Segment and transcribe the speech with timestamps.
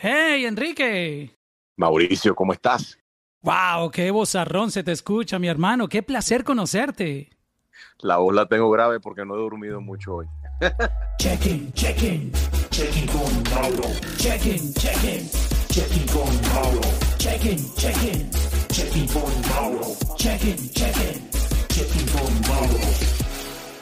[0.00, 1.36] Hey, Enrique.
[1.76, 2.96] Mauricio, ¿cómo estás?
[3.42, 5.88] Wow, qué vozarrón se te escucha, mi hermano.
[5.88, 7.30] Qué placer conocerte.
[7.98, 10.26] La voz la tengo grave porque no he dormido mucho hoy.
[11.18, 12.30] Check-in, check-in,
[12.70, 13.88] check-in con Mauro.
[14.18, 15.28] Check-in, check-in,
[15.68, 16.80] check-in con Mauro.
[17.18, 18.30] Check-in, check-in,
[18.68, 19.96] check-in con Mauro.
[20.16, 21.28] Check-in, check-in,
[21.68, 22.78] check-in con Mauro.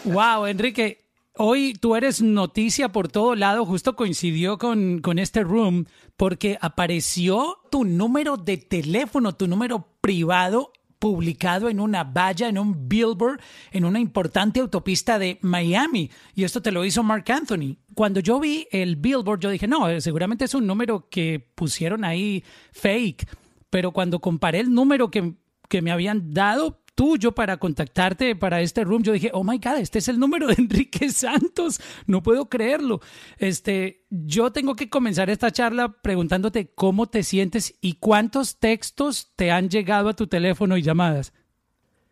[0.05, 0.97] Wow, Enrique,
[1.39, 5.85] Hoy tú eres noticia por todo lado, justo coincidió con, con, este room,
[6.17, 12.89] porque apareció tu número de teléfono, tu número privado publicado en una valla, en un
[12.89, 13.39] billboard,
[13.71, 16.11] en una importante autopista de Miami.
[16.35, 17.77] Y esto te lo hizo Mark Anthony.
[17.95, 22.43] Cuando yo vi el billboard, yo dije, no, seguramente es un número que pusieron ahí
[22.73, 23.29] fake.
[23.69, 25.35] Pero cuando comparé el número que,
[25.69, 29.79] que me habían dado, tuyo para contactarte para este room, yo dije, oh my God,
[29.79, 33.01] este es el número de Enrique Santos, no puedo creerlo.
[33.39, 39.53] Este, yo tengo que comenzar esta charla preguntándote cómo te sientes y cuántos textos te
[39.53, 41.33] han llegado a tu teléfono y llamadas.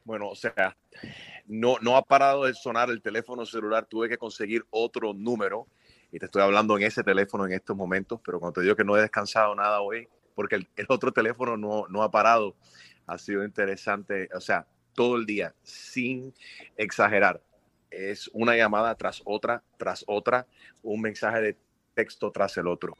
[0.04, 0.76] Bueno, o sea,
[1.46, 5.66] no, no ha parado de sonar el teléfono celular, tuve que conseguir otro número
[6.12, 8.84] y te estoy hablando en ese teléfono en estos momentos, pero cuando te digo que
[8.84, 12.54] no he descansado nada hoy, porque el, el otro teléfono no, no ha parado,
[13.06, 16.32] ha sido interesante, o sea, todo el día, sin
[16.76, 17.42] exagerar.
[17.90, 20.46] Es una llamada tras otra, tras otra,
[20.82, 21.56] un mensaje de
[21.94, 22.96] texto tras el otro.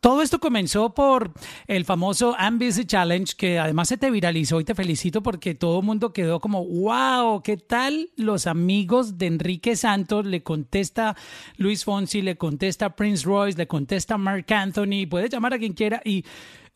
[0.00, 1.32] Todo esto comenzó por
[1.66, 5.86] el famoso Busy Challenge, que además se te viralizó y te felicito porque todo el
[5.86, 10.26] mundo quedó como, wow, ¿qué tal los amigos de Enrique Santos?
[10.26, 11.16] Le contesta
[11.56, 16.00] Luis Fonsi, le contesta Prince Royce, le contesta Mark Anthony, puede llamar a quien quiera
[16.04, 16.24] y,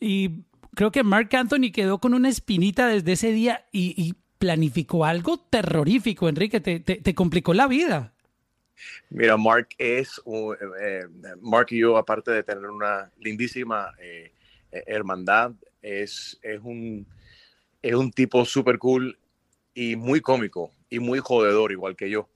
[0.00, 0.30] y
[0.74, 6.26] creo que Mark Anthony quedó con una espinita desde ese día y, planificó algo terrorífico,
[6.26, 8.14] Enrique, te, te, complicó la vida.
[9.10, 10.18] Mira, Mark es,
[10.80, 11.02] eh,
[11.42, 14.32] Mark y yo, aparte de tener una lindísima eh,
[14.72, 17.06] eh, hermandad, es, es, un,
[17.82, 19.18] es un tipo súper cool
[19.74, 22.26] y muy cómico y muy jodedor, igual que yo.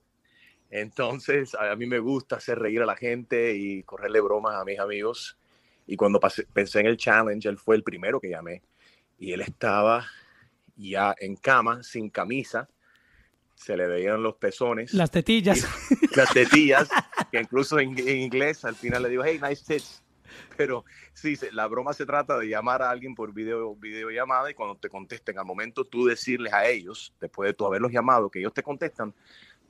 [0.69, 4.79] Entonces, a, mí me gusta hacer reír a la gente y correrle bromas a mis
[4.79, 5.37] amigos.
[5.87, 8.63] Y cuando pensé en el challenge, él fue el primero que llamé.
[9.17, 10.05] Y él estaba
[10.75, 12.67] ya en cama, sin camisa.
[13.53, 14.93] Se le veían los pezones.
[14.93, 15.65] Las tetillas.
[16.15, 16.89] las tetillas,
[17.31, 20.03] que incluso en, inglés al final le digo, hey, nice tits.
[20.57, 24.75] Pero sí, la broma se trata de llamar a alguien por video, videollamada y cuando
[24.75, 28.53] te contesten, al momento tú decirles a ellos, después de tú haberlos llamado, que ellos
[28.53, 29.13] te contestan,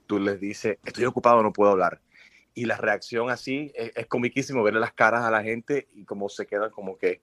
[0.08, 2.02] tú les dices, estoy ocupado, no puedo hablar
[2.56, 6.48] y la reacción así es, comiquísimo verle las caras a la gente y cómo se
[6.48, 7.22] quedan como que,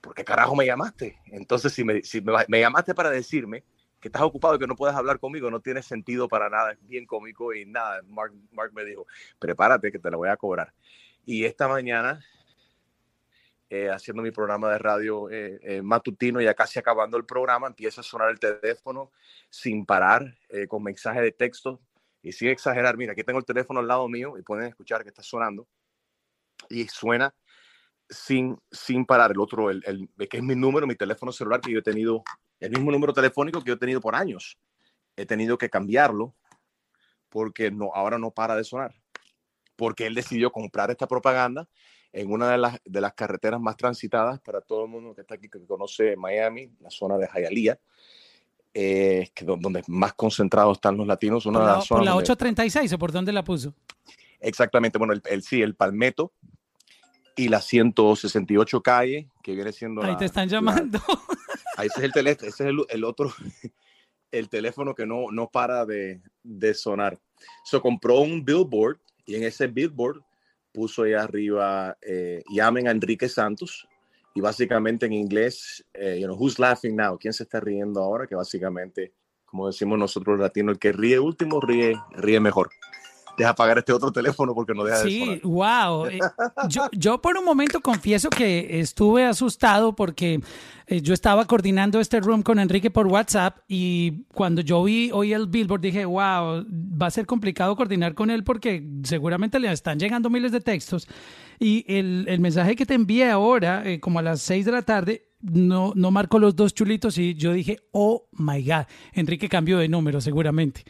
[0.00, 1.18] ¿por qué carajo me llamaste?
[1.26, 3.64] Entonces, si me, si me, llamaste para decirme
[4.00, 6.86] que estás ocupado y que no puedes hablar conmigo, no tiene sentido para nada, es
[6.88, 9.06] bien cómico y nada, Mark, Mark me dijo,
[9.38, 10.72] prepárate que te la voy a cobrar.
[11.26, 12.24] Y esta mañana,
[13.68, 18.00] eh, haciendo mi programa de radio eh, eh, matutino, ya casi acabando el programa, empieza
[18.00, 19.12] a sonar el teléfono
[19.50, 20.34] sin parar,
[20.68, 21.78] con mensaje de texto
[22.22, 25.08] y sin exagerar, mira, aquí tengo el teléfono al lado mío y pueden escuchar que
[25.08, 25.66] está sonando.
[26.68, 27.34] Y suena
[28.08, 29.32] sin, sin parar.
[29.32, 32.22] El otro, el, el, que es mi número, mi teléfono celular que yo he tenido,
[32.60, 34.56] el mismo número telefónico que yo he tenido por años.
[35.16, 36.34] He tenido que cambiarlo
[37.28, 38.94] porque no, ahora no para de sonar.
[39.74, 41.68] Porque él decidió comprar esta propaganda
[42.12, 45.34] en una de las, de las carreteras más transitadas para todo el mundo que está
[45.34, 47.78] aquí, que conoce Miami, la zona de Hialeah
[48.74, 51.46] eh, que donde más concentrados están los latinos.
[51.46, 53.74] Una por la, por la 836 o por dónde la puso.
[54.40, 56.32] Exactamente, bueno, el, sí, el Palmetto
[57.36, 60.02] y la 168 calle, que viene siendo...
[60.02, 60.98] Ahí te están llamando.
[61.76, 63.32] ahí ese es el teléfono, ese es el, otro,
[64.32, 67.18] el teléfono que no, no para de, de sonar.
[67.64, 70.22] Se compró un billboard y en ese billboard
[70.72, 73.86] puso ahí arriba, eh, llamen a Enrique Santos,
[74.34, 77.18] y básicamente en inglés, eh, you know, who's laughing now?
[77.18, 78.26] ¿Quién se está riendo ahora?
[78.26, 79.12] Que básicamente,
[79.44, 82.70] como decimos nosotros latinos, el que ríe último ríe, ríe mejor
[83.36, 86.06] deja pagar este otro teléfono porque no deja sí, de Sí, wow.
[86.12, 86.18] Eh,
[86.68, 90.40] yo, yo, por un momento confieso que estuve asustado porque
[90.86, 95.32] eh, yo estaba coordinando este room con Enrique por WhatsApp y cuando yo vi hoy
[95.32, 99.98] el billboard dije, wow, va a ser complicado coordinar con él porque seguramente le están
[99.98, 101.08] llegando miles de textos.
[101.58, 104.82] Y el, el mensaje que te envié ahora, eh, como a las seis de la
[104.82, 109.78] tarde, no, no marcó los dos chulitos y yo dije, oh my God, Enrique cambió
[109.78, 110.84] de número seguramente.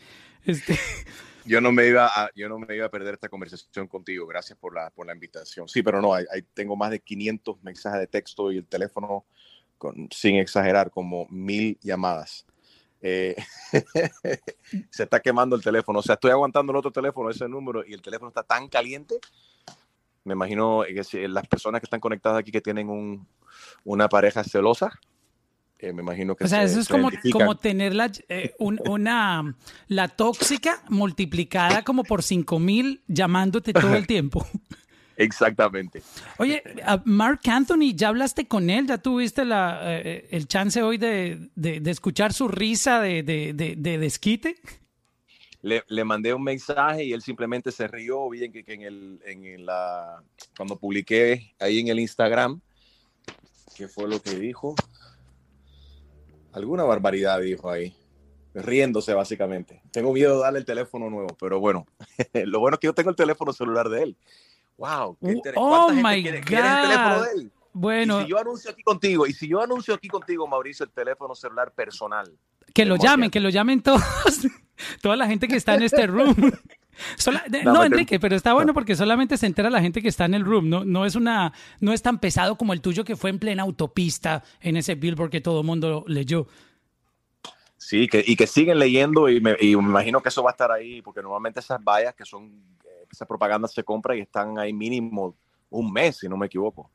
[0.44, 0.78] Este,
[1.44, 4.27] yo no me iba a, yo no me iba a perder esta conversación contigo.
[4.27, 5.69] Gracias por la, por la invitación.
[5.69, 6.12] Sí, pero no,
[6.55, 9.25] tengo más de 500 mensajes de texto y el teléfono,
[10.11, 12.47] sin exagerar, como mil llamadas.
[13.00, 13.35] Eh,
[14.91, 15.99] se está quemando el teléfono.
[15.99, 19.17] O sea, estoy aguantando el otro teléfono, ese número, y el teléfono está tan caliente
[20.25, 23.27] Me imagino que si las personas que están conectadas aquí que tienen un,
[23.85, 24.93] una pareja celosa,
[25.82, 28.55] eh, me imagino que O sea, se- eso es se como, como tener la, eh,
[28.58, 29.55] un- una,
[29.88, 34.46] la tóxica multiplicada como por cinco mil llamándote todo el tiempo.
[35.17, 36.02] Exactamente.
[36.38, 36.62] Oye,
[37.05, 38.87] Mark Anthony, ¿ya hablaste con él?
[38.87, 43.52] ¿Ya tuviste la, eh, el chance hoy de, de- de escuchar su risa de, de,
[43.52, 44.56] de- de desquite?
[45.61, 48.29] Le, le mandé un mensaje y él simplemente se rió.
[48.31, 50.23] Vi que, que en el, en la,
[50.56, 52.61] cuando publiqué ahí en el Instagram,
[53.76, 54.75] ¿qué fue lo que dijo?
[56.52, 57.94] Alguna barbaridad dijo ahí,
[58.54, 59.82] riéndose básicamente.
[59.90, 61.87] Tengo miedo de darle el teléfono nuevo, pero bueno,
[62.34, 64.16] lo bueno es que yo tengo el teléfono celular de él.
[64.76, 67.25] Wow, qué oh ¿cuánta gente my quiere, quiere el teléfono God.
[67.25, 67.52] de él?
[67.75, 70.93] Bueno, Y si yo anuncio aquí contigo, y si yo anuncio aquí contigo, Mauricio, el
[70.93, 72.31] teléfono celular personal.
[72.74, 74.02] Que lo llamen, que lo llamen todos,
[75.02, 76.34] toda la gente que está en este room.
[77.16, 80.24] Sola- de- No, Enrique, pero está bueno porque solamente se entera la gente que está
[80.26, 80.69] en el room.
[80.69, 83.62] No, no es una, no es tan pesado como el tuyo que fue en plena
[83.62, 86.46] autopista en ese billboard que todo el mundo leyó.
[87.76, 90.52] Sí, que, y que siguen leyendo y me, y me imagino que eso va a
[90.52, 92.44] estar ahí, porque normalmente esas vallas que son,
[92.84, 95.34] eh, esa propaganda se compra y están ahí mínimo
[95.70, 96.90] un mes, si no me equivoco.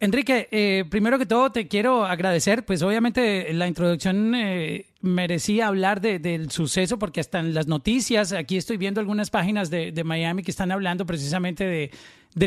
[0.00, 6.00] Enrique, eh, primero que todo te quiero agradecer, pues obviamente la introducción eh, merecía hablar
[6.00, 10.42] de- del suceso porque hasta en las noticias, aquí estoy viendo algunas páginas de, Miami
[10.42, 11.90] que están hablando precisamente de,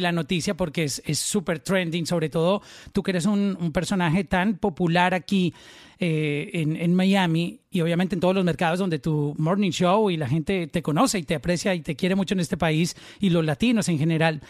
[0.02, 2.62] la noticia porque es súper trending, sobre todo
[2.92, 5.54] tú que eres un, un personaje tan popular aquí
[6.00, 10.18] eh, en, en Miami y obviamente en todos los mercados donde tu morning show y
[10.18, 13.30] la gente te conoce y te aprecia y te quiere mucho en este país y
[13.30, 14.42] los latinos en general.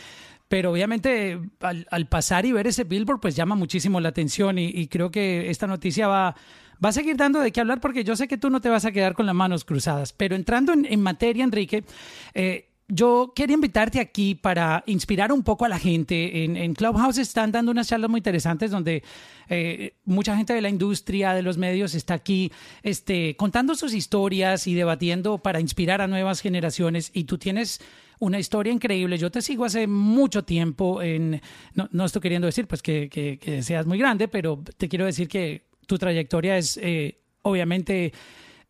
[0.48, 5.12] Pero obviamente al, pasar y ver ese billboard, pues llama muchísimo la atención y, creo
[5.12, 6.36] que esta noticia va,
[6.84, 8.86] va a seguir dando de qué hablar porque yo sé que tú no te vas
[8.86, 10.14] a quedar con las manos cruzadas.
[10.14, 11.84] Pero entrando en, en materia, Enrique,
[12.34, 16.46] eh, yo quería invitarte aquí para inspirar un poco a la gente.
[16.46, 19.04] En, en Clubhouse están dando unas charlas muy interesantes donde
[19.50, 22.52] eh, mucha gente de la industria, de los medios, está aquí
[22.84, 27.12] este, contando sus historias y debatiendo para inspirar a nuevas generaciones.
[27.14, 27.82] Y tú tienes
[28.20, 29.18] una historia increíble.
[29.18, 31.00] Yo te sigo hace mucho tiempo.
[31.76, 35.68] No, no estoy queriendo decir pues que, seas muy grande, pero te quiero decir que
[35.86, 38.14] tu trayectoria es eh, obviamente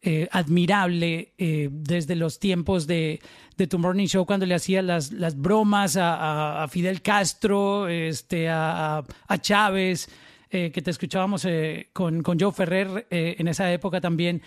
[0.02, 3.20] eh, admirable eh, desde los tiempos de,
[3.58, 9.42] de tu morning show cuando le hacías las, bromas a, Fidel Castro, este, a, a-
[9.42, 10.10] Chávez,
[10.50, 11.46] que te escuchábamos
[11.92, 14.42] con, con Joe Ferrer en esa época también.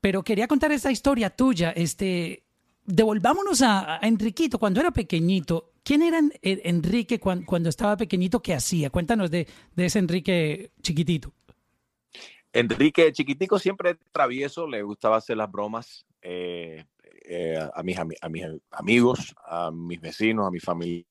[0.00, 1.70] Pero quería contar esta historia tuya.
[1.70, 2.45] Este,
[2.86, 5.72] devolvámonos a, a Enriquito cuando era pequeñito.
[5.82, 8.40] ¿Quién era En- Enrique cuan- cuando, estaba pequeñito?
[8.42, 8.90] ¿Qué hacía?
[8.90, 9.46] Cuéntanos de,
[9.76, 11.32] ese Enrique chiquitito.
[12.52, 16.86] Enrique Chiquitico siempre travieso, le gustaba hacer las bromas eh,
[17.28, 21.04] eh, a, mis, ami- a mis amigos, a mis vecinos, a mi familia.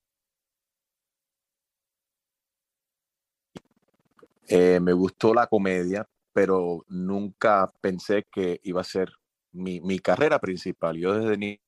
[4.47, 9.09] Eh, me gustó la comedia, pero nunca pensé que iba a ser
[9.51, 10.97] mi, mi carrera principal.
[10.97, 11.59] Yo desde niño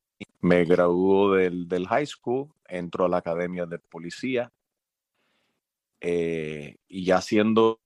[0.41, 4.51] me graduó del, del high school, entro a la academia de policía
[5.99, 7.79] eh, y ya siendo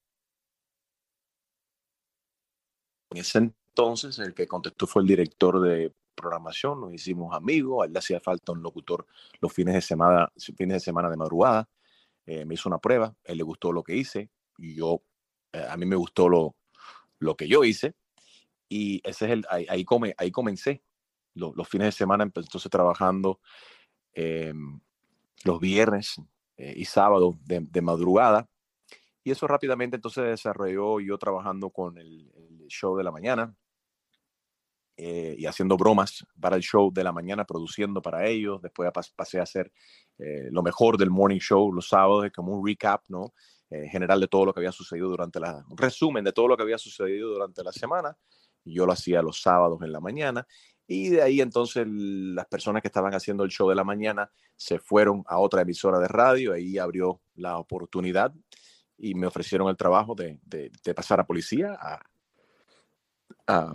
[3.09, 7.85] en ese entonces el que contestó fue el director de programación, nos hicimos amigos, a
[7.85, 9.05] él le hacía falta un locutor
[9.39, 11.69] los fines de semana, fines de semana de madrugada,
[12.25, 15.01] eh, me hizo una prueba, a él le gustó lo que hice y yo,
[15.53, 16.55] eh, a mí me gustó lo,
[17.19, 17.95] lo que yo hice
[18.69, 20.83] y ese es el, ahí, ahí, come, ahí comencé,
[21.33, 23.39] los, los fines de semana entonces trabajando
[24.13, 24.53] eh,
[25.43, 26.15] los viernes
[26.57, 28.47] eh, y sábados de, madrugada
[29.23, 32.29] y eso rápidamente entonces desarrolló yo trabajando con el,
[32.67, 33.53] show de la mañana
[34.95, 38.61] eh, y haciendo bromas para el show de la mañana, produciendo para ellos.
[38.61, 39.73] Después pas- pasé a hacer
[40.17, 43.33] eh, lo mejor del morning show los sábados, como un recap, ¿no?
[43.69, 46.63] General de todo lo que había sucedido durante la, un resumen de todo lo que
[46.63, 48.17] había sucedido durante la semana.
[48.63, 50.45] Yo lo hacía los sábados en la mañana.
[50.93, 54.77] Y de ahí entonces las personas que estaban haciendo el show de la mañana se
[54.77, 56.51] fueron a otra emisora de radio.
[56.51, 58.33] Ahí abrió la oportunidad
[58.97, 62.01] y me ofrecieron el trabajo de, de, pasar a policía, a,
[63.47, 63.73] a,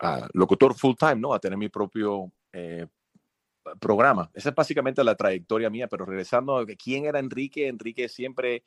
[0.00, 1.32] a, locutor full time, ¿no?
[1.32, 2.86] A tener mi propio eh,
[3.80, 4.30] programa.
[4.34, 8.62] Esa es básicamente la trayectoria mía, pero regresando a quién era Enrique, Enrique siempre,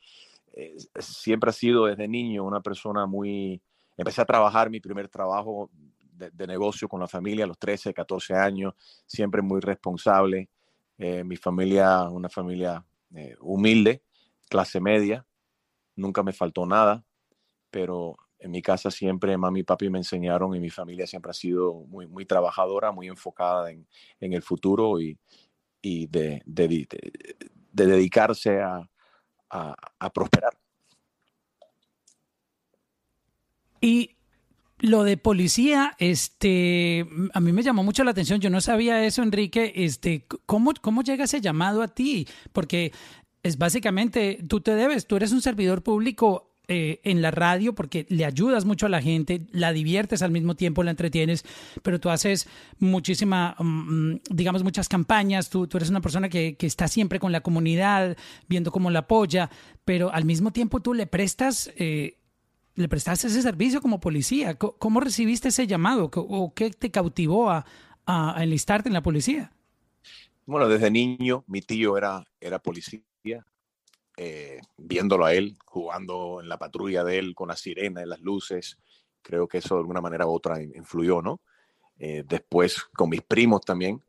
[0.54, 3.62] eh, siempre ha sido desde niño una persona muy...
[3.96, 5.70] Empecé a trabajar mi primer trabajo
[6.14, 8.74] de, de negocio con la familia a los 13, 14 años,
[9.06, 10.48] siempre muy responsable.
[10.98, 14.02] Eh, mi familia, una familia eh, humilde,
[14.48, 15.26] clase media,
[15.96, 17.04] nunca me faltó nada,
[17.70, 21.34] pero en mi casa siempre mami y papi me enseñaron y mi familia siempre ha
[21.34, 23.86] sido muy, muy trabajadora, muy enfocada en,
[24.20, 25.18] en el futuro y,
[25.80, 26.88] y de, de, de,
[27.72, 28.88] de dedicarse a,
[29.50, 30.52] a, a prosperar.
[33.80, 34.16] Y
[34.78, 38.40] lo de policía, este, a mí me llamó mucho la atención.
[38.40, 39.72] Yo no sabía eso, Enrique.
[39.76, 42.26] Este, ¿cómo, cómo llega ese llamado a ti?
[42.52, 42.92] Porque
[43.42, 48.06] es básicamente, tú te debes, tú eres un servidor público eh, en la radio porque
[48.08, 51.44] le ayudas mucho a la gente, la diviertes al mismo tiempo, la entretienes,
[51.82, 56.66] pero tú haces muchísima, mm, digamos, muchas campañas, tú, tú eres una persona que, que,
[56.66, 58.16] está siempre con la comunidad,
[58.48, 59.50] viendo cómo la apoya,
[59.84, 61.70] pero al mismo tiempo tú le prestas...
[61.76, 62.16] Eh,
[62.74, 64.56] le prestaste ese servicio como policía.
[64.56, 66.10] ¿Cómo recibiste ese llamado?
[66.14, 67.64] ¿O qué te cautivó a,
[68.38, 69.52] enlistarte en la policía?
[70.46, 73.02] Bueno, desde niño mi tío era, era policía.
[74.16, 78.20] Eh, viéndolo a él, jugando en la patrulla de él con la sirena y las
[78.20, 78.78] luces,
[79.22, 81.40] creo que eso de alguna manera u otra influyó, ¿no?
[81.98, 84.02] Eh, después con mis primos también,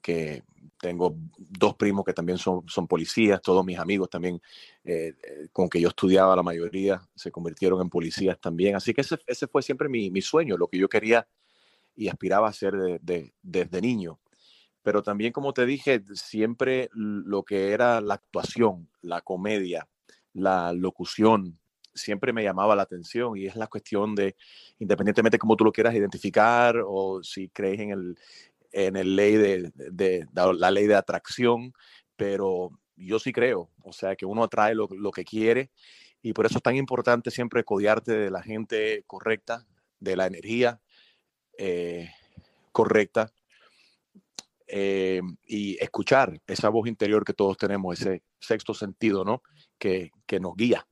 [0.00, 0.44] que
[0.80, 4.40] tengo dos primos que también son, son policías, todos mis amigos también,
[4.82, 8.76] eh, eh, con que yo estudiaba, la mayoría se convirtieron en policías también.
[8.76, 11.26] Así que ese, ese fue siempre mi, mi, sueño, lo que yo quería
[11.94, 14.18] y aspiraba a hacer de, de, desde niño.
[14.82, 19.86] Pero también, como te dije, siempre lo que era la actuación, la comedia,
[20.32, 21.58] la locución,
[21.92, 24.36] siempre me llamaba la atención y es la cuestión de,
[24.78, 28.18] independientemente de cómo tú lo quieras identificar o si crees en el,
[28.72, 31.72] en el ley de, de, la ley de atracción,
[32.16, 35.70] pero yo sí creo, o sea, que uno atrae lo, lo, que quiere
[36.22, 39.66] y por eso es tan importante siempre codiarte de la gente correcta,
[39.98, 40.80] de la energía
[41.58, 42.10] eh,
[42.72, 43.32] correcta
[44.66, 49.42] eh, y escuchar esa voz interior que todos tenemos, ese sexto sentido, ¿no?
[49.78, 50.86] Que, que nos guía.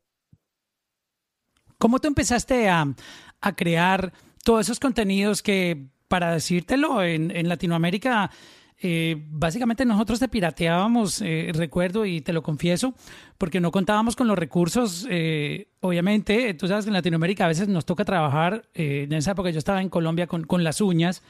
[1.78, 2.92] ¿Cómo tú empezaste a,
[3.40, 8.30] a crear todos esos contenidos que para decírtelo, en, en Latinoamérica,
[8.80, 12.94] eh, básicamente nosotros te pirateábamos, eh, recuerdo, y te lo confieso,
[13.36, 15.06] porque no contábamos con los recursos.
[15.10, 18.68] Eh, obviamente, tú sabes que en Latinoamérica a veces nos toca trabajar.
[18.74, 21.22] Eh, en esa época yo estaba en Colombia con, con las uñas.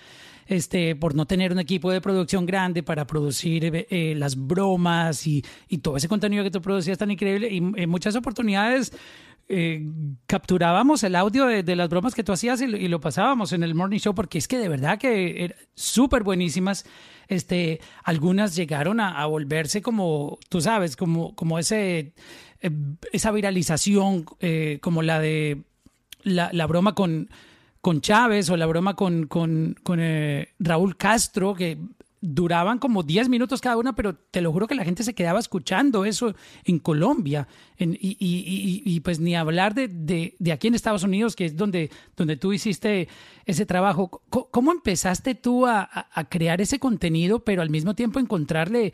[0.47, 5.45] Este, por no tener un equipo de producción grande para producir eh, las bromas y,
[5.69, 8.95] y, todo ese contenido que tú producías tan increíble y en muchas oportunidades
[9.51, 9.83] eh,
[10.27, 13.99] capturábamos el audio de, las bromas que tú hacías y, lo pasábamos en el morning
[13.99, 16.85] show porque es que de verdad que eran súper buenísimas.
[17.29, 22.13] Este, algunas llegaron a, volverse como, tú sabes, como, como ese,
[22.61, 22.71] eh,
[23.13, 25.63] esa viralización, eh, como la de
[26.23, 27.31] la, la broma con,
[27.81, 30.01] con Chávez o la broma con, con, con
[30.59, 31.79] Raúl Castro, que
[32.21, 35.39] duraban como 10 minutos cada una, pero te lo juro que la gente se quedaba
[35.39, 36.35] escuchando eso
[36.65, 37.47] en Colombia.
[37.79, 42.53] Y, pues ni hablar de, de, aquí en Estados Unidos, que es donde, donde tú
[42.53, 43.09] hiciste
[43.47, 44.23] ese trabajo.
[44.31, 45.89] ¿Cómo, empezaste tú a,
[46.29, 48.93] crear ese contenido, pero al mismo tiempo encontrarle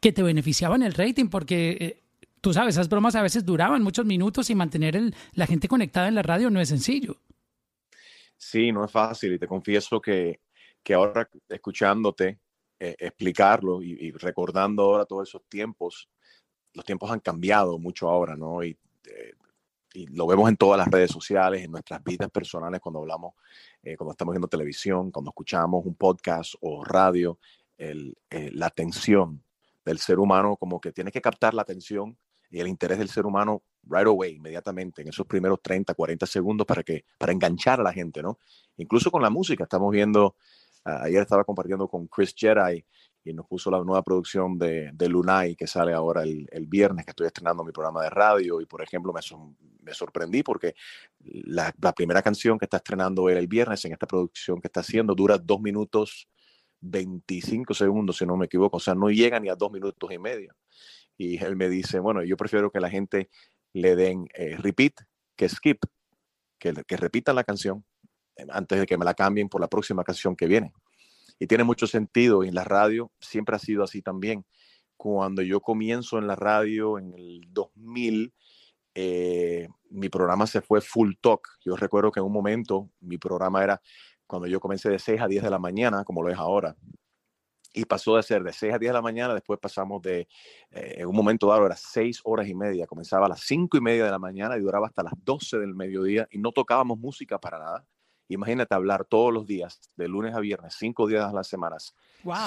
[0.00, 1.26] que te beneficiaba en el rating?
[1.26, 1.76] Porque...
[1.80, 2.02] Eh,
[2.40, 6.14] tú sabes, esas bromas a veces duraban muchos minutos y mantener la gente conectada en
[6.14, 7.16] la radio no es sencillo.
[8.36, 10.38] Sí, no es fácil y te confieso que,
[10.88, 12.38] que ahora escuchándote
[12.80, 16.08] eh, explicarlo y, y, recordando ahora todos esos tiempos,
[16.72, 18.64] los tiempos han cambiado mucho ahora, ¿no?
[18.64, 18.70] Y,
[19.04, 19.34] eh,
[19.92, 23.34] y, lo vemos en todas las redes sociales, en nuestras vidas personales, cuando hablamos,
[23.82, 27.38] eh, cuando estamos viendo televisión, cuando escuchamos un podcast o radio,
[27.76, 29.42] el, eh, la atención
[29.84, 32.16] del ser humano, como que tiene que captar la atención
[32.50, 36.66] y el interés del ser humano right away, inmediatamente, en esos primeros 30, 40 segundos
[36.66, 38.38] para, que, para enganchar a la gente, ¿no?
[38.78, 40.36] Incluso con la música, estamos viendo,
[40.84, 42.84] ayer estaba compartiendo con Chris Jedi
[43.24, 47.10] y nos puso la nueva producción de, de Lunay que sale ahora el, viernes, que
[47.10, 50.74] estoy estrenando mi programa de radio y, por ejemplo, me, sorprendí porque
[51.20, 55.14] la, primera canción que está estrenando él el viernes en esta producción que está haciendo
[55.14, 56.28] dura dos minutos
[56.80, 60.18] 25 segundos, si no me equivoco, o sea, no llega ni a dos minutos y
[60.18, 60.54] medio.
[61.16, 63.28] Y él me dice, bueno, yo prefiero que la gente
[63.72, 64.94] le den eh, repeat
[65.36, 65.84] que skip,
[66.58, 67.84] que, que repitan la canción
[68.50, 70.72] antes de que me la cambien por la próxima canción que viene.
[71.38, 74.44] Y tiene mucho sentido, y en la radio siempre ha sido así también.
[74.96, 78.32] Cuando yo comienzo en la radio en el 2000,
[78.94, 81.48] eh, mi programa se fue full talk.
[81.64, 83.80] Yo recuerdo que en un momento mi programa era
[84.26, 86.76] cuando yo comencé de 6 a 10 de la mañana, como lo es ahora
[87.72, 90.26] y pasó de ser de 6 a 10 de la mañana, después pasamos de,
[90.70, 93.80] eh, en un momento dado era 6 horas y media, comenzaba a las 5 y
[93.80, 97.38] media de la mañana y duraba hasta las 12 del mediodía y no tocábamos música
[97.38, 97.86] para nada.
[98.28, 101.94] Imagínate hablar todos los días, de lunes a viernes, 5 días a las semanas,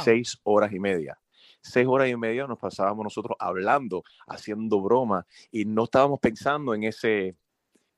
[0.03, 0.53] 6 wow.
[0.55, 1.19] horas y media.
[1.61, 6.83] 6 horas y media nos pasábamos nosotros hablando, haciendo broma y no estábamos pensando en
[6.83, 7.35] ese,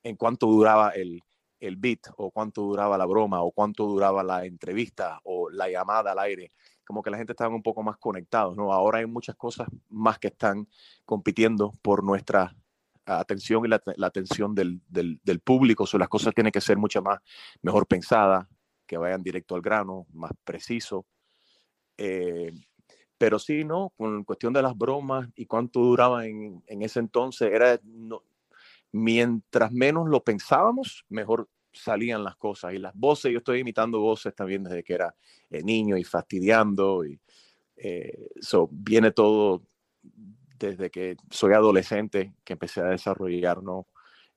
[0.03, 1.21] en cuánto duraba el,
[1.59, 6.11] el beat o cuánto duraba la broma o cuánto duraba la entrevista o la llamada
[6.11, 6.51] al aire
[6.85, 8.73] como que la gente estaba un poco más conectados, ¿no?
[8.73, 10.67] Ahora hay muchas cosas más que están
[11.05, 12.53] compitiendo por nuestra
[13.05, 17.19] atención y la, atención del, del, público, o las cosas tienen que ser mucho más
[17.61, 18.47] mejor pensadas,
[18.85, 21.05] que vayan directo al grano, más preciso.
[21.97, 22.51] Eh,
[23.17, 23.93] pero sí, ¿no?
[23.95, 28.23] Con cuestión de las bromas y cuánto duraba en, en ese entonces, era, no,
[28.91, 32.73] mientras menos lo pensábamos, mejor salían las cosas.
[32.73, 35.13] Y las voces, yo estoy imitando voces también desde que era
[35.49, 37.05] eh, niño y fastidiando.
[37.05, 37.19] Y
[37.77, 38.29] eh,
[38.71, 39.63] viene todo
[40.71, 43.59] desde que soy adolescente, que empecé a desarrollar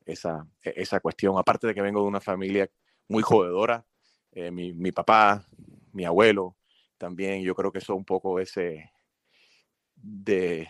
[0.05, 1.39] esa, e, esa cuestión.
[1.39, 2.71] Aparte de que vengo de una familia
[3.09, 3.85] muy jodedora,
[4.33, 5.47] eh, mi, mi, papá,
[5.93, 6.57] mi abuelo,
[6.99, 8.91] también yo creo que eso un poco ese
[9.95, 10.69] de,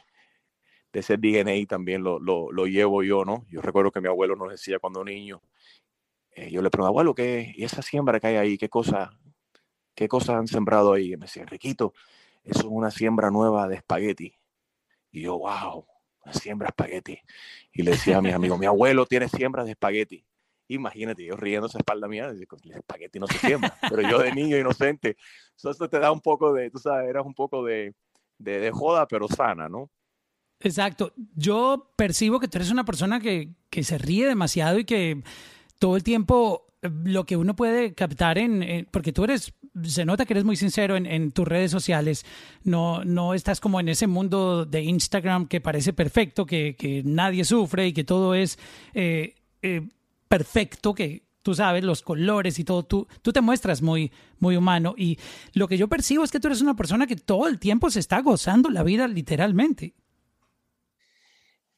[0.93, 3.45] de ese DNA también lo, lo, lo, llevo yo, ¿no?
[3.51, 5.43] Yo recuerdo que mi abuelo nos decía cuando niño,
[6.31, 8.59] eh, yo le pregunto, abuelo, ¿qué, ¿y esa siembra que hay ahí?
[8.59, 9.19] ¿Qué cosa,
[9.95, 11.13] qué cosas han sembrado ahí?
[11.13, 11.93] Y me decía, Riquito,
[12.45, 14.36] eso es una siembra nueva de espagueti.
[15.17, 15.87] Y yo, wow,
[16.31, 17.19] siembra espagueti.
[17.73, 20.27] Y le decía a mis amigos, mi abuelo tiene siembra de espagueti.
[20.69, 23.79] Imagínate, yo riendo esa espalda mía, el espagueti no se siembra.
[23.89, 25.17] Pero yo de niño inocente,
[25.57, 27.95] eso te da un poco de, tú sabes, eras un poco de,
[28.37, 29.91] de, de joda, pero sana, ¿no?
[30.61, 31.15] Exacto.
[31.35, 35.23] Yo percibo que tú eres una persona que, que se ríe demasiado y que
[35.79, 39.55] todo el tiempo eh, lo que uno puede captar en, porque tú eres,
[39.85, 42.25] se nota que eres muy sincero en, tus redes sociales,
[42.65, 47.45] no, no estás como en ese mundo de Instagram que parece perfecto, que, que nadie
[47.45, 48.59] sufre y que todo es
[48.95, 49.89] eh, eh,
[50.29, 54.95] perfecto, que tú sabes, los colores y todo, tú, tú te muestras muy, muy humano.
[54.97, 55.19] Y
[55.53, 58.01] lo que yo percibo es que tú eres una persona que todo el tiempo se
[58.01, 59.95] está gozando la vida literalmente.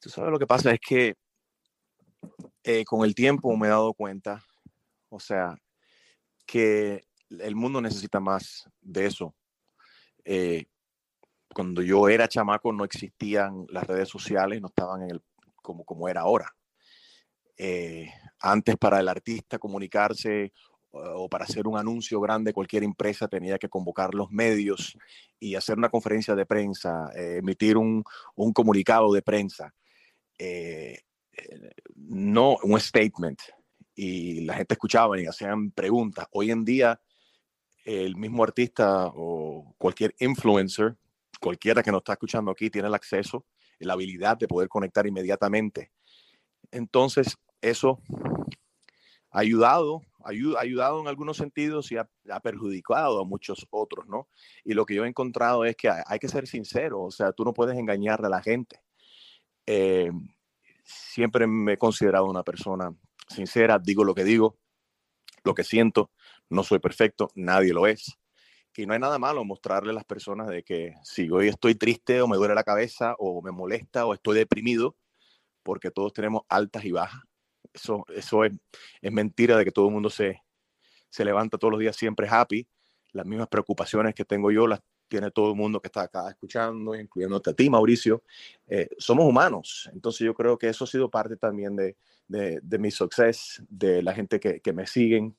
[0.01, 1.17] Tú sabes lo que pasa es que
[2.63, 4.43] eh, con el tiempo me he dado cuenta,
[5.09, 5.57] o sea,
[6.47, 9.35] que el mundo necesita más de eso.
[10.25, 10.67] Eh,
[11.55, 15.23] cuando yo era chamaco no existían las redes sociales, no estaban en el,
[15.57, 16.55] como, como era ahora.
[17.57, 20.53] Eh, antes para el artista comunicarse
[20.91, 24.97] o para hacer un anuncio grande, cualquier empresa tenía que convocar los medios
[25.39, 28.03] y hacer una conferencia de prensa, emitir un,
[28.37, 29.75] un, comunicado de prensa
[31.95, 33.41] no un statement
[33.95, 36.27] y la gente escuchaba y hacían preguntas.
[36.31, 37.01] Hoy en día,
[37.89, 40.95] el mismo artista o cualquier influencer,
[41.41, 43.47] cualquiera que nos está escuchando aquí, tiene el acceso,
[43.79, 45.91] la habilidad de poder conectar inmediatamente.
[46.71, 47.99] Entonces, eso
[49.31, 52.07] ha ayudado, ha ayudado en algunos sentidos y ha,
[52.43, 54.29] perjudicado a muchos otros, ¿no?
[54.65, 57.43] Y lo que yo he encontrado es que hay, que ser sincero, o sea, tú
[57.43, 58.83] no puedes engañar a la gente.
[59.65, 60.11] Eh,
[60.85, 62.95] siempre me he considerado una persona
[63.29, 64.59] sincera, digo lo que digo,
[65.43, 66.11] lo que siento,
[66.51, 68.19] no soy perfecto, nadie lo es.
[68.79, 72.23] Y no hay nada malo mostrarle a las personas de que si hoy estoy triste
[72.23, 74.95] o me duele la cabeza o me molesta o estoy deprimido,
[75.65, 77.21] porque todos tenemos altas y bajas.
[77.73, 78.53] Eso, eso es,
[79.03, 80.45] es mentira de que todo el mundo se,
[81.11, 82.69] se levanta todos los días siempre happy.
[83.11, 86.95] Las mismas preocupaciones que tengo yo las tiene todo el mundo que está acá escuchando,
[86.95, 88.23] incluyéndote a ti, Mauricio.
[88.69, 91.97] Eh, somos humanos, entonces yo creo que eso ha sido parte también de,
[92.29, 95.35] de, mi success, de la gente que me siguen.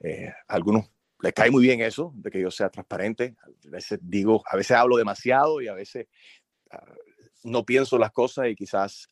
[0.00, 0.90] Eh, a algunos
[1.22, 3.36] les cae muy bien eso, de que yo sea transparente.
[3.42, 6.06] A veces digo, a veces hablo demasiado y a veces
[6.70, 6.94] ah,
[7.44, 9.08] no pienso las cosas y quizás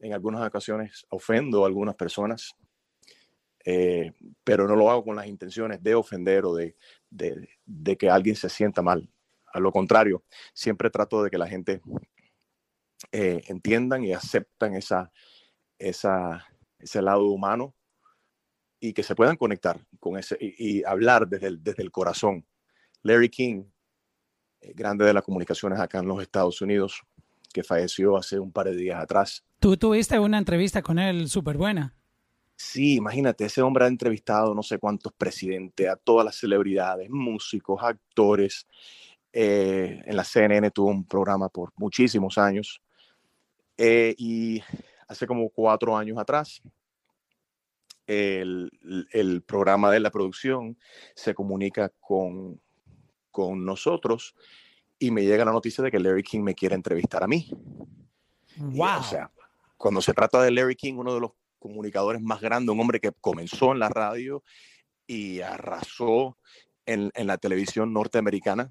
[0.00, 2.52] en algunas ocasiones ofendo a algunas personas.
[3.66, 6.76] Eh, pero no lo hago con las intenciones de ofender o de,
[7.08, 9.08] de, de, que alguien se sienta mal.
[9.54, 11.80] A lo contrario, siempre trato de que la gente
[13.10, 15.10] eh, entiendan y aceptan esa,
[15.78, 16.46] esa,
[16.78, 17.74] ese lado humano
[18.84, 22.44] y que se puedan conectar con ese y, hablar desde el, desde el corazón.
[23.02, 23.64] Larry King,
[24.60, 27.02] eh, grande de las comunicaciones acá en los Estados Unidos,
[27.50, 29.42] que falleció hace un par de días atrás.
[29.58, 31.94] Tú tuviste una entrevista con él súper buena.
[32.56, 37.82] Sí, imagínate, ese hombre ha entrevistado no sé cuántos presidentes, a todas las celebridades, músicos,
[37.82, 38.66] actores,
[39.32, 42.82] eh, en la CNN tuvo un programa por muchísimos años.
[43.78, 44.62] Eh, y
[45.08, 46.60] hace como cuatro años atrás,
[48.06, 48.70] el,
[49.12, 50.78] el, programa de la producción
[51.14, 52.60] se comunica con,
[53.30, 54.34] con nosotros
[54.98, 57.50] y me llega la noticia de que Larry King me quiere entrevistar a mí.
[58.56, 59.00] Wow.
[59.00, 59.30] o sea,
[59.76, 63.10] cuando se trata de Larry King, uno de los comunicadores más grandes, un hombre que
[63.20, 64.42] comenzó en la radio
[65.06, 66.38] y arrasó
[66.86, 68.70] en, en la televisión norteamericana,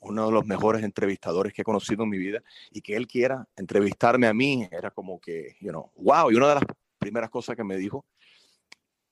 [0.00, 3.46] uno de los mejores entrevistadores que he conocido en mi vida y que él quiera
[3.56, 6.30] entrevistarme a mí era como que, you know, wow.
[6.30, 6.64] Y una de las
[6.98, 8.04] primeras cosas que me dijo,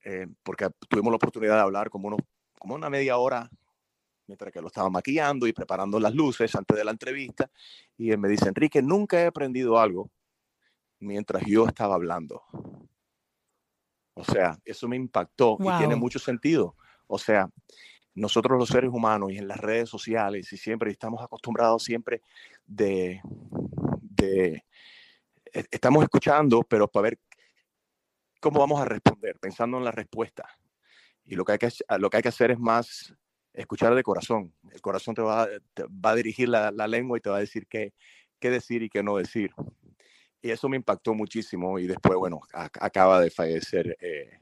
[0.05, 2.17] eh, porque tuvimos la oportunidad de hablar como, uno,
[2.59, 3.51] como una media hora,
[4.27, 7.51] mientras que lo estaba maquillando y preparando las luces antes de la entrevista.
[7.97, 10.11] Y él me dice, Enrique, nunca he aprendido algo
[11.01, 12.43] mientras yo estaba hablando.
[14.15, 15.99] O sea, eso me impactó y tiene Wow.
[15.99, 16.77] mucho sentido.
[17.07, 17.49] O sea,
[18.15, 22.23] nosotros los seres humanos y en las redes sociales y siempre estamos acostumbrados siempre
[22.67, 23.21] de,
[24.03, 24.65] de
[25.53, 27.19] e- estamos escuchando, pero para ver
[28.41, 30.49] cómo vamos a responder, pensando en la respuesta.
[31.25, 33.15] Y lo que hay que, lo que, hay que hacer es más
[33.53, 34.53] escuchar de corazón.
[34.73, 37.41] El corazón te va, te va a dirigir la, la lengua y te va a
[37.41, 37.93] decir qué,
[38.39, 39.51] qué decir y qué no decir.
[40.43, 41.79] Y eso me impactó muchísimo.
[41.79, 44.39] Y después, bueno, a- acaba de fallecer eh,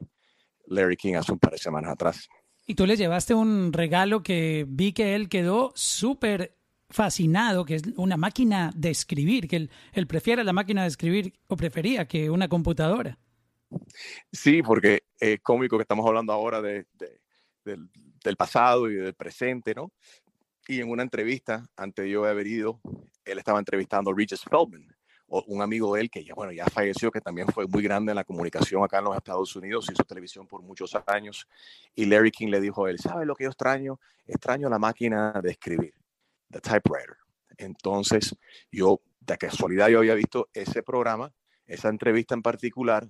[0.67, 2.27] Larry King hace un par de semanas atrás.
[2.65, 6.55] Y tú le llevaste un regalo que vi que él quedó súper
[6.89, 11.33] fascinado, que es una máquina de escribir, que él, él prefiere la máquina de escribir
[11.47, 13.17] o prefería que una computadora.
[14.31, 17.19] Sí, porque es cómico que estamos hablando ahora de, de-
[17.65, 17.89] del,
[18.23, 19.91] del pasado y del presente, ¿no?
[20.67, 22.79] Y en una entrevista, antes de yo haber ido,
[23.25, 24.87] él estaba entrevistando a Regis Feldman,
[25.27, 28.15] un amigo de él que ya, bueno, ya falleció, que también fue muy grande en
[28.15, 31.47] la comunicación acá en los Estados Unidos, hizo televisión por muchos años.
[31.95, 33.99] Y Larry King le dijo a él, ¿sabes lo que yo extraño?
[34.25, 35.93] Extraño la máquina de escribir,
[36.49, 37.17] the typewriter.
[37.57, 38.35] Entonces,
[38.71, 41.31] yo, de casualidad, yo había visto ese programa,
[41.67, 43.07] esa entrevista en particular,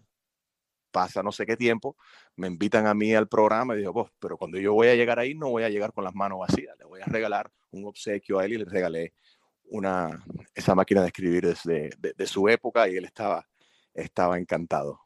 [0.92, 1.96] pasa no sé qué tiempo,
[2.36, 5.20] me invitan a mí al programa y digo, pues, pero cuando yo voy a llegar
[5.20, 8.40] ahí no voy a llegar con las manos vacías, le voy a regalar un obsequio
[8.40, 9.14] a él y le regalé
[9.66, 10.24] una,
[10.56, 13.48] esa máquina de escribir desde de, de su época y él estaba,
[13.94, 15.02] estaba encantado.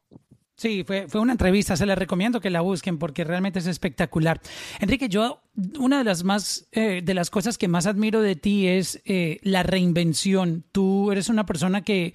[0.56, 4.40] Sí, fue, fue una entrevista, se les recomiendo que la busquen porque realmente es espectacular.
[4.78, 5.42] Enrique, yo,
[5.80, 9.38] una de las más, eh, de las cosas que más admiro de ti es eh,
[9.42, 10.64] la reinvención.
[10.70, 12.12] Tú eres una persona que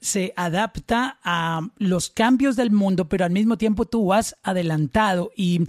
[0.00, 5.62] se adapta a los cambios del mundo, pero al mismo tiempo tú has adelantado y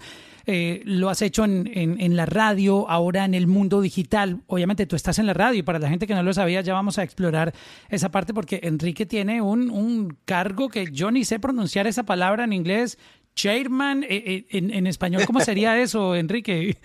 [0.46, 4.42] eh, lo has hecho en, en, en, la radio, ahora en el mundo digital.
[4.48, 6.74] Obviamente tú estás en la radio y para la gente que no lo sabía ya
[6.74, 7.54] vamos a explorar
[7.90, 12.46] esa parte porque Enrique tiene un, un cargo que yo ni sé pronunciar esa palabra
[12.46, 12.98] en inglés.
[13.36, 16.78] Chairman, eh, eh, en, en, español, ¿cómo sería eso, Enrique?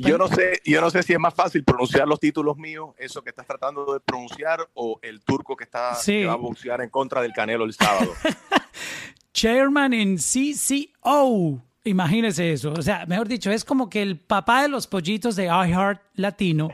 [0.00, 3.22] Yo no sé, yo no sé si es más fácil pronunciar los títulos míos, eso
[3.22, 6.12] que estás tratando de pronunciar, o el turco que está sí.
[6.12, 8.12] que va a boxear en contra del Canelo el sábado.
[9.32, 11.62] Chairman en CCO.
[11.84, 12.72] Imagínese eso.
[12.72, 16.70] O sea, mejor dicho, es como que el papá de los pollitos de iHeart Latino.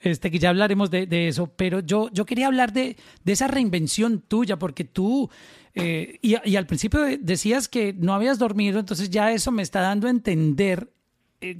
[0.00, 3.46] Este, que ya hablaremos de, de eso, pero yo, yo quería hablar de, de esa
[3.46, 5.30] reinvención tuya, porque tú,
[5.74, 9.80] eh, y, y, al principio decías que no habías dormido, entonces ya eso me está
[9.80, 10.90] dando a entender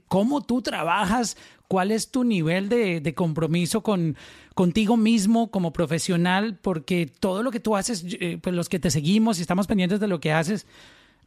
[0.09, 1.37] cómo tú trabajas,
[1.69, 4.17] cuál es tu nivel de, de compromiso con,
[4.55, 8.91] contigo mismo como profesional, porque todo lo que tú haces, eh, pues los que te
[8.91, 10.67] seguimos y estamos pendientes de lo que haces,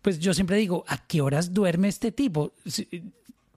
[0.01, 2.53] pues yo siempre digo, ¿a qué horas duerme este tipo?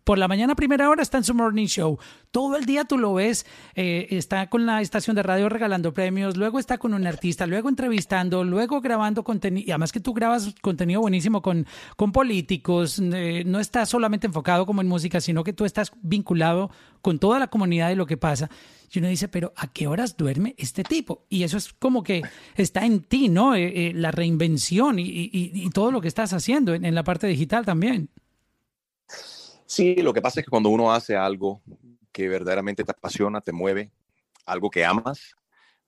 [0.09, 1.99] Por la mañana, primera hora, está en su morning show.
[2.31, 3.45] Todo el día tú lo ves,
[3.75, 7.69] eh, está con la estación de radio regalando premios, luego está con un artista, luego
[7.69, 9.67] entrevistando, luego grabando contenido.
[9.69, 11.67] Y además que tú grabas contenido buenísimo con,
[11.97, 16.71] con políticos, eh, no estás solamente enfocado como en música, sino que tú estás vinculado
[17.03, 18.49] con toda la comunidad de lo que pasa.
[18.91, 21.27] Y uno dice, pero ¿a qué horas duerme este tipo?
[21.29, 22.23] Y eso es como que
[22.57, 23.55] está en ti, ¿no?
[23.55, 27.27] Eh, la reinvención y, y, y, todo lo que estás haciendo en, en la parte
[27.27, 28.09] digital también.
[29.69, 31.61] Sí, lo que pasa es que cuando uno hace algo
[32.11, 33.93] que verdaderamente te apasiona, te mueve,
[34.47, 35.37] algo que amas,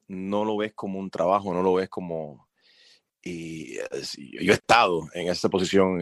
[0.06, 2.46] no lo ves como un trabajo, no lo ves como...
[3.22, 5.98] Y yo he estado en esa posición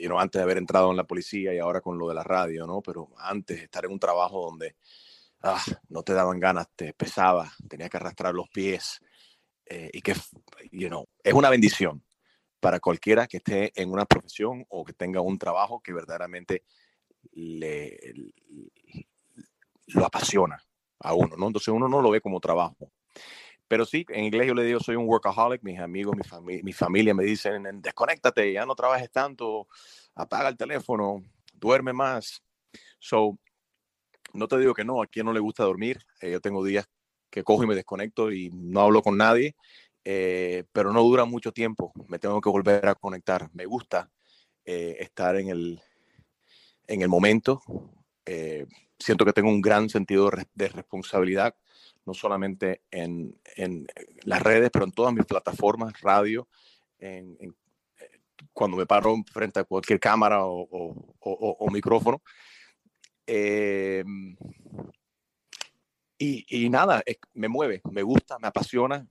[0.00, 2.24] you know, antes de haber entrado en la policía y ahora con lo de la
[2.24, 2.82] radio, ¿no?
[2.82, 4.74] Pero antes estar en un trabajo donde
[5.42, 9.00] ah, no te daban ganas, te pesaba, tenías que arrastrar los pies
[9.66, 10.14] eh, y que,
[10.72, 12.02] you know, es una bendición
[12.58, 16.64] para cualquiera que esté en una profesión o que tenga un trabajo que verdaderamente
[17.32, 17.98] le,
[19.88, 20.62] lo apasiona
[21.00, 21.46] a uno, ¿no?
[21.46, 22.90] Entonces uno no lo ve como trabajo.
[23.68, 26.72] Pero sí, en inglés yo le digo, soy un workaholic, mis amigos, mi, fami mi
[26.72, 29.68] familia me dicen, desconéctate, ya no trabajes tanto,
[30.14, 31.22] apaga el teléfono,
[31.54, 32.42] duerme más.
[32.98, 33.38] So,
[34.32, 36.88] no te digo que no, a quien no le gusta dormir, eh, yo tengo días
[37.30, 39.54] que cojo y me desconecto y no hablo con nadie,
[40.04, 43.50] eh, pero no dura mucho tiempo, me tengo que volver a conectar.
[43.52, 44.10] Me gusta
[44.64, 45.80] eh, estar en el,
[46.90, 47.62] en el momento.
[48.26, 48.66] Eh,
[48.98, 51.54] siento que tengo un gran sentido de responsabilidad,
[52.04, 53.38] no solamente en,
[54.24, 56.48] las redes, pero en todas mis plataformas, radio,
[56.98, 57.38] en,
[58.52, 62.22] cuando me paro frente a cualquier cámara o, micrófono.
[63.26, 64.04] Eh,
[66.18, 67.02] y, nada,
[67.34, 69.08] me mueve, me gusta, me apasiona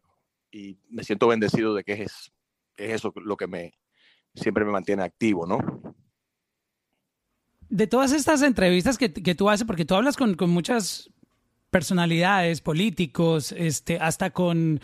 [0.51, 2.31] y me siento bendecido de que es,
[2.75, 3.73] es eso lo que me
[4.35, 5.59] siempre me mantiene activo, ¿no?
[7.69, 11.09] De todas estas entrevistas que, que tú haces, porque tú hablas con, con muchas
[11.69, 14.81] personalidades, políticos, este, hasta con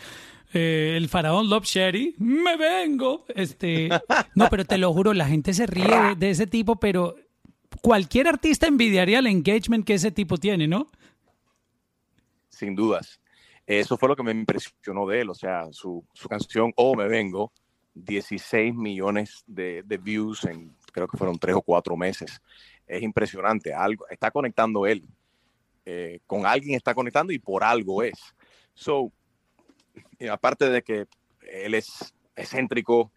[0.52, 3.24] eh, el faraón Love Sherry, me vengo.
[3.28, 3.88] Este,
[4.34, 7.16] no, pero te lo juro, la gente se ríe de, de ese tipo, pero
[7.82, 10.86] cualquier artista envidiaría el engagement que ese tipo tiene, ¿no?
[12.48, 13.20] Sin dudas.
[13.66, 17.08] Eso fue lo que me impresionó de él, o sea, su, su canción Oh Me
[17.08, 17.52] Vengo,
[17.94, 22.40] 16 millones de, de views en creo que fueron tres o cuatro meses.
[22.86, 25.04] Es impresionante, algo está conectando él.
[25.84, 28.18] Eh, con alguien está conectando y por algo es.
[28.74, 29.12] So,
[30.30, 31.06] aparte de que
[31.40, 33.12] él es excéntrico,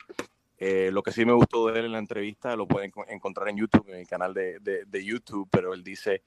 [0.58, 3.50] eh, lo que sí me gustó de él en la entrevista lo pueden enco- encontrar
[3.50, 6.24] en YouTube, en el canal de- de YouTube, pero él dice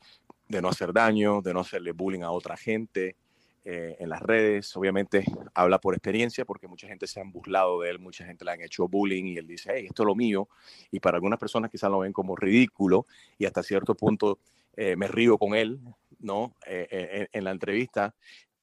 [0.48, 3.16] de no hacer daño, de no hacerle bullying a otra gente
[3.64, 4.76] eh, en las redes.
[4.76, 8.52] Obviamente habla por experiencia porque mucha gente se han burlado de él, mucha gente le
[8.52, 10.48] han hecho bullying y él dice, hey, esto es lo mío.
[10.90, 13.06] Y para algunas personas quizás lo ven como ridículo
[13.38, 14.38] y hasta cierto punto
[14.76, 15.80] eh, me río con él,
[16.18, 16.54] ¿no?
[16.66, 18.14] Eh, en, la entrevista,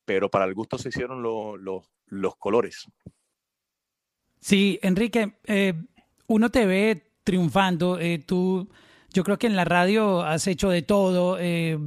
[0.05, 2.87] pero para el gusto se hicieron lo- lo- los colores.
[4.39, 5.33] Sí, Enrique,
[6.27, 7.99] uno te ve triunfando.
[8.25, 8.67] tú,
[9.13, 11.37] yo creo que en la radio has hecho de todo.
[11.39, 11.77] eh,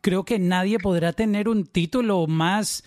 [0.00, 2.84] creo que nadie podrá tener un título más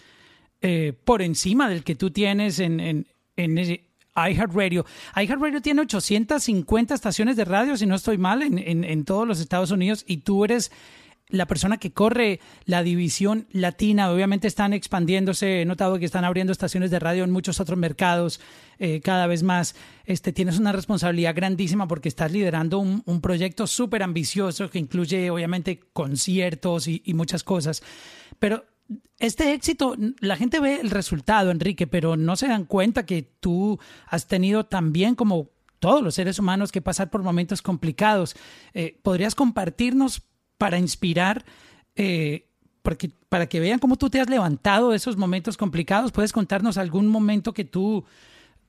[0.62, 3.58] eh, por encima del que tú tienes en, en, en
[4.16, 4.86] iHeartRadio.
[5.16, 9.40] iHeartRadio tiene 850 estaciones de radio, si no estoy mal, en, en, en todos los
[9.40, 10.72] Estados Unidos y tú eres
[11.30, 14.12] la persona que corre la división latina.
[14.12, 15.62] Obviamente están expandiéndose.
[15.62, 18.40] He notado que están abriendo estaciones de radio en muchos otros mercados
[18.80, 19.76] eh, cada vez más.
[20.06, 25.80] Este, tienes una responsabilidad grandísima porque estás liderando un, proyecto súper ambicioso que incluye obviamente
[25.94, 27.82] conciertos y, y muchas cosas.
[28.38, 28.66] Pero
[29.20, 33.80] este éxito, la gente ve el resultado, Enrique, pero no se dan cuenta que tú
[34.08, 38.36] has tenido también como todos los seres humanos que pasar por momentos complicados.
[38.74, 40.24] Eh, ¿Podrías compartirnos
[40.64, 41.44] para inspirar,
[41.98, 42.46] eh,
[42.84, 46.14] porque, para que vean cómo tú te has levantado de esos momentos complicados?
[46.14, 48.06] ¿Puedes contarnos algún momento que tú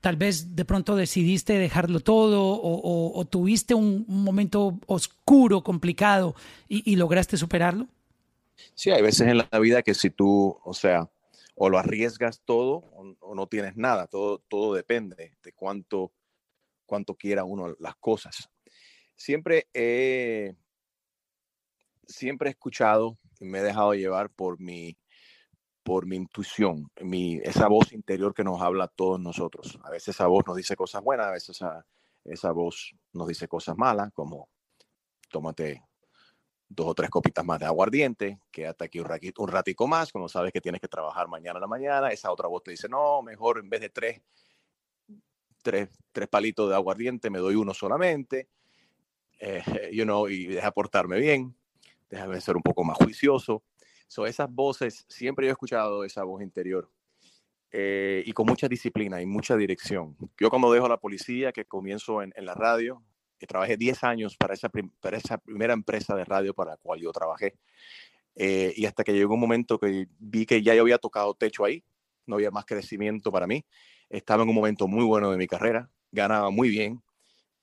[0.00, 6.34] tal vez de pronto decidiste dejarlo todo o, tuviste un, momento oscuro, complicado
[6.68, 7.86] y, lograste superarlo?
[8.74, 11.08] Sí, hay veces en la vida que si tú, o sea,
[11.54, 16.10] o lo arriesgas todo o, o no tienes nada, todo, todo depende de cuánto,
[16.86, 18.50] cuánto quiera uno las cosas.
[19.14, 20.56] Siempre he,
[22.06, 24.96] siempre he escuchado y me he dejado llevar por mi,
[25.82, 29.78] por mi intuición, mi, esa voz interior que nos habla a todos nosotros.
[29.84, 31.86] A veces esa voz nos dice cosas buenas, a veces esa,
[32.24, 34.48] esa voz nos dice cosas malas, como
[35.30, 35.82] tómate
[36.68, 40.28] dos o tres copitas más de aguardiente, quédate aquí un, raqui- un ratico más, cuando
[40.28, 43.22] sabes que tienes que trabajar mañana a la mañana, esa otra voz te dice, no,
[43.22, 44.22] mejor en vez de tres,
[45.62, 48.48] tres, tres palitos de aguardiente, me doy uno solamente,
[49.38, 49.62] eh,
[49.92, 51.56] you know, y deja portarme bien,
[52.10, 53.62] déjame ser un poco más juicioso.
[54.08, 56.90] So, esas voces, siempre yo he escuchado esa voz interior
[57.72, 60.16] eh, y con mucha disciplina y mucha dirección.
[60.38, 63.02] Yo cuando dejo la policía, que comienzo en, la radio,
[63.38, 67.00] que trabajé 10 años para esa, para esa primera empresa de radio para la cual
[67.00, 67.58] yo trabajé.
[68.36, 71.64] Eh, y hasta que llegó un momento que vi que ya yo había tocado techo
[71.64, 71.84] ahí,
[72.26, 73.64] no había más crecimiento para mí.
[74.08, 77.02] Estaba en un momento muy bueno de mi carrera, ganaba muy bien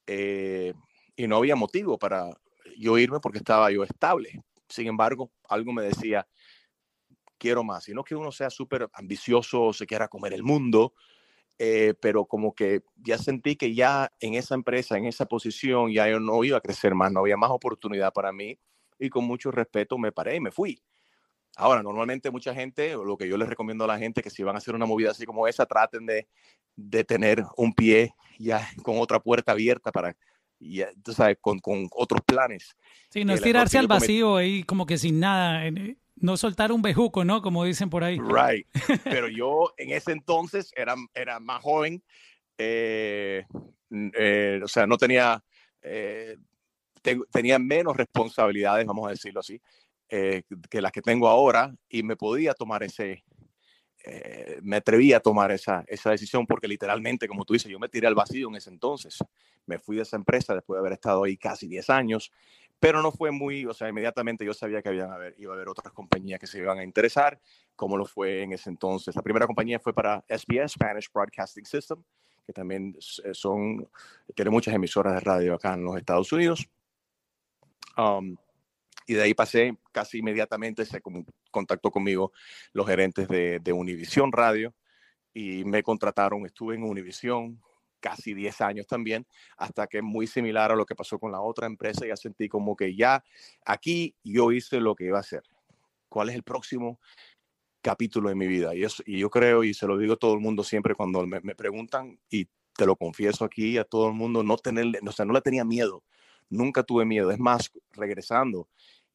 [0.08, 0.74] eh,
[1.16, 2.30] y no había motivo para
[2.78, 4.44] yo irme porque estaba yo estable.
[4.68, 6.28] Sin embargo, algo me decía,
[7.38, 7.90] quiero más.
[7.90, 10.94] Y no que uno sea súper ambicioso se quiera comer el mundo,
[11.58, 16.08] eh, pero como que ya sentí que ya en esa empresa, en esa posición, ya
[16.08, 18.60] yo no iba a crecer más, no había más oportunidad para mí
[19.00, 20.82] y con mucho respeto me paré y me fui.
[21.58, 24.56] Ahora, normalmente mucha gente, lo que yo les recomiendo a la gente, que si van
[24.56, 26.28] a hacer una movida así como esa, traten de,
[26.76, 30.16] de tener un pie ya con otra puerta abierta para,
[30.62, 32.76] ya, tú sabes, con, con otros planes.
[33.10, 36.72] Sí, no El es tirarse al vacío ahí como que sin nada, eh, no soltar
[36.72, 37.42] un bejuco, ¿no?
[37.42, 38.20] Como dicen por ahí.
[38.20, 38.68] Right.
[39.04, 42.04] Pero yo en ese entonces era, era más joven,
[42.58, 43.44] eh,
[44.18, 45.44] eh, o sea, no tenía,
[45.82, 46.38] eh,
[47.02, 49.60] ten- tenía menos responsabilidades, vamos a decirlo así,
[50.10, 53.24] eh, que las que tengo ahora y me podía tomar ese,
[54.04, 57.90] eh, me atreví a tomar esa, esa decisión porque literalmente, como tú dices, yo me
[57.90, 59.18] tiré al vacío en ese entonces.
[59.66, 62.32] Me fui de esa empresa después de haber estado ahí casi 10 años,
[62.80, 65.70] pero no fue muy, o sea, inmediatamente yo sabía que habían haber, iba a haber
[65.70, 67.40] otras compañías que se iban a interesar,
[67.76, 69.16] como lo fue en ese entonces.
[69.16, 72.02] La primera compañía fue para SBS, Spanish Broadcasting System,
[72.46, 73.88] que también s- son,
[74.36, 76.68] tiene muchas emisoras de radio acá en los Estados Unidos.
[77.98, 78.36] Um,
[79.06, 82.32] y de ahí pasé casi inmediatamente, se com- contactó conmigo
[82.74, 84.74] los gerentes de, Univision Radio
[85.34, 87.62] y me contrataron, estuve en Univision
[88.00, 91.68] casi 10 años también, hasta que muy similar a lo que pasó con la otra
[91.68, 93.24] empresa, ya sentí como que ya
[93.64, 95.44] aquí yo hice lo que iba a hacer.
[96.10, 97.00] ¿Cuál es el próximo
[97.82, 98.74] capítulo de mi vida?
[98.74, 101.26] Y, eso, y yo creo, y se lo digo a todo el mundo siempre cuando
[101.28, 105.12] me, me preguntan, y te lo confieso aquí a todo el mundo, no tenerle, o
[105.12, 106.04] sea, no le tenía miedo,
[106.50, 107.32] nunca tuve miedo.
[107.32, 108.68] Es más, regresando,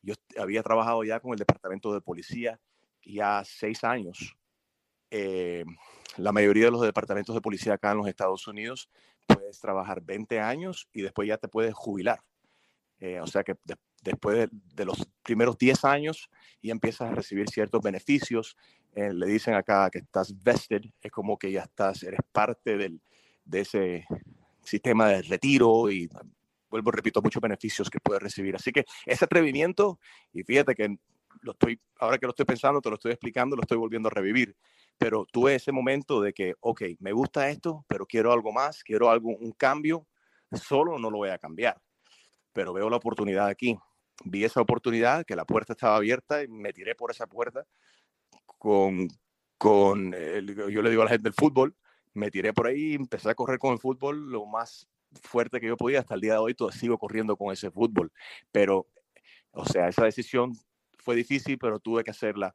[0.07, 2.61] yo había trabajado ya con el departamento de policía
[3.05, 4.37] ya seis años.
[5.11, 5.65] Eh,
[6.17, 8.89] la mayoría de los departamentos de policía acá en los Estados Unidos
[9.27, 12.21] puedes trabajar 20 años y después ya te puedes jubilar.
[12.99, 17.15] Eh, o sea que de, después de, de, los primeros 10 años y empiezas a
[17.15, 18.57] recibir ciertos beneficios.
[18.95, 23.03] Eh, le dicen acá que estás vested, es como que ya estás, eres parte del,
[23.45, 24.07] de ese
[24.63, 26.09] sistema de retiro y
[26.85, 28.57] repito, muchos beneficios que puedes recibir.
[28.57, 29.99] Así que ese atrevimiento,
[30.33, 30.97] y fíjate que
[31.43, 34.11] lo estoy, ahora que lo estoy pensando, te lo estoy explicando, lo estoy volviendo a
[34.11, 34.57] revivir.
[34.99, 39.11] Pero tuve ese momento de que, ok, me gusta esto, pero quiero algo más, quiero
[39.11, 40.07] algo, un cambio,
[40.53, 41.81] solo no lo voy a cambiar.
[42.53, 43.79] Pero veo la oportunidad aquí.
[44.25, 47.67] Vi esa oportunidad, que la puerta estaba abierta y me tiré por esa puerta
[48.59, 49.09] con,
[49.59, 51.77] con el, yo le digo a la gente del fútbol,
[52.15, 55.77] me tiré por ahí, empecé a correr con el fútbol lo más fuerte que yo
[55.77, 56.01] podía.
[56.01, 58.13] Hasta el día de hoy todo, sigo corriendo con ese fútbol.
[58.53, 58.87] Pero,
[59.53, 60.53] o sea, esa decisión
[60.99, 62.55] fue difícil, pero tuve que hacerla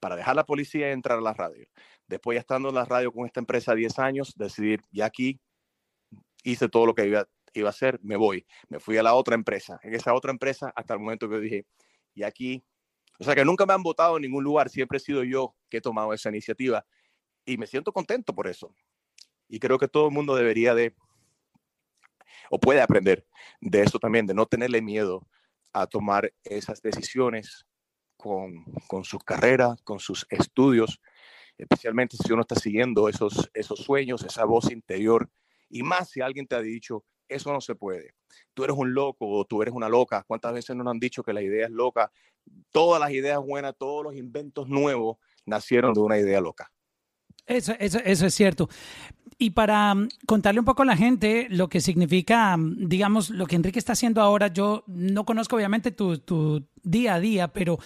[0.00, 1.66] para dejar la policía y entrar a la radio.
[2.06, 5.40] Después, ya estando en la radio con esta empresa 10 años, decidir, ya aquí
[6.44, 8.46] hice todo lo que iba, iba a hacer, me voy.
[8.68, 9.80] Me fui a la otra empresa.
[9.82, 11.66] En esa otra empresa, hasta el momento que dije,
[12.14, 12.64] y aquí,
[13.18, 15.78] o sea, que nunca me han votado en ningún lugar, siempre he sido yo que
[15.78, 16.86] he tomado esa iniciativa
[17.44, 18.74] y me siento contento por eso.
[19.48, 20.94] Y creo que todo el mundo debería de,
[22.50, 23.26] o puede aprender
[23.60, 25.26] de eso también, de no tenerle miedo
[25.72, 27.66] a tomar esas decisiones
[28.16, 31.00] con, con sus carreras, con sus estudios,
[31.58, 35.28] especialmente si uno está siguiendo esos, esos sueños, esa voz interior,
[35.68, 38.14] y más si alguien te ha dicho, eso no se puede.
[38.54, 40.24] Tú eres un loco o tú eres una loca.
[40.26, 42.10] ¿Cuántas veces nos han dicho que la idea es loca?
[42.70, 46.70] Todas las ideas buenas, todos los inventos nuevos nacieron de una idea loca.
[47.46, 48.68] Eso, eso, es cierto.
[49.38, 53.46] Y para um, contarle un poco a la gente lo que significa, um, digamos, lo
[53.46, 57.78] que Enrique está haciendo ahora, yo no conozco obviamente tu, tu día a día, pero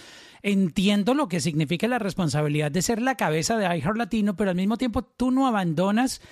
[0.43, 4.57] entiendo lo que significa la responsabilidad de ser la cabeza de iHeart Latino, pero al
[4.57, 6.23] mismo tiempo tú no abandonas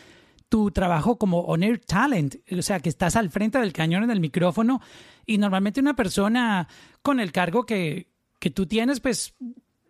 [0.49, 4.21] tu trabajo como on-air talent, o sea, que estás al frente del cañón en el
[4.21, 4.81] micrófono
[5.27, 6.69] y normalmente una persona
[7.03, 9.35] con el cargo que, que tú tienes, pues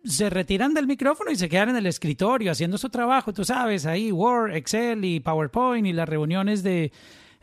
[0.09, 3.85] se retiran del micrófono y se quedan en el escritorio haciendo su trabajo, tú sabes,
[3.85, 6.91] ahí Word, Excel y PowerPoint y las reuniones de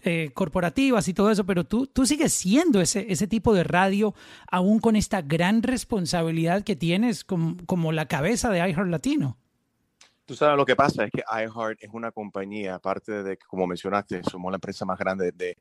[0.02, 4.14] eh, corporativas y todo eso, pero tú, tú sigues siendo ese, ese tipo de radio
[4.50, 9.37] aún con esta gran responsabilidad que tienes como, como la cabeza de iHeart Latino.
[10.24, 13.66] Tú sabes lo que pasa es que iHeart es una compañía, aparte de que, como
[13.68, 15.57] mencionaste, somos la empresa más grande de,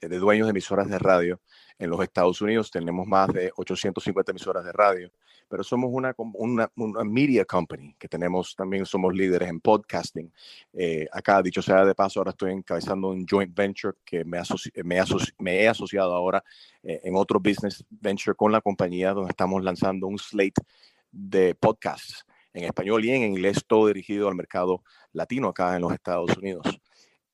[0.00, 1.40] de dueños de emisoras de radio
[1.78, 2.70] en los Estados Unidos.
[2.70, 5.10] Tenemos más de 850 emisoras de radio,
[5.48, 10.32] pero somos una, una, una media company que tenemos también, somos líderes en podcasting.
[10.72, 14.70] Eh, acá, dicho sea de paso, ahora estoy encabezando un joint venture que me, asoci
[14.84, 16.42] me, asoci me he asociado ahora
[16.82, 20.62] eh, en otro business venture con la compañía donde estamos lanzando un slate
[21.10, 24.82] de podcasts en español y en inglés, todo dirigido al mercado
[25.12, 26.66] latino acá en los Estados Unidos.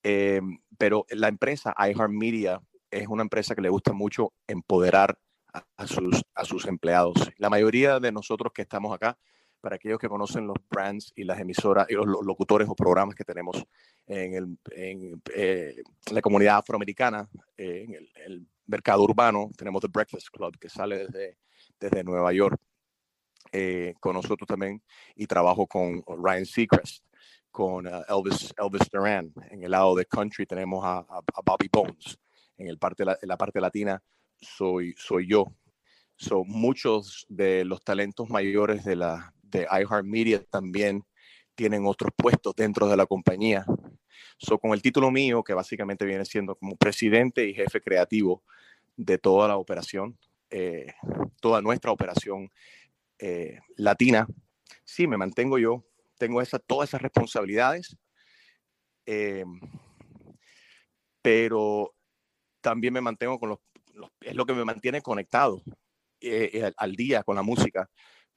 [0.03, 0.41] Eh,
[0.79, 2.61] pero la empresa iHeartMedia
[2.91, 5.19] es una empresa que le gusta mucho empoderar
[5.53, 7.31] a, a, sus, a sus empleados.
[7.38, 9.17] La mayoría de nosotros que estamos acá,
[9.61, 13.15] para aquellos que conocen los brands y las emisoras y los, los locutores o programas
[13.15, 13.65] que tenemos
[14.07, 15.77] en, el, en eh,
[16.11, 21.07] la comunidad afroamericana, eh, en el, el, mercado urbano, tenemos The Breakfast Club que sale
[21.07, 21.37] desde,
[21.79, 22.59] desde Nueva York
[23.51, 24.83] eh, con nosotros también
[25.15, 27.05] y trabajo con Ryan Seacrest
[27.53, 29.33] con uh, Elvis, Elvis Duran.
[29.51, 32.19] En el lado de country tenemos a, a, a Bobby Bones.
[32.57, 34.03] En, el parte, en la parte latina
[34.41, 35.47] soy, soy yo.
[36.17, 41.05] So, muchos de los talentos mayores de, la, de iHeartMedia también
[41.55, 43.65] tienen otros puestos dentro de la compañía.
[44.38, 48.43] So, con el título mío, que básicamente viene siendo como presidente y jefe creativo
[48.97, 50.17] de toda la operación,
[50.51, 50.93] eh,
[51.41, 52.51] toda nuestra operación
[53.19, 54.27] eh, latina,
[54.85, 55.85] sí, me mantengo yo
[56.23, 57.96] tengo esa, todas esas responsabilidades,
[59.06, 59.44] eh,
[61.20, 61.96] pero
[62.60, 63.58] también me mantengo con los,
[64.20, 65.64] es lo que me mantiene conectado
[66.20, 67.90] eh, eh, al día con la música,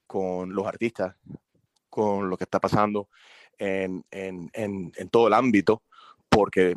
[0.07, 1.15] con los artistas,
[1.88, 3.07] con lo que está pasando
[3.59, 5.83] en, en, en, en todo el ámbito,
[6.27, 6.75] porque,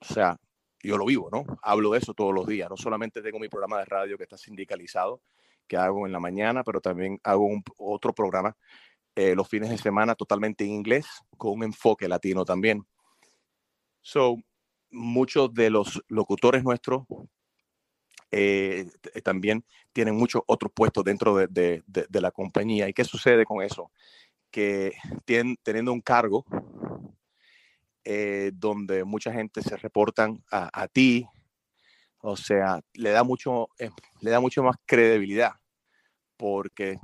[0.00, 0.40] o sea,
[0.82, 1.44] yo lo vivo, ¿no?
[1.60, 2.70] Hablo de eso todos los días.
[2.70, 5.20] No solamente tengo mi programa de radio que está sindicalizado,
[5.68, 8.56] que hago en la mañana, pero también hago un, otro programa
[9.16, 11.06] eh, los fines de semana totalmente en inglés,
[11.38, 12.86] con un enfoque latino también.
[14.02, 14.36] So,
[14.90, 17.04] muchos de los locutores nuestros
[18.30, 18.90] eh,
[19.24, 19.64] también
[19.94, 22.88] tienen muchos otros puestos dentro de, de, de, la compañía.
[22.88, 23.90] ¿Y qué sucede con eso?
[24.50, 24.92] Que
[25.24, 26.44] tienen, teniendo un cargo
[28.04, 31.26] eh, donde mucha gente se reportan a, a, ti,
[32.18, 33.90] o sea, le da, mucho, eh,
[34.20, 35.52] le da mucho más credibilidad
[36.36, 36.98] porque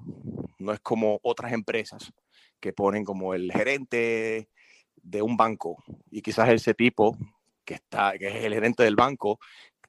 [0.62, 2.12] no es como otras empresas
[2.60, 4.48] que ponen como el gerente
[4.96, 7.16] de un banco y quizás ese tipo
[7.64, 9.38] que está que es el gerente del banco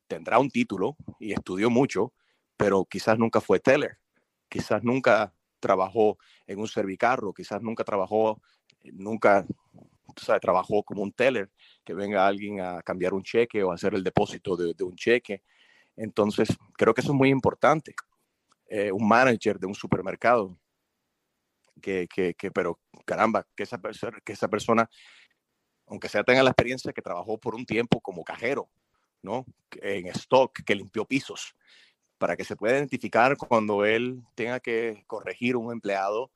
[0.07, 2.13] tendrá un título y estudió mucho,
[2.57, 3.97] pero quizás nunca fue teller,
[4.49, 8.41] quizás nunca trabajó en un servicarro, quizás nunca trabajó,
[8.83, 9.45] nunca
[10.05, 11.49] o trabajó como un teller,
[11.83, 15.41] que venga alguien a cambiar un cheque o hacer el depósito de, de un cheque.
[15.95, 17.95] Entonces, creo que eso es muy importante.
[18.67, 20.57] Eh, un manager de un supermercado,
[21.83, 23.79] que, que, que, pero caramba, que esa,
[24.23, 24.89] que esa persona,
[25.85, 28.69] aunque sea tenga la experiencia que trabajó por un tiempo como cajero,
[29.21, 29.45] ¿no?
[29.81, 31.55] En stock, que limpió pisos,
[32.17, 36.31] para que se pueda identificar cuando él tenga que corregir un empleado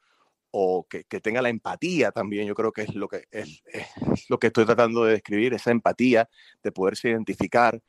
[0.51, 4.29] o que, que, tenga la empatía también, yo creo que es lo que, es, es,
[4.29, 6.29] lo que estoy tratando de describir, esa empatía
[6.61, 7.81] de poderse identificar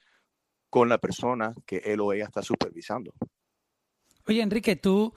[0.70, 3.12] con la persona que él o ella está supervisando.
[4.26, 5.14] Oye, Enrique, tú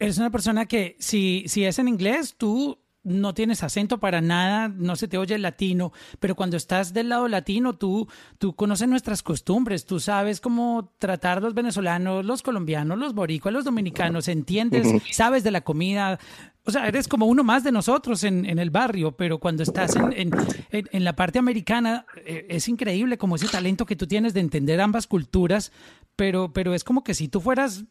[0.00, 4.68] eres una persona que si, si es en inglés, tú no tienes acento para nada,
[4.68, 8.88] no se te oye el latino, pero cuando estás del lado latino, tú, tú conoces
[8.88, 15.02] nuestras costumbres, tú sabes cómo tratar los venezolanos, los colombianos, los boricuas, los dominicanos, entiendes,
[15.12, 16.18] sabes de la comida.
[16.66, 19.96] O sea, eres como uno más de nosotros en, en el barrio, pero cuando estás
[19.96, 20.30] en, en,
[20.70, 24.78] en la parte americana, eh, es increíble como ese talento que tú tienes de entender
[24.80, 25.72] ambas culturas,
[26.16, 27.84] pero, pero es como que si tú fueras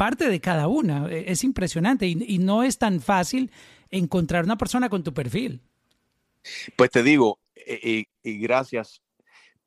[0.00, 3.50] parte de cada una, e, es impresionante y, y no es tan fácil
[3.90, 5.60] encontrar una persona con tu perfil?
[6.74, 9.02] Pues te digo, y, y gracias,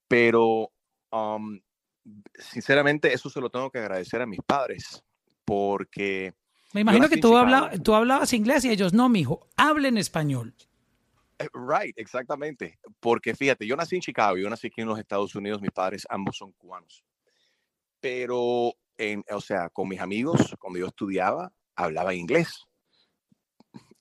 [0.08, 0.72] pero
[1.12, 1.60] um,
[2.34, 5.04] sinceramente eso se lo tengo que agradecer a mis padres,
[5.46, 6.34] porque...
[6.74, 10.56] Me imagino que tú, habla, tú hablabas inglés y ellos no, mijo, hablen español.
[11.38, 12.80] Eh, right, exactamente.
[13.00, 16.08] Porque fíjate, yo nací en Chicago, yo nací aquí en los Estados Unidos, mis padres
[16.10, 17.04] ambos son cubanos.
[18.00, 22.66] Pero, en, o sea, con mis amigos, cuando yo estudiaba, hablaba inglés.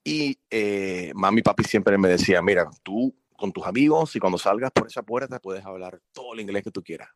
[0.05, 4.38] Y eh, mami y papi siempre me decía, mira, tú con tus amigos y cuando
[4.38, 7.09] salgas por esa puerta puedes hablar todo el inglés que tú quieras.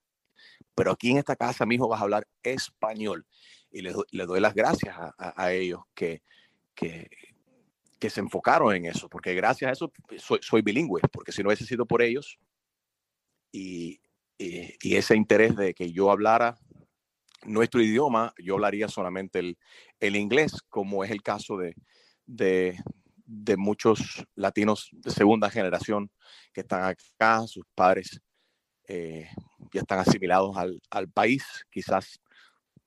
[0.75, 3.27] Pero aquí en esta casa, mi hijo, vas a hablar español.
[3.71, 6.23] Y le, le doy las gracias a, a, a ellos que,
[6.75, 7.09] que,
[7.99, 11.49] que, se enfocaron en eso, porque gracias a eso soy, soy bilingüe, porque si no
[11.49, 12.39] hubiese sido por ellos
[13.53, 14.01] y,
[14.39, 16.59] y, y, ese interés de que yo hablara
[17.47, 19.59] nuestro idioma, yo hablaría solamente el,
[20.01, 21.75] el inglés, como es el caso de,
[22.27, 26.11] de, muchos latinos de segunda generación
[26.53, 28.21] que están acá, sus padres
[28.89, 29.29] eh,
[29.73, 32.21] ya están asimilados al, al, país, quizás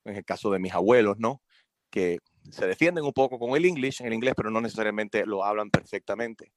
[0.05, 1.41] en el caso de mis abuelos, ¿no?
[1.89, 2.19] Que
[2.51, 6.51] se defienden un poco con el inglés, el inglés, pero no necesariamente lo hablan perfectamente.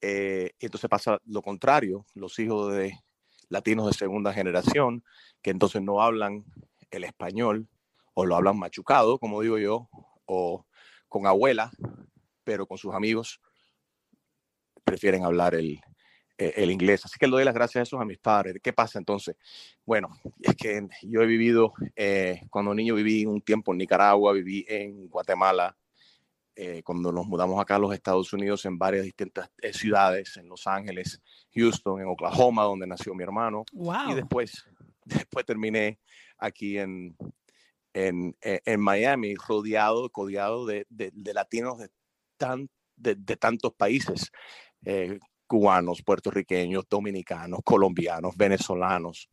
[0.00, 2.98] Eh, entonces pasa lo contrario, los hijos de
[3.48, 5.04] latinos de segunda generación,
[5.42, 6.44] que entonces no hablan
[6.90, 7.68] el español
[8.14, 9.88] o lo hablan machucado, como digo yo,
[10.26, 10.66] o
[11.08, 11.70] con abuela,
[12.44, 13.40] pero con sus amigos
[14.84, 15.80] prefieren hablar el,
[16.38, 17.04] eh, el inglés.
[17.04, 18.56] Así que le doy las gracias a esos a mis padres.
[18.62, 19.36] ¿Qué pasa entonces?
[19.84, 20.08] Bueno,
[20.40, 25.08] es que yo he vivido, eh, cuando niño viví un tiempo en Nicaragua, viví en
[25.08, 25.76] Guatemala,
[26.62, 30.46] eh, cuando nos mudamos acá a los Estados Unidos en varias distintas eh, ciudades, en
[30.46, 31.22] Los Ángeles,
[31.54, 33.64] Houston, en Oklahoma, donde nació mi hermano.
[33.72, 34.10] Wow.
[34.10, 34.66] Y después,
[35.04, 35.98] después terminé
[36.40, 37.16] aquí en,
[37.92, 41.88] en, en Miami, rodeado, codeado de, de, latinos de,
[42.36, 44.30] tan, de, de tantos países,
[44.84, 49.28] eh, cubanos, puertorriqueños, dominicanos, colombianos, venezolanos.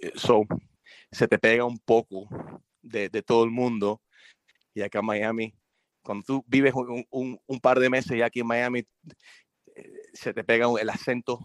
[0.00, 0.44] Eh, so,
[1.10, 2.28] se te pega un poco
[2.82, 4.00] de, de, todo el mundo.
[4.74, 5.54] Y acá en Miami,
[6.02, 8.86] cuando tú vives un, un, par de meses ya aquí en Miami,
[9.74, 11.40] eh, se te pega el acento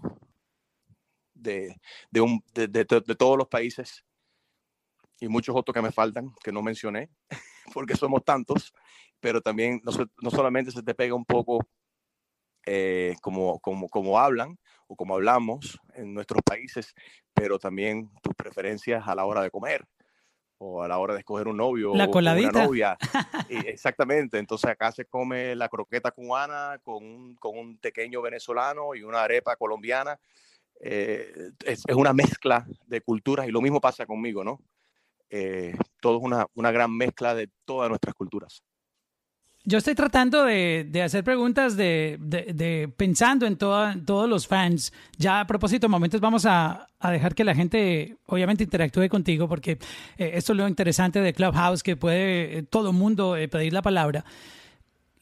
[1.33, 1.75] de,
[2.11, 4.05] de, un, de todos los países
[5.19, 7.09] y muchos otros que me faltan, que no mencioné,
[7.73, 8.73] porque somos tantos,
[9.19, 9.91] pero también no,
[10.21, 11.65] no solamente se te pega un poco
[12.65, 14.57] eh, como, como, como hablan
[14.87, 16.93] o como hablamos en nuestros países,
[17.33, 19.85] pero también tus preferencias a la hora de comer
[20.59, 22.49] o a la hora de escoger un novio la o coladita.
[22.49, 22.97] una novia.
[23.49, 28.95] y exactamente, entonces acá se come la croqueta cubana con un, con un pequeño venezolano
[28.95, 30.17] y una arepa colombiana.
[30.79, 34.61] Eh, es, es, una mezcla de culturas y lo mismo pasa conmigo, ¿no?
[35.35, 38.61] Eh, todo es una, una gran mezcla de todas nuestras culturas.
[39.65, 44.29] yo estoy tratando de, de hacer preguntas de, de, de pensando en, toda- en todos
[44.29, 44.91] los fans.
[45.17, 49.79] Ya a propósito, momentos vamos a, a dejar que la gente obviamente interactúe contigo porque
[50.17, 53.81] eh, esto es lo interesante de Clubhouse, que puede eh, todo mundo eh, pedir la
[53.81, 54.25] palabra.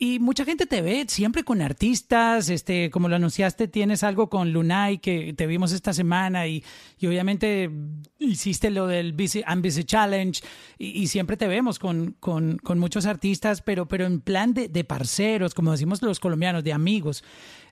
[0.04, 4.52] Y mucha gente te ve siempre con artistas, este, como lo anunciaste, tienes algo con
[4.52, 6.64] Lunay que te vimos esta semana y,
[6.97, 7.70] y obviamente
[8.18, 9.43] hiciste lo del Busy
[9.84, 10.41] Challenge
[10.80, 15.54] y, siempre te vemos con, con, muchos artistas, pero, pero en plan de, de parceros,
[15.54, 17.24] como decimos los colombianos, de amigos.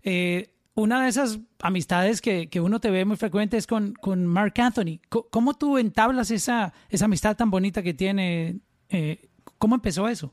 [0.03, 4.27] Eh, una de esas amistades que, que uno te ve muy frecuente es con, con
[4.27, 4.99] Mark Anthony.
[5.09, 8.59] ¿Cómo tú entablas esa, esa amistad tan bonita que tiene?
[8.89, 10.31] Eh, ¿Cómo empezó eso?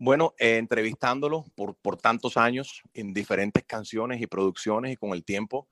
[0.00, 5.24] Bueno, eh, entrevistándolo por, por tantos años en diferentes canciones y producciones y con el
[5.24, 5.68] tiempo,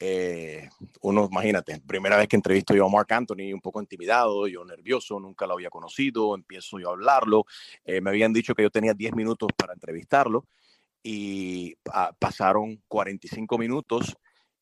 [0.00, 0.68] eh,
[1.00, 5.18] uno, imagínate, primera vez que entrevisto yo a Mark Anthony, un poco intimidado, yo nervioso,
[5.18, 7.46] nunca lo había conocido, empiezo yo a hablarlo,
[7.84, 10.46] eh, me habían dicho que yo tenía 10 minutos para entrevistarlo
[11.02, 14.16] y ah, pasaron 45 minutos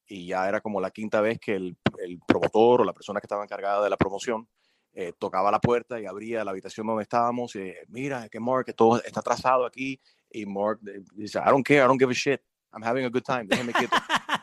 [0.07, 3.27] y ya era como la quinta vez que el, el promotor o la persona que
[3.27, 4.49] estaba encargada de la promoción
[4.99, 7.53] eh, tocaba la puerta y abría la habitación donde estábamos.
[7.89, 10.01] Mira, que Mark, que todo está atrasado aquí.
[10.31, 12.41] Y Mark eh, dice, I don't care, I don't give a shit.
[12.73, 13.47] I'm having a good time.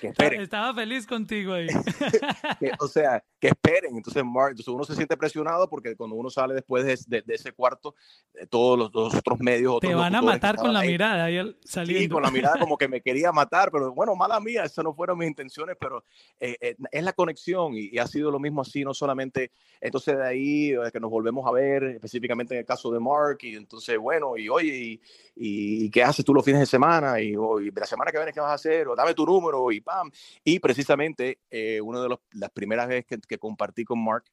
[0.00, 0.40] que esperen.
[0.40, 1.66] Estaba feliz contigo ahí.
[2.60, 3.96] que, o sea, que esperen.
[3.96, 7.34] Entonces, Mark, entonces uno se siente presionado porque cuando uno sale después de, de- de
[7.34, 7.94] ese cuarto,
[8.34, 11.38] eh, todos los, los otros medios, Te van a matar con la ahí, mirada ahí
[11.38, 12.14] al- Sí, saliendo.
[12.14, 15.18] con la mirada como que me quería matar, pero bueno, mala mía, eso no fueron
[15.18, 16.04] mis intenciones, pero
[16.38, 19.50] eh, eh, es la conexión y, y ha sido lo mismo así, no solamente,
[19.80, 23.38] entonces de ahí eh, que nos volvemos a ver, específicamente en el caso de Mark,
[23.42, 25.00] y entonces, bueno, y oye, y,
[25.36, 27.20] y- y qué haces tú los fines de semana?
[27.20, 28.88] Y, o, y la semana que viene, ¿qué vas a hacer?
[28.88, 30.10] O dame tu número y pam.
[30.44, 34.24] Y precisamente, eh, una de las primeras veces que, compartí con Mark,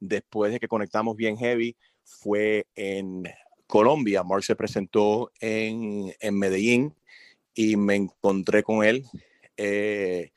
[0.00, 3.24] después de que conectamos bien heavy, fue en
[3.66, 4.22] Colombia.
[4.22, 6.94] Mark se presentó en, en Medellín
[7.54, 9.04] y me encontré con él.
[9.56, 10.30] eh,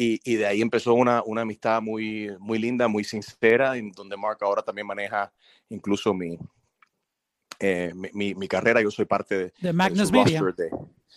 [0.00, 4.16] y, y de ahí empezó una, una amistad muy, muy linda, muy sincera, en donde
[4.16, 5.32] Mark ahora también maneja
[5.68, 6.38] incluso mi,
[7.60, 8.80] eh, mi, mi- carrera.
[8.80, 10.40] Yo soy parte de, Magnus Media.
[10.56, 10.70] De,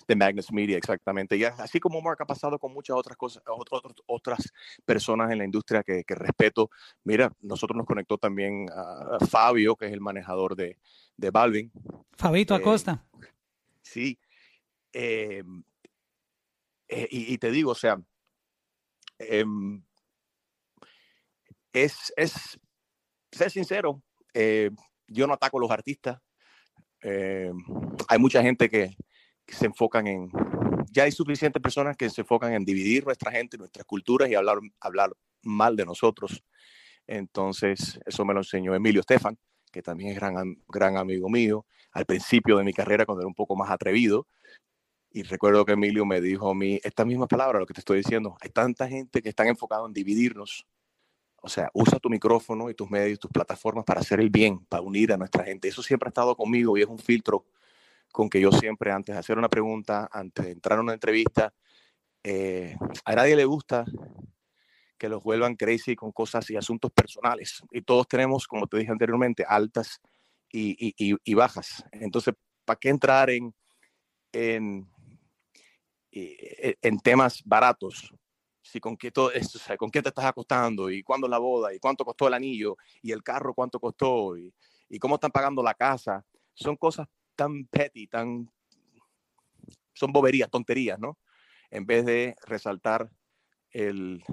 [0.07, 1.37] de Magnus Media, exactamente.
[1.37, 4.51] Y así como Mark ha pasado con muchas otras cosas, ot- ot- otras
[4.85, 6.69] personas en la industria que, que respeto.
[7.03, 10.77] Mira, nosotros nos conectó también a a Fabio, que es el manejador de,
[11.17, 11.71] de Balvin.
[12.17, 13.05] Fabito Eh, Acosta.
[13.81, 14.17] Sí.
[14.93, 15.43] Eh,
[16.89, 18.01] y, y te digo, o sea,
[19.19, 19.81] em,
[21.73, 22.59] es, es
[23.31, 24.01] ser sincero.
[25.07, 26.19] yo no ataco a los artistas.
[27.01, 27.51] Eh,
[28.07, 28.95] hay mucha gente que,
[29.47, 30.31] se enfocan en.
[30.91, 34.59] Ya hay suficientes personas que se enfocan en dividir nuestra gente, nuestras culturas y hablar,
[34.79, 36.43] hablar mal de nosotros.
[37.07, 39.37] Entonces, eso me lo enseñó Emilio Estefan,
[39.71, 43.35] que también es gran, gran amigo mío, al principio de mi carrera, cuando era un
[43.35, 44.27] poco más atrevido.
[45.09, 47.97] Y recuerdo que Emilio me dijo a mí, esta misma palabra, lo que te estoy
[47.97, 50.65] diciendo, hay tanta gente que están enfocada en dividirnos.
[51.41, 54.81] O sea, usa tu micrófono y tus medios, tus plataformas para hacer el bien, para
[54.83, 55.67] unir a nuestra gente.
[55.67, 57.45] Eso siempre ha estado conmigo y es un filtro
[58.11, 61.53] con que yo siempre, antes de hacer una pregunta, antes de entrar a una entrevista,
[62.23, 62.75] eh,
[63.05, 63.85] a nadie le gusta
[64.97, 67.61] que los vuelvan crazy con cosas y asuntos personales.
[67.71, 69.99] Y todos tenemos, como te dije anteriormente, altas
[70.51, 71.83] y, y- y- y bajas.
[71.91, 72.35] Entonces,
[72.65, 73.53] ¿para qué entrar en,
[74.33, 74.87] en,
[76.11, 78.13] y- e- en temas baratos?
[78.71, 81.39] Si con qué, todo esto, o sea, con qué te estás acostando y cuándo la
[81.39, 84.53] boda y cuánto costó el anillo y el carro cuánto costó y,
[84.87, 86.25] y cómo están pagando la casa.
[86.53, 88.49] Son cosas tan petty, tan...
[89.93, 91.17] Son boberías, tonterías, ¿no?
[91.69, 93.11] En vez de resaltar
[93.71, 94.23] el,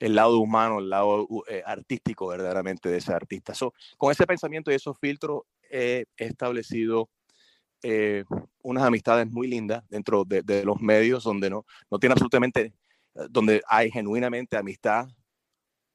[0.00, 3.54] el lado humano, el lado eh, artístico verdaderamente de ese artista.
[3.54, 7.08] So, con ese pensamiento y esos filtros he establecido
[7.82, 8.24] eh,
[8.62, 12.72] unas amistades muy lindas dentro de, de los medios donde no, no tiene absolutamente,
[13.30, 15.08] donde hay genuinamente amistad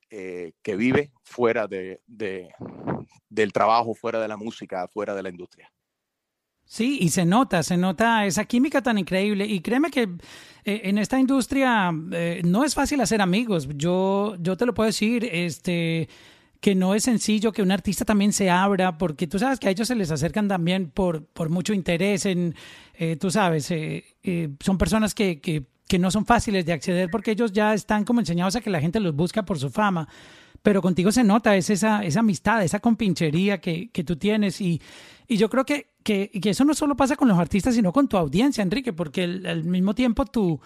[0.09, 2.49] eh, que vive fuera de, de-
[3.30, 5.72] del trabajo, fuera de la música, fuera de la industria.
[6.65, 9.45] Sí, y se nota, se nota esa química tan increíble.
[9.47, 10.03] Y créeme que
[10.65, 13.67] eh, en esta industria eh, no es fácil hacer amigos.
[13.76, 16.09] Yo, yo te lo puedo decir, este
[16.61, 19.72] que no es sencillo que un artista también se abra, porque tú sabes que a
[19.72, 22.55] ellos se les acercan también por, por mucho interés en,
[22.95, 27.10] eh, tú sabes, eh, eh, son personas que, que, que no son fáciles de acceder
[27.12, 30.08] porque ellos ya están como enseñados a que la gente los busca por su fama.
[30.62, 34.62] Pero contigo se nota, es esa, esa amistad, esa compinchería que, que tú tienes.
[34.62, 34.80] Y,
[35.28, 38.08] y yo creo que, que, que eso no solo pasa con los artistas, sino con
[38.08, 40.60] tu audiencia, Enrique, porque el- al mismo tiempo tú,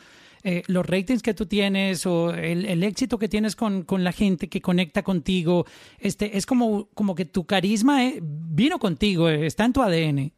[0.44, 4.12] eh, los ratings que tú tienes o el, el éxito que tienes con, con, la
[4.12, 5.66] gente que conecta contigo,
[6.00, 10.34] este, es como, como que tu carisma eh, vino contigo, eh, está en tu ADN.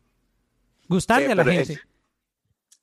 [0.89, 1.73] Gustarle Sí, a la gente.
[1.73, 1.79] es-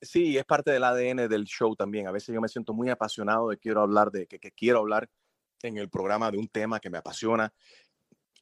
[0.03, 2.07] sí, es parte del ADN del show también.
[2.07, 5.09] A veces yo me siento muy apasionado de quiero hablar de que, quiero hablar
[5.61, 7.53] en el programa de un tema que me apasiona.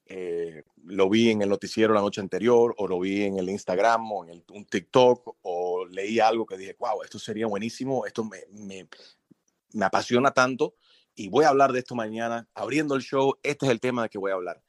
[0.05, 4.11] Eh, lo vi en el noticiero la noche anterior, o lo vi en el Instagram,
[4.11, 8.39] o en un TikTok, o leí algo que dije, wow, esto sería buenísimo, esto me,
[8.51, 10.75] me, apasiona tanto,
[11.15, 14.09] y voy a hablar de esto mañana, abriendo el show, este es el tema de
[14.09, 14.61] que voy a hablar.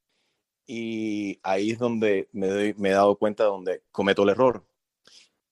[0.67, 4.65] Y ahí es donde me, doy- me he dado cuenta donde cometo el error.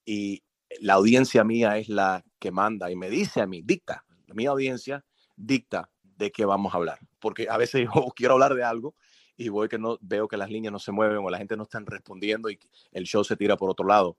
[0.04, 0.44] Y
[0.80, 5.04] la audiencia mía es la que manda y me dice a mí, dicta, mi audiencia
[5.36, 6.98] dicta de qué vamos a hablar.
[7.18, 8.94] Porque a veces yo quiero hablar de algo
[9.36, 11.64] y voy que no veo que las líneas no se mueven o la gente no
[11.64, 12.58] están respondiendo y
[12.92, 14.16] el show se tira por otro lado.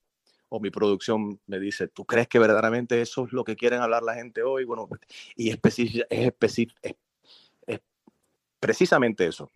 [0.49, 4.04] O mi producción me dice, ¿tú crees que verdaderamente eso es lo que quieren hablar
[4.04, 4.66] la gente hoy?
[4.66, 4.89] Bueno,
[5.36, 6.34] y es, es-
[7.68, 7.80] es
[8.60, 9.52] precisamente eso,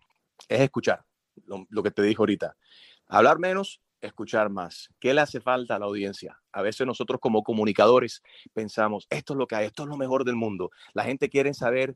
[0.49, 1.05] es escuchar
[1.45, 2.55] lo, lo que te dije ahorita.
[3.07, 4.89] Hablar menos, escuchar más.
[4.99, 6.39] ¿Qué le hace falta a la audiencia?
[6.51, 8.21] A veces nosotros como comunicadores
[8.53, 10.71] pensamos, esto es lo que hay, esto es lo mejor del mundo.
[10.93, 11.95] La gente quiere saber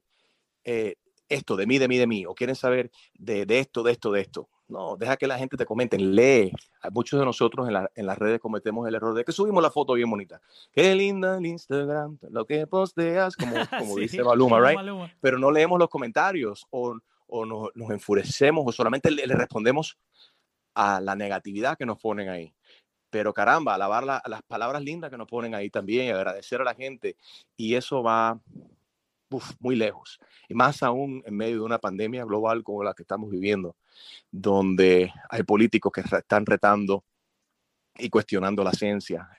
[0.64, 0.96] eh,
[1.28, 4.12] esto de mí, de mí, de mí, o quieren saber de, de esto, de esto,
[4.12, 4.50] de esto.
[4.68, 6.52] No, deja que la gente te comente, lee.
[6.92, 9.72] Muchos de nosotros en, la- en las redes cometemos el error de que subimos la
[9.72, 10.40] foto bien bonita.
[10.72, 14.76] Qué linda el Instagram, lo que posteas, como, como Sí, dice Maluma, right?
[14.76, 15.12] Maluma.
[15.22, 16.96] pero no leemos los comentarios o,
[17.28, 19.98] o nos, nos enfurecemos o solamente le, le respondemos
[20.76, 22.54] a la negatividad que nos ponen ahí.
[23.10, 26.64] Pero caramba, alabar la- las palabras lindas que nos ponen ahí también y agradecer a
[26.64, 27.18] la gente.
[27.58, 28.40] Y eso va
[29.60, 30.20] muy lejos.
[30.48, 33.76] Y más aún en medio de una pandemia global como la que estamos viviendo,
[34.32, 37.04] donde hay políticos que están retando
[37.98, 39.30] y cuestionando la ciencia,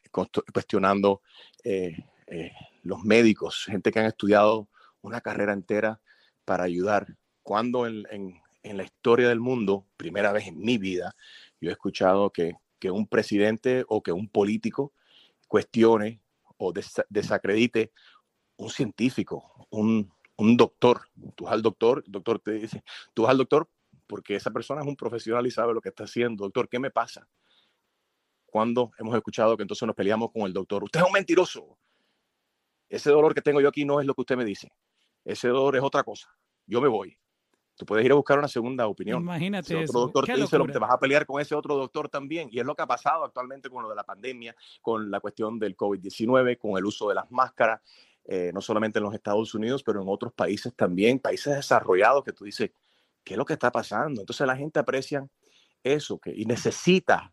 [0.52, 1.22] cuestionando
[1.64, 2.52] eh, eh,
[2.82, 4.68] los médicos, gente que han estudiado
[5.02, 6.00] una carrera entera
[6.44, 7.06] para ayudar.
[7.42, 11.14] Cuando en- en la historia del mundo, primera vez en mi vida,
[11.60, 14.92] yo he escuchado que, que un presidente o que un político
[15.48, 16.20] cuestione
[16.56, 17.92] o des- desacredite
[18.56, 21.02] un científico, un, un doctor.
[21.34, 22.82] Tú vas al doctor, el doctor te dice,
[23.14, 23.68] tú vas al doctor
[24.06, 26.44] porque esa persona es un profesional y sabe lo que está haciendo.
[26.44, 27.28] Doctor, ¿qué me pasa?
[28.46, 31.78] Cuando hemos escuchado que entonces nos peleamos con el doctor, usted es un mentiroso.
[32.88, 34.72] Ese dolor que tengo yo aquí no es lo que usted me dice.
[35.24, 36.28] Ese dolor es otra cosa.
[36.66, 37.16] Yo me voy.
[37.80, 39.22] Tú puedes ir a buscar una segunda opinión.
[39.22, 40.00] Imagínate Ese otro eso.
[40.00, 40.72] doctor te dice lo que locura.
[40.74, 42.50] te vas a pelear con ese otro doctor también.
[42.52, 45.58] Y es lo que ha pasado actualmente con lo de la pandemia, con la cuestión
[45.58, 47.80] del COVID-19, con el uso de las máscaras,
[48.26, 52.34] eh, no solamente en los Estados Unidos, pero en otros países también, países desarrollados que
[52.34, 52.70] tú dices,
[53.24, 54.20] ¿qué es lo que está pasando?
[54.20, 55.26] Entonces la gente aprecia
[55.82, 57.32] eso que, y necesita,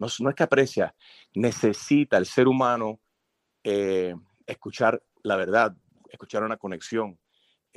[0.00, 0.96] no, es- no es que aprecia,
[1.32, 2.98] necesita el ser humano
[3.62, 4.14] eh,
[4.46, 5.76] escuchar la verdad,
[6.08, 7.18] escuchar una conexión,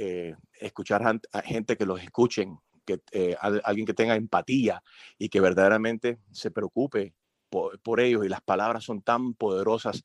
[0.02, 1.02] eh, escuchar
[1.34, 4.82] a gente que los escuchen, que, eh, al- alguien que tenga empatía
[5.18, 7.14] y que verdaderamente se preocupe
[7.50, 8.26] por, por ellos.
[8.26, 10.04] Y las palabras son tan poderosas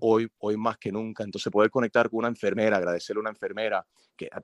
[0.00, 1.24] hoy, hoy más que nunca.
[1.24, 4.42] Entonces poder conectar con una enfermera, agradecerle a una enfermera, que ah,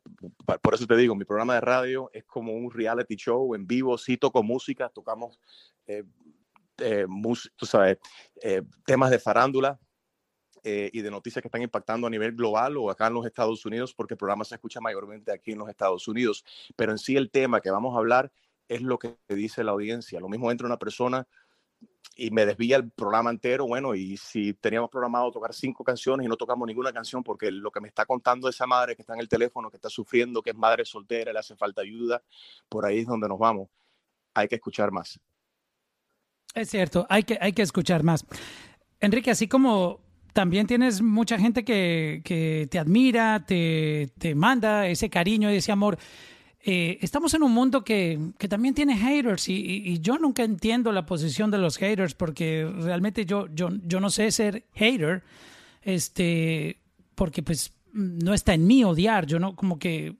[0.62, 3.98] por eso te digo, mi programa de radio es como un reality show en vivo,
[3.98, 5.38] sí toco música, tocamos
[5.86, 6.04] eh,
[6.78, 7.98] eh, mus- tú sabes,
[8.86, 9.78] temas de farándula,
[10.68, 13.64] eh, y de noticias que están impactando a nivel global o acá en los Estados
[13.64, 16.44] Unidos, porque el programa se escucha mayormente aquí en los Estados Unidos.
[16.74, 18.32] Pero en sí el tema que vamos a hablar
[18.66, 20.18] es lo que dice la audiencia.
[20.18, 21.28] Lo mismo entra una persona
[22.16, 23.68] y me desvía el programa entero.
[23.68, 27.70] Bueno, y si teníamos programado tocar cinco canciones y no tocamos ninguna canción, porque lo
[27.70, 30.50] que me está contando esa madre que está en el teléfono, que está sufriendo, que
[30.50, 32.20] es madre soltera, le hace falta ayuda,
[32.68, 33.68] por ahí es donde nos vamos.
[34.34, 35.20] Hay que escuchar más.
[36.54, 38.26] Es cierto, hay que, hay que escuchar más.
[38.98, 40.05] Enrique, así como
[40.36, 45.72] también tienes mucha gente que, que te admira, te, te manda ese cariño y ese
[45.72, 45.96] amor.
[46.62, 50.92] eh, estamos en un mundo que, que también tiene haters y, y- yo nunca entiendo
[50.92, 55.22] la posición de los haters porque realmente yo, yo, yo no sé ser hater,
[55.82, 56.80] este,
[57.14, 60.16] porque pues no está en mí odiar, yo no como que,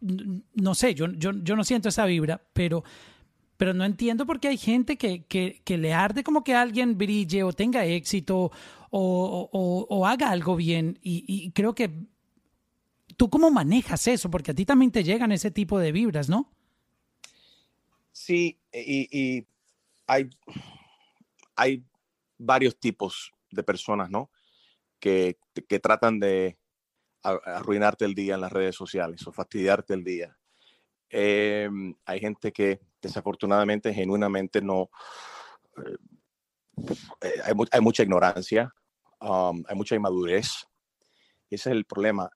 [0.00, 2.84] no sé, yo, yo, yo no siento esa vibra, pero
[3.56, 6.98] pero no entiendo por qué hay gente que, que, que le arde como que alguien
[6.98, 8.50] brille o tenga éxito
[8.90, 10.98] o, o- haga algo bien.
[11.02, 11.90] Y, creo que
[13.16, 16.52] tú cómo manejas eso, porque a ti también te llegan ese tipo de vibras, ¿no?
[18.12, 19.46] Sí, y,
[20.06, 20.30] hay,
[21.56, 21.84] hay
[22.38, 24.30] varios tipos de personas, ¿no?
[25.00, 25.38] Que,
[25.68, 26.58] que tratan de
[27.22, 30.36] arruinarte el día en las redes sociales o fastidiarte el día.
[31.10, 31.68] Eh,
[32.04, 34.90] hay gente que desafortunadamente, genuinamente no...
[37.20, 38.72] eh, hay, mu- hay mucha ignorancia,
[39.20, 40.66] um, hay mucha inmadurez
[41.50, 42.30] ese es el problema.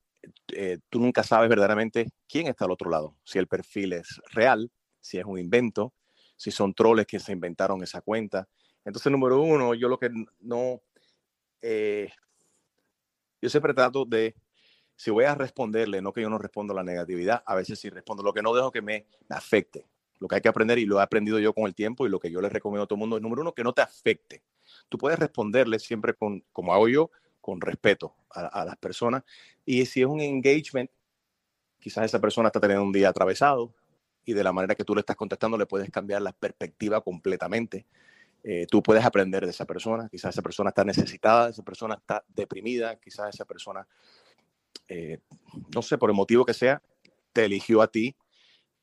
[0.53, 4.71] Eh, tú nunca sabes verdaderamente quién está al otro lado, si el perfil es real,
[5.01, 5.95] si es un invento,
[6.37, 8.49] si son troles que se inventaron esa cuenta.
[8.85, 10.11] Entonces, número uno, yo lo que
[10.41, 10.83] no,
[11.63, 12.11] eh,
[13.41, 14.35] yo siempre trato de,
[14.95, 18.23] si voy a responderle, no que yo no respondo la negatividad, a veces sí respondo,
[18.23, 19.87] lo que no dejo que me, afecte.
[20.21, 22.21] Lo que hay que aprender, y lo he aprendido yo con el tiempo, y lo
[22.21, 24.43] que yo le recomiendo a todo el mundo es, número uno, que no te afecte.
[24.89, 27.11] Tú puedes responderle siempre con, como hago yo,
[27.41, 29.25] con respeto a, las personas.
[29.65, 30.91] Y si es un engagement,
[31.79, 33.75] quizás esa persona está teniendo un día atravesado
[34.25, 37.87] y de la manera que tú le estás contestando le puedes cambiar la perspectiva completamente.
[38.45, 40.09] Eh, tú puedes aprender de esa persona.
[40.11, 43.87] Quizás esa persona está necesitada, esa persona está deprimida, quizás esa persona,
[44.89, 45.19] eh,
[45.75, 46.83] no sé, por el motivo que sea,
[47.33, 48.15] te eligió a ti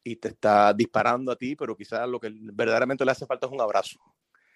[0.07, 3.51] y te está disparando a ti, pero quizás lo que verdaderamente le hace falta es
[3.51, 3.99] un abrazo.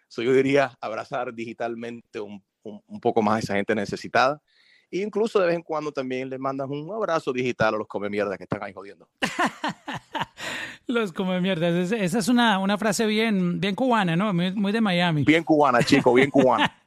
[0.08, 4.42] So, yo diría abrazar digitalmente un, un, poco más a esa gente necesitada.
[4.90, 8.10] E incluso de vez en cuando también le mandas un abrazo digital a los come
[8.10, 9.08] mierda que están ahí jodiendo.
[10.88, 11.70] los come mierda.
[11.70, 14.34] Esa es una, una frase bien, bien cubana, ¿no?
[14.34, 15.24] Muy, de Miami.
[15.24, 16.76] Bien cubana, chico, bien cubana.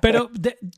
[0.00, 0.30] Pero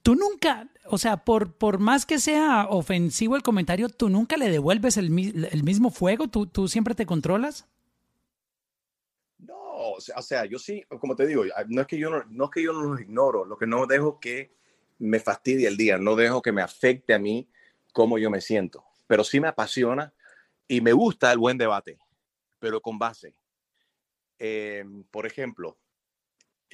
[0.03, 4.51] tú nunca, o sea, por, por más que sea ofensivo el comentario, tú nunca le
[4.51, 5.07] devuelves el,
[5.51, 7.67] el mismo fuego, ¿Tú, tú siempre te controlas
[10.17, 12.63] o sea, yo sí, como te digo, no es que yo no, no es que
[12.63, 14.53] yo no los ignoro, lo que no dejo que
[14.99, 17.49] me fastidie el día, no dejo que me afecte a mí
[17.93, 20.13] cómo yo me siento, pero sí me apasiona
[20.69, 21.99] y me gusta el buen debate,
[22.59, 23.35] pero con base.
[24.39, 25.77] Em, por ejemplo,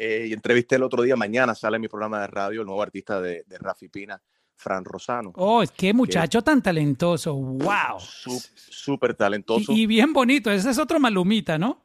[0.02, 3.20] eh, entrevisté el otro día, mañana sale en mi programa de radio el nuevo artista
[3.20, 4.18] de, de Rafi Pina,
[4.56, 5.32] Fran Rosano.
[5.36, 7.98] Oh, qué muchacho tan talentoso, wow.
[8.00, 9.72] Súper talentoso.
[9.72, 11.82] Y, y, bien bonito, ese es otro malumita, ¿no?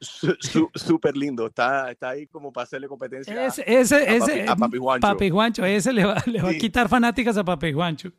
[0.00, 5.06] Súper lindo, está, está ahí como para hacerle competencia ese, ese, a, papi, Juancho.
[5.06, 8.10] Papi Juancho, ese le va, le va a quitar fanáticas a Papi Juancho.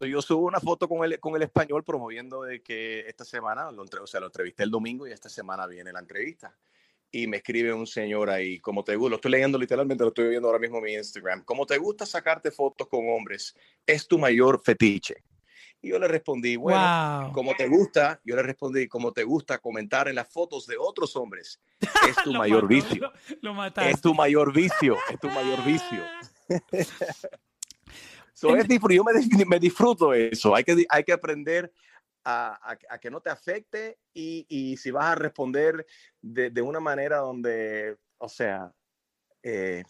[0.00, 3.82] yo subo una foto con el, con el español promoviendo de que esta semana, lo,
[3.82, 6.54] o sea, lo entrevisté el domingo y esta semana viene la entrevista.
[7.14, 10.30] Y me escribe un señor ahí, como te gusta, lo estoy leyendo literalmente, lo estoy
[10.30, 13.54] viendo ahora mismo en mi Instagram, como te gusta sacarte fotos con hombres,
[13.86, 15.16] es tu mayor fetiche.
[15.82, 20.06] Y yo le respondí, bueno, como te gusta, yo le respondí, como te gusta comentar
[20.06, 23.12] en las fotos de otros hombres, es tu mayor vicio.
[23.42, 26.04] Lo, es tu mayor vicio, es tu mayor vicio.
[28.32, 31.72] so, es, yo me, me, disfruto eso, hay que, hay que aprender
[32.24, 35.86] a, a, que no te afecte y, y si vas a responder
[36.20, 38.72] de, de, una manera donde, o sea,
[39.42, 39.84] eh,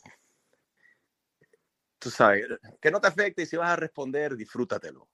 [1.98, 2.46] tú sabes,
[2.80, 5.08] que no te afecte y si vas a responder, disfrútatelo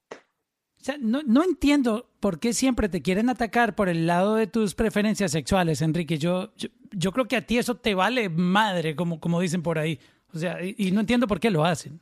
[1.01, 5.33] no, no, entiendo por qué siempre te quieren atacar por el lado de tus preferencias
[5.33, 6.19] sexuales, Enrique.
[6.19, 6.53] Yo,
[6.93, 9.99] yo, creo que a ti eso te vale madre, como, como dicen por ahí.
[10.33, 12.01] O sea, y, no entiendo por qué lo hacen.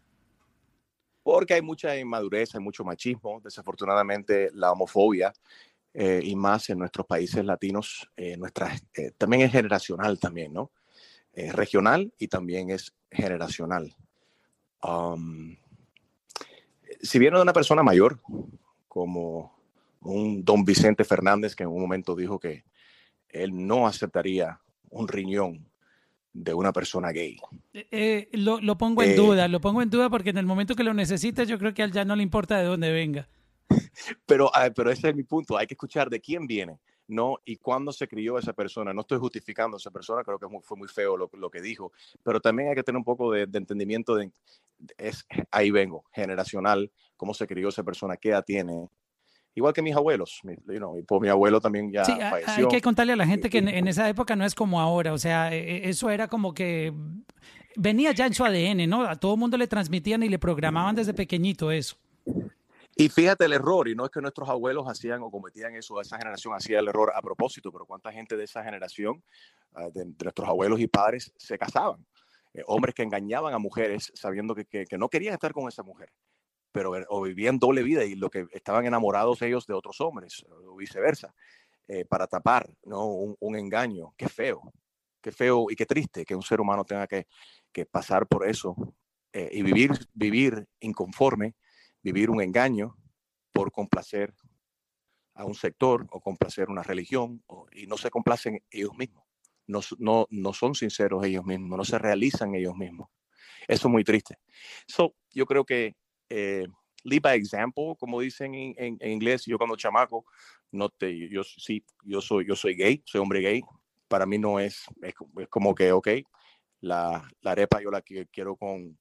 [1.26, 3.40] Porque hay mucha inmadurez, hay mucho machismo.
[3.42, 5.32] Desafortunadamente, la homofobia,
[5.92, 10.70] eh, y más en nuestros países latinos, eh, nuestra, eh, también es generacional también, ¿no?
[11.32, 13.92] Es regional y también es generacional.
[14.84, 15.56] Um,
[17.02, 18.20] si viene de una persona mayor,
[18.86, 19.58] como
[20.02, 22.62] un don Vicente Fernández que en un momento dijo que
[23.30, 24.60] él no aceptaría
[24.90, 25.68] un riñón
[26.36, 27.38] de una persona gay.
[27.72, 30.46] Eh, eh, lo, lo, pongo en eh, duda, lo pongo en duda porque en el
[30.46, 32.92] momento que lo necesites yo creo que a él ya no le importa de dónde
[32.92, 33.28] venga.
[34.26, 36.78] Pero, ah, pero ese es mi punto, hay que escuchar de quién viene,
[37.08, 37.38] ¿no?
[37.44, 38.92] Y cuándo se crió esa persona.
[38.92, 41.90] No estoy justificando a esa persona, creo que fue muy feo lo, lo, que dijo,
[42.22, 44.30] pero también hay que tener un poco de, de entendimiento de,
[44.98, 48.88] es, ahí vengo, generacional, cómo se crió esa persona, qué edad tiene.
[49.56, 50.54] Igual que mis abuelos, mi,
[51.02, 52.66] pues, mi abuelo también ya sí, falleció.
[52.66, 55.18] Hay que contarle a la gente que en, esa época no es como ahora, o
[55.18, 56.92] sea, e, e, eso era como que
[57.74, 59.04] venía ya en su ADN, ¿no?
[59.04, 61.96] A todo el mundo le transmitían y le programaban desde pequeñito eso.
[62.94, 66.18] Y fíjate el error, y no es que nuestros abuelos hacían o cometían eso, esa
[66.18, 69.22] generación hacía el error a propósito, pero cuánta gente de esa generación,
[69.74, 72.04] ah, de nuestros abuelos y padres, se casaban
[72.52, 76.10] eh, hombres que engañaban a mujeres sabiendo que, que, no querían estar con esa mujer,
[76.76, 80.76] pero o vivían doble vida y lo que estaban enamorados ellos de otros hombres o
[80.76, 81.34] viceversa,
[81.88, 83.06] eh, para tapar ¿no?
[83.06, 84.12] un, engaño.
[84.14, 84.60] Qué feo,
[85.22, 87.26] qué feo y qué triste que un ser humano tenga que,
[87.72, 88.76] que pasar por eso
[89.32, 91.54] eh, y vivir, vivir inconforme,
[92.02, 92.94] vivir un engaño
[93.52, 94.34] por complacer
[95.32, 99.24] a un sector o complacer una religión y no se complacen ellos mismos
[99.66, 103.08] no, no, no son sinceros ellos mismos, no se realizan ellos mismos.
[103.66, 104.38] Eso es muy triste.
[104.86, 105.96] So, yo creo que
[106.28, 106.66] eh,
[107.04, 110.24] lead by example, como dicen en, en, inglés, yo cuando chamaco,
[110.72, 113.62] no te, yo sí, yo soy, yo soy gay, soy hombre gay.
[114.08, 115.14] Para mí no es, es,
[115.48, 116.08] como que, ok,
[116.80, 118.96] la, la arepa yo la quiero con,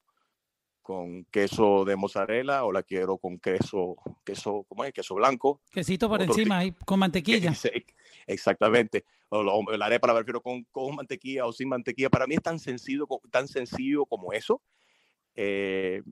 [0.86, 4.92] con queso de mozzarella o la quiero con queso, queso, ¿cómo es?
[4.92, 5.60] Queso blanco.
[5.70, 7.52] Quesito por encima ahí, con mantequilla.
[7.54, 7.70] Sí,
[8.26, 9.04] Exactamente.
[9.28, 12.08] O o la arepa la prefiero con, con mantequilla o sin mantequilla.
[12.08, 14.62] Para mí es tan sencillo, tan sencillo como eso.
[15.34, 16.02] Eh,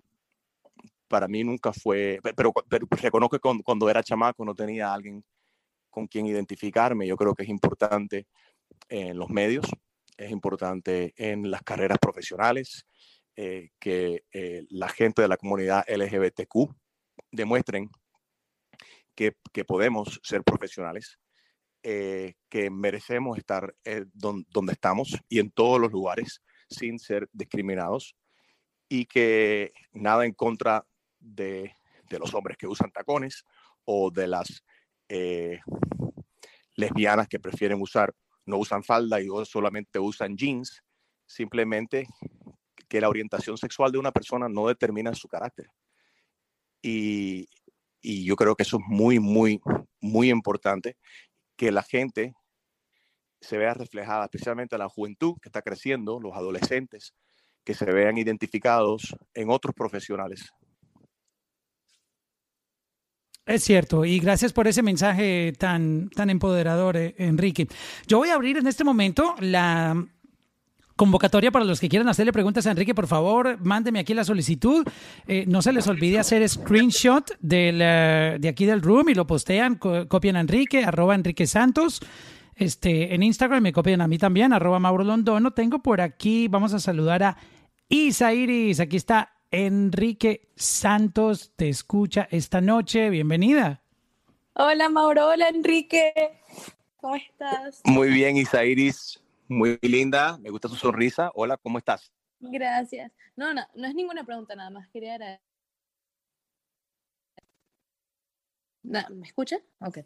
[1.14, 4.92] para mí nunca fue, pe- pero, pero reconozco que cuando, cuando era chamaco no tenía
[4.92, 5.24] alguien
[5.88, 7.06] con quien identificarme.
[7.06, 8.26] Yo creo que es importante
[8.88, 9.64] en los medios,
[10.16, 12.84] es importante en las carreras profesionales,
[13.36, 16.74] eh, que eh, la gente de la comunidad LGBTQ
[17.30, 17.88] demuestren
[19.14, 21.20] que, que podemos ser profesionales,
[21.84, 27.28] eh, que merecemos estar eh, don- donde estamos y en todos los lugares sin ser
[27.32, 28.16] discriminados
[28.88, 30.84] y que nada en contra
[31.24, 31.74] de,
[32.10, 33.44] los hombres que usan tacones
[33.84, 34.62] o de las
[35.08, 35.60] eh,
[36.76, 38.14] lesbianas que prefieren usar,
[38.46, 40.82] no usan falda y solamente usan jeans,
[41.26, 42.06] simplemente
[42.88, 45.66] que la orientación sexual de una persona no determina su carácter.
[46.82, 47.48] Y,
[48.00, 49.60] y yo creo que eso es muy, muy,
[50.00, 50.96] muy importante,
[51.56, 52.34] que la gente
[53.40, 57.14] se vea reflejada, especialmente la juventud que está creciendo, los adolescentes,
[57.64, 60.52] que se vean identificados en otros profesionales.
[63.46, 67.68] Es cierto, y gracias por ese mensaje tan, tan empoderador, eh, Enrique.
[68.06, 70.02] Yo voy a abrir en este momento la
[70.96, 72.94] convocatoria para los que quieran hacerle preguntas a Enrique.
[72.94, 74.86] Por favor, mándeme aquí la solicitud.
[75.26, 79.26] Eh, no se les olvide hacer screenshot del, eh, de aquí del room y lo
[79.26, 82.00] postean, co- copian a Enrique, arroba Enrique Santos.
[82.56, 85.50] Este, en Instagram me copian a mí también, arroba Mauro Londono.
[85.50, 87.36] Tengo por aquí, vamos a saludar a
[87.90, 88.80] Isa Iris.
[88.80, 93.08] Aquí está Enrique Santos, te escucha esta noche.
[93.08, 93.80] Bienvenida.
[94.54, 96.12] Hola Mauro, hola Enrique,
[96.96, 97.80] ¿cómo estás?
[97.84, 101.30] Muy bien, Isairis, muy linda, me gusta su sonrisa.
[101.36, 102.10] Hola, ¿cómo estás?
[102.40, 103.12] Gracias.
[103.36, 105.40] No, no, no es ninguna pregunta, nada más quería
[108.84, 109.56] ¿Me escucha?
[109.80, 110.00] Ok.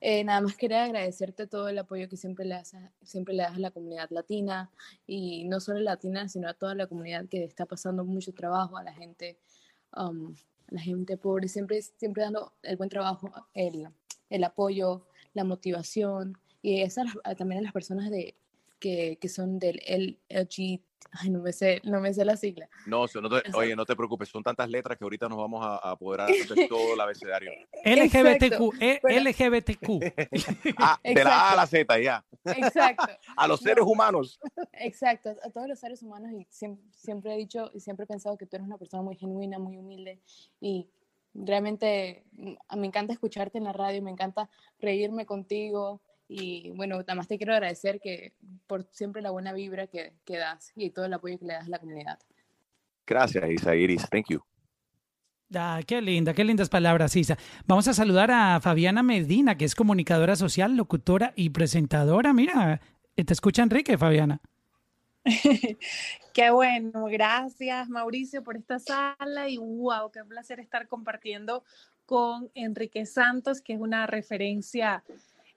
[0.00, 3.42] Eh, nada más quería agradecerte todo el apoyo que siempre le, das a, siempre le
[3.42, 4.70] das a la comunidad latina
[5.06, 8.82] y no solo latina, sino a toda la comunidad que está pasando mucho trabajo, a
[8.82, 9.38] la gente,
[9.96, 10.34] um,
[10.70, 13.86] la gente pobre, siempre, siempre dando el buen trabajo, el,
[14.30, 17.06] el apoyo, la motivación y esas,
[17.36, 18.34] también a las personas de,
[18.80, 20.80] que, que son del LG,
[21.10, 22.68] ay, no me sé, no me sé la sigla.
[22.86, 25.76] No, no te- oye, no te preocupes, son tantas letras que ahorita nos vamos a,
[25.76, 26.34] a apoderar de
[26.68, 27.50] todo el abecedario.
[27.84, 30.72] LGBTQ, eh, pero- LGBTQ.
[30.78, 32.24] Ah, de la A a la Z, ya.
[32.44, 33.68] Exacto, A los No.
[33.68, 34.40] seres humanos.
[34.72, 38.36] exacto, a todos los seres humanos y siempre, siempre he dicho y siempre he pensado
[38.36, 40.20] que tú eres una persona muy genuina, muy humilde
[40.60, 40.88] y
[41.34, 44.48] realmente mm, me encanta escucharte en la radio, me encanta
[44.78, 46.00] reírme contigo
[46.32, 48.32] y bueno, nada más te quiero agradecer que
[48.66, 51.66] por siempre la buena vibra que, que das y todo el apoyo que le das
[51.66, 52.18] a la comunidad.
[53.06, 54.08] Gracias, Isairis.
[54.10, 54.40] Thank you.
[55.54, 57.36] Ah, qué linda, qué lindas palabras, Isa.
[57.66, 62.32] Vamos a saludar a Fabiana Medina, que es comunicadora social, locutora y presentadora.
[62.32, 62.80] Mira,
[63.16, 64.40] eh, te escucha Enrique, Fabiana.
[66.32, 71.62] Qué bueno, gracias Mauricio por esta sala y wow, qué placer estar compartiendo
[72.06, 75.04] con Enrique Santos, que es una referencia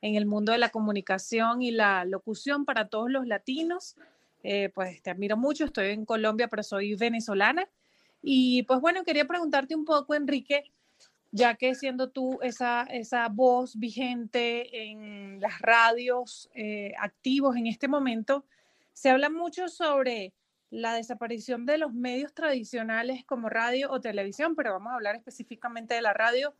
[0.01, 3.95] en el mundo de la comunicación y la locución para todos los latinos.
[4.43, 7.67] Eh, pues te admiro mucho, estoy en Colombia, pero soy venezolana.
[8.21, 10.71] Y pues bueno, quería preguntarte un poco, Enrique,
[11.31, 17.87] ya que siendo tú esa, esa voz vigente en las radios eh, activos en este
[17.87, 18.45] momento,
[18.93, 20.33] se habla mucho sobre
[20.69, 25.93] la desaparición de los medios tradicionales como radio o televisión, pero vamos a hablar específicamente
[25.93, 26.55] de la radio,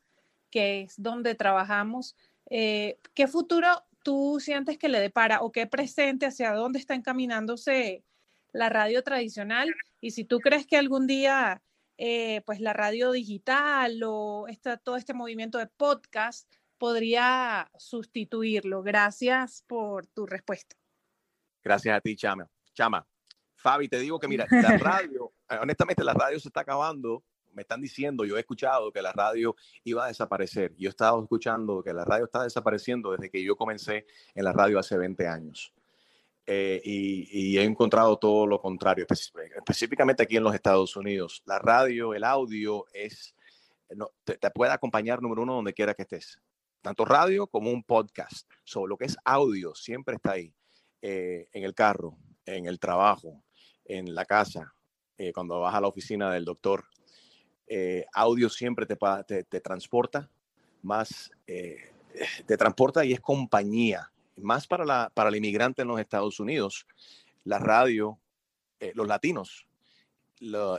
[0.52, 2.16] que es donde trabajamos.
[2.50, 3.68] Eh, ¿Qué futuro
[4.04, 8.04] tú sientes que le depara o qué presente, hacia dónde está encaminándose
[8.52, 9.74] la radio tradicional?
[10.02, 11.62] Y si tú crees que algún día,
[11.98, 18.84] eh, pues la radio digital o esta, todo este movimiento de podcast podría sustituirlo.
[18.84, 20.76] Gracias por tu respuesta.
[21.64, 22.50] Gracias a ti, Chama.
[22.74, 23.08] Chama.
[23.56, 27.24] Fabi, te digo que mira, la radio, honestamente la radio se está acabando.
[27.56, 30.76] Me están diciendo, yo he escuchado que la radio iba a desaparecer.
[30.78, 34.54] Yo he estado escuchando que la radio está desapareciendo desde que yo comencé en la
[34.54, 35.74] radio hace 20 años.
[36.48, 41.42] Eh, y, he encontrado todo lo contrario, espe- específicamente aquí en los Estados Unidos.
[41.46, 43.34] La radio, el audio es,
[44.24, 46.40] te, te puede acompañar número uno donde quiera que estés.
[46.82, 48.48] Tanto radio como un podcast.
[48.64, 50.54] So, lo que es audio siempre está ahí.
[51.02, 53.44] eh, en el carro, en el trabajo,
[53.86, 54.74] en la casa,
[55.18, 56.86] eh, cuando vas a la oficina del doctor.
[57.68, 58.96] Eh, audio siempre te,
[59.44, 60.30] te, transporta,
[60.84, 61.92] más eh,
[62.46, 64.12] te transporta y es compañía.
[64.38, 66.86] Más para, la, para el inmigrante en los Estados Unidos,
[67.46, 68.20] la radio,
[68.80, 69.66] eh, los latinos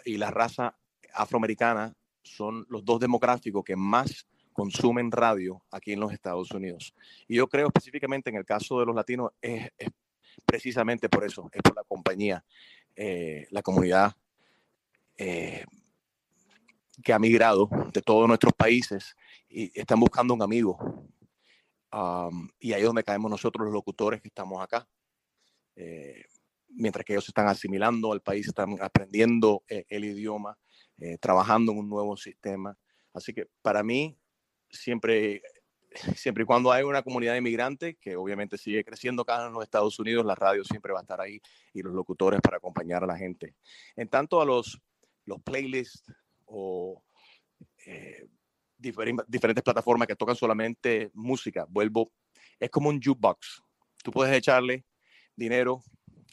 [0.05, 0.77] y la raza
[1.15, 6.95] afroamericana son los dos demográficos que más consumen radio aquí en los Estados Unidos.
[7.27, 9.71] Y yo creo específicamente en el caso de los latinos es,
[10.45, 12.45] precisamente por eso, es por la compañía,
[13.51, 14.15] la comunidad
[17.03, 19.15] que ha migrado de todos nuestros países
[19.49, 20.79] y están buscando un amigo.
[22.59, 24.89] Y ahí es donde caemos nosotros los locutores que estamos acá.
[25.77, 26.25] Eh,
[26.69, 30.59] mientras que ellos están asimilando al país, están aprendiendo eh, el idioma,
[30.99, 32.77] eh, trabajando en un nuevo sistema.
[33.13, 34.19] Así que para mí,
[34.71, 35.43] siempre,
[36.15, 39.99] siempre y cuando hay una comunidad inmigrante, que obviamente sigue creciendo acá en los Estados
[39.99, 41.41] Unidos, la radio siempre va a estar ahí
[41.73, 43.55] y los locutores para acompañar a la gente.
[43.95, 44.81] En tanto a los,
[45.25, 46.13] los playlists
[46.47, 47.03] o
[47.87, 48.27] eh,
[48.79, 52.13] diferen- diferentes plataformas que tocan solamente música, vuelvo,
[52.59, 53.63] es como un jukebox.
[54.03, 54.85] Tú puedes echarle
[55.35, 55.83] dinero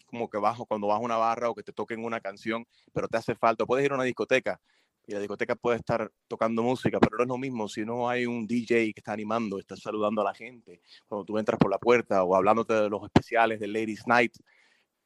[0.06, 3.18] como que bajo cuando vas una barra o que te toquen una canción, pero te
[3.18, 3.66] hace falta.
[3.66, 4.62] Puedes ir a una discoteca
[5.06, 8.26] y la discoteca puede estar tocando música, pero no es lo mismo si no hay
[8.26, 11.80] un DJ que está animando, está saludando a la gente cuando tú entras por la
[11.80, 14.34] puerta o hablándote de los especiales de Ladies Night.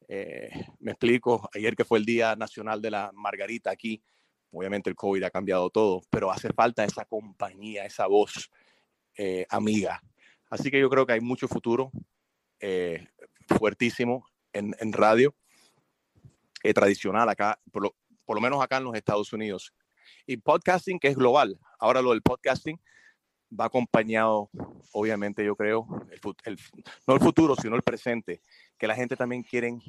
[0.06, 4.02] Eh, me explico, ayer que fue el Día Nacional de la Margarita aquí,
[4.50, 8.50] obviamente el COVID ha cambiado todo, pero hace falta esa compañía, esa voz
[9.16, 10.02] eh, amiga.
[10.50, 11.90] Así que yo creo que hay mucho futuro
[12.60, 13.06] eh,
[13.46, 15.34] fuertísimo en, radio
[16.62, 19.72] eh, tradicional acá, por lo, menos acá en los Estados Unidos.
[20.26, 21.58] Y podcasting, que es global.
[21.78, 22.80] Ahora lo del podcasting
[23.58, 24.50] va acompañado,
[24.92, 26.58] obviamente, yo creo, el, el-
[27.06, 28.42] no el futuro, sino el presente,
[28.76, 29.80] que la gente también quieren,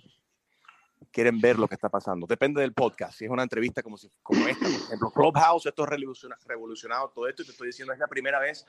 [1.11, 2.27] quieren ver lo que está pasando.
[2.27, 3.17] Depende del podcast.
[3.17, 7.09] Si es una entrevista como, si, como esta, por ejemplo, Clubhouse, esto es revoluciona- revolucionado
[7.09, 8.65] todo esto, y te estoy diciendo, es la primera vez,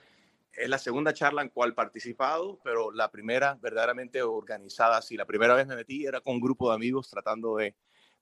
[0.52, 5.16] es la segunda charla en cual participado, pero la primera verdaderamente organizada así.
[5.16, 7.76] La primera vez me metí era con un grupo de amigos tratando de,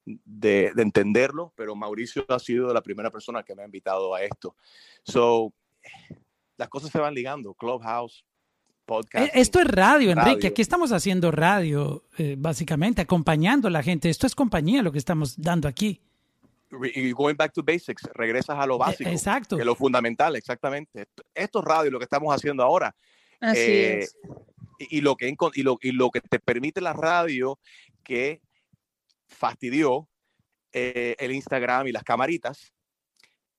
[0.04, 4.22] de, de entenderlo, pero Mauricio ha sido la primera persona que me ha invitado a
[4.22, 4.56] esto.
[5.04, 5.52] So,
[6.56, 7.54] las cosas se van ligando.
[7.54, 8.26] Clubhouse,
[8.88, 9.26] podcast.
[9.26, 10.30] Eh, Esto es radio, Enrique.
[10.34, 10.48] Radio.
[10.48, 14.08] Aquí estamos haciendo radio, eh, básicamente, acompañando a la gente.
[14.08, 16.00] Esto es compañía lo que estamos dando aquí.
[16.94, 19.56] y going back to basics, regresas a lo básico, E- exacto.
[19.56, 21.02] que es lo fundamental, exactamente.
[21.02, 22.94] Esto, esto es radio, lo que estamos haciendo ahora.
[23.40, 24.16] Así Eh, es.
[24.80, 27.58] y, y lo que, y, lo, y lo que te permite la radio
[28.02, 28.40] que
[29.28, 30.08] fastidió
[30.72, 32.72] eh, el Instagram y las camaritas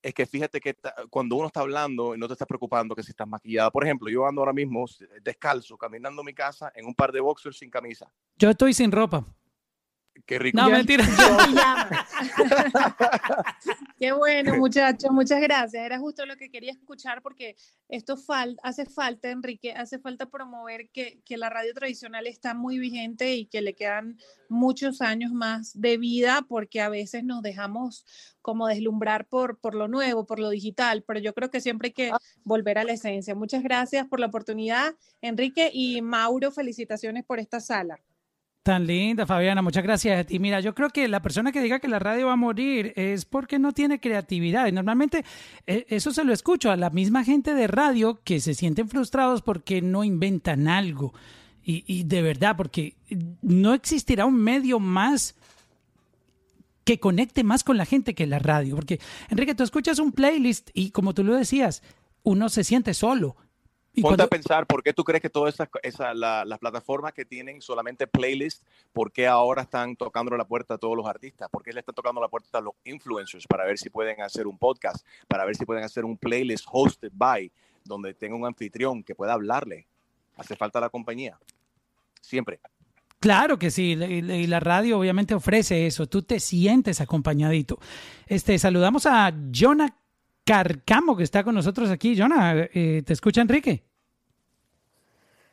[0.02, 3.02] es que fíjate que ta- cuando uno está hablando y no te estás preocupando que
[3.02, 6.86] si estás maquillada, por ejemplo, yo ando ahora mismo s- descalzo, caminando mi casa en
[6.86, 8.10] un par de boxers sin camisa.
[8.36, 9.24] Yo estoy sin ropa.
[10.26, 10.60] Qué rico.
[10.60, 11.04] No, mentira.
[13.98, 15.84] Qué bueno, muchachos, muchas gracias.
[15.84, 17.56] Era justo lo que quería escuchar porque
[17.88, 22.78] esto fal- hace falta, Enrique, hace falta promover que, que la radio tradicional está muy
[22.78, 28.04] vigente y que le quedan muchos años más de vida porque a veces nos dejamos
[28.40, 31.92] como deslumbrar por, por lo nuevo, por lo digital, pero yo creo que siempre hay
[31.92, 32.12] que
[32.44, 33.34] volver a la esencia.
[33.34, 38.00] Muchas gracias por la oportunidad, Enrique y Mauro, felicitaciones por esta sala.
[38.70, 40.38] Tan linda, Fabiana, muchas gracias a ti.
[40.38, 43.24] Mira, yo creo que la persona que diga que la radio va a morir es
[43.24, 44.68] porque no tiene creatividad.
[44.68, 45.24] Y normalmente
[45.66, 49.42] eh, eso se lo escucho a la misma gente de radio que se sienten frustrados
[49.42, 51.12] porque no inventan algo.
[51.64, 52.94] Y, y de verdad, porque
[53.42, 55.34] no existirá un medio más
[56.84, 58.76] que conecte más con la gente que la radio.
[58.76, 59.00] Porque,
[59.30, 61.82] Enrique, tú escuchas un playlist y como tú lo decías,
[62.22, 63.34] uno se siente solo.
[63.92, 67.12] Ponte cuando- a pensar, ¿por qué tú crees que todas esas, esa- la- las plataformas
[67.12, 71.48] que tienen solamente playlists, por qué ahora están tocando la puerta a todos los artistas?
[71.50, 74.46] ¿Por qué le están tocando la puerta a los influencers para ver si pueden hacer
[74.46, 77.50] un podcast, para ver si pueden hacer un playlist hosted by,
[77.84, 79.86] donde tenga un anfitrión que pueda hablarle?
[80.36, 81.36] Hace falta la compañía.
[82.20, 82.60] Siempre.
[83.18, 87.78] Claro que sí, y la- y la radio obviamente ofrece eso, tú te sientes acompañadito.
[88.26, 89.94] Este, saludamos a Jonah
[90.50, 92.18] Carcamo que está con nosotros aquí.
[92.18, 93.84] Jonah, eh, ¿te escucha Enrique?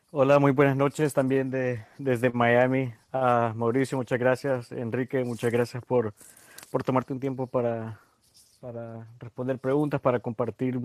[0.10, 2.95] Hola, muy buenas noches también de, desde Miami.
[3.12, 4.72] A Mauricio, muchas gracias.
[4.72, 6.16] Enrique, muchas gracias por,
[6.72, 8.00] por tomarte un tiempo para,
[8.60, 10.80] para responder preguntas, para compartir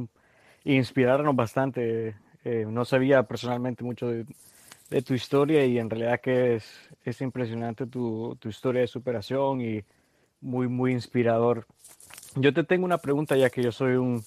[0.62, 2.14] e inspirarnos bastante.
[2.44, 4.26] Eh, no sabía personalmente mucho de,
[4.90, 6.70] de tu historia y en realidad que es,
[7.02, 9.82] es impresionante tu, tu historia de superación y
[10.42, 11.66] muy, muy inspirador.
[12.36, 14.24] Yo te tengo una pregunta ya que yo soy un,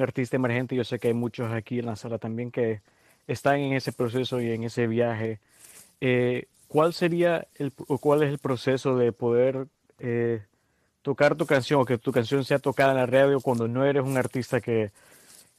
[0.00, 2.80] artista emergente yo sé que hay muchos aquí en la sala también que
[3.28, 5.38] están en ese proceso y en ese viaje.
[6.00, 9.68] Eh, ¿Cuál sería el, o cuál es el proceso de poder
[10.00, 10.42] eh,
[11.02, 14.02] tocar tu canción o que tu canción sea tocada en la radio cuando no eres
[14.02, 14.90] un artista que,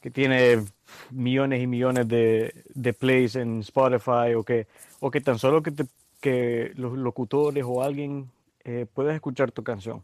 [0.02, 0.64] que tiene
[1.10, 4.66] millones y millones de, de plays en Spotify o que,
[5.00, 5.86] o que tan solo que, te-
[6.20, 8.30] que los locutores o alguien
[8.64, 10.02] eh, pueda escuchar tu canción?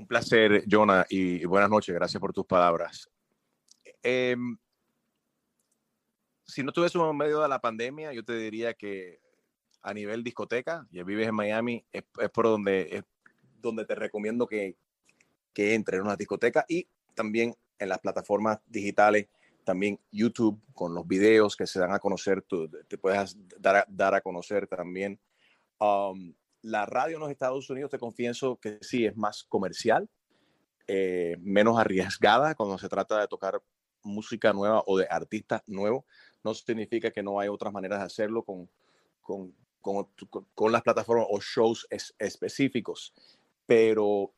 [0.00, 1.94] Un placer, Jonah, y, buenas noches.
[1.94, 3.06] Gracias por tus palabras.
[4.02, 4.56] Em,
[6.42, 9.20] si no estuviésemos en medio de la pandemia, yo te diría que
[9.82, 13.04] a nivel discoteca, ya vives en Miami, es, por donde,
[13.60, 14.74] donde te recomiendo que,
[15.54, 19.28] entres en una discoteca y también en las plataformas digitales,
[19.64, 22.42] también YouTube con los videos que se dan a conocer,
[22.88, 25.20] te puedes dar a, dar a conocer también.
[25.78, 26.32] Um,
[26.62, 30.08] la radio en los Estados Unidos, te confieso que sí, es más comercial,
[30.86, 33.62] eh, menos arriesgada cuando se trata de tocar
[34.02, 36.04] música nueva o de artistas nuevos.
[36.42, 38.68] No significa que no hay otras maneras de hacerlo con,
[39.20, 43.14] con, con, las plataformas o shows es, específicos,
[43.66, 44.32] pero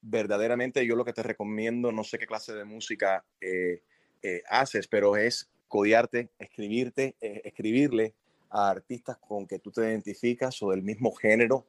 [0.00, 3.82] verdaderamente yo lo que te recomiendo, no sé qué clase de música eh,
[4.22, 8.14] eh, haces, pero es codiarte, escribirte, escribirle
[8.50, 11.66] a artistas con que tú te identificas o del mismo género,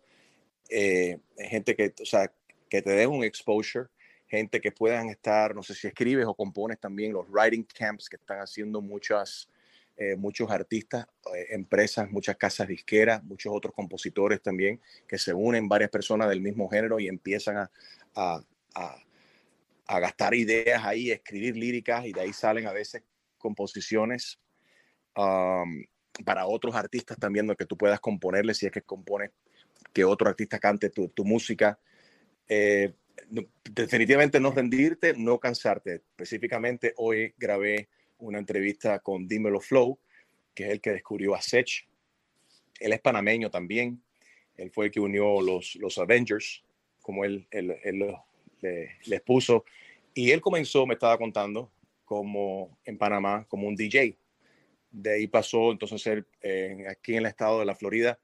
[0.69, 2.31] eh, gente que, o sea,
[2.69, 3.87] que te den un exposure,
[4.27, 8.17] gente que puedan estar, no sé si escribes o compones también los writing camps que
[8.17, 9.49] están haciendo muchas,
[9.97, 11.05] eh, muchos artistas,
[11.35, 16.41] eh, empresas, muchas casas disqueras, muchos otros compositores también, que se unen varias personas del
[16.41, 17.71] mismo género y empiezan a,
[18.15, 18.43] a,
[19.87, 23.03] a, gastar ideas ahí, escribir líricas y de ahí salen a veces
[23.37, 24.39] composiciones.
[25.15, 25.85] Um,
[26.23, 29.31] para otros artistas también, que tú puedas componerle si es que compones
[29.93, 31.79] que otro artista cante tu, tu música.
[32.47, 32.93] Eh,
[33.63, 35.95] definitivamente no rendirte, no cansarte.
[35.95, 37.89] Específicamente hoy grabé
[38.19, 39.99] una entrevista con Dímelo Flow,
[40.53, 41.87] que es el que descubrió a Sech.
[42.79, 44.01] Él es panameño también.
[44.57, 46.63] Él fue el que unió los, los Avengers,
[47.01, 48.15] como él, él, él
[48.61, 49.65] le, les puso.
[50.13, 51.71] Y él comenzó, me estaba contando,
[52.05, 54.17] como en Panamá, como un DJ.
[54.97, 58.17] De ahí pasó entonces ser eh, aquí en el estado de la Florida,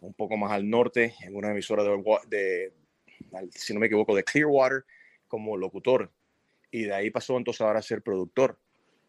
[0.00, 2.72] un poco más al norte, en una emisora de, de,
[3.52, 4.84] si no me equivoco, de Clearwater,
[5.28, 6.10] como locutor.
[6.72, 8.58] Y de ahí pasó entonces ahora a ser productor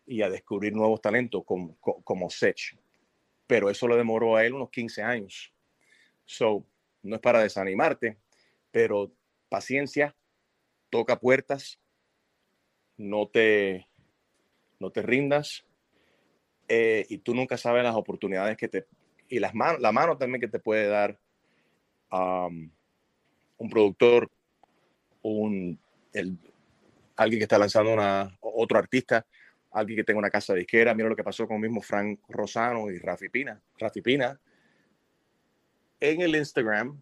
[0.05, 2.77] y a descubrir nuevos talentos como, como Sech.
[3.47, 5.51] Pero eso le demoró a él unos 15 años.
[6.25, 6.63] So,
[7.01, 8.19] no es para desanimarte,
[8.69, 9.11] pero
[9.49, 10.15] paciencia,
[10.91, 11.79] toca puertas,
[12.97, 13.87] no te,
[14.77, 15.65] no te rindas
[16.69, 18.85] eh, y tú nunca sabes las oportunidades que te
[19.27, 21.19] y las manos, la mano también que te puede dar
[22.11, 22.69] um,
[23.57, 24.29] un productor,
[25.21, 25.79] un
[26.13, 26.37] el,
[27.15, 29.25] alguien que está lanzando una otro artista,
[29.71, 30.93] alguien que tenga una casa de disquera.
[30.93, 33.61] Mira lo que pasó con el mismo Frank Rosano y Rafi Pina.
[33.77, 34.39] Rafi Pina
[35.99, 37.01] en el Instagram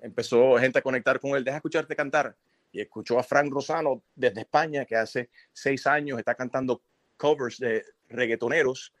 [0.00, 2.36] empezó gente a conectar con él, deja escucharte cantar.
[2.72, 6.82] Y escuchó a Frank Rosano desde España, que hace seis años está cantando
[7.16, 8.92] covers de reggaetoneros.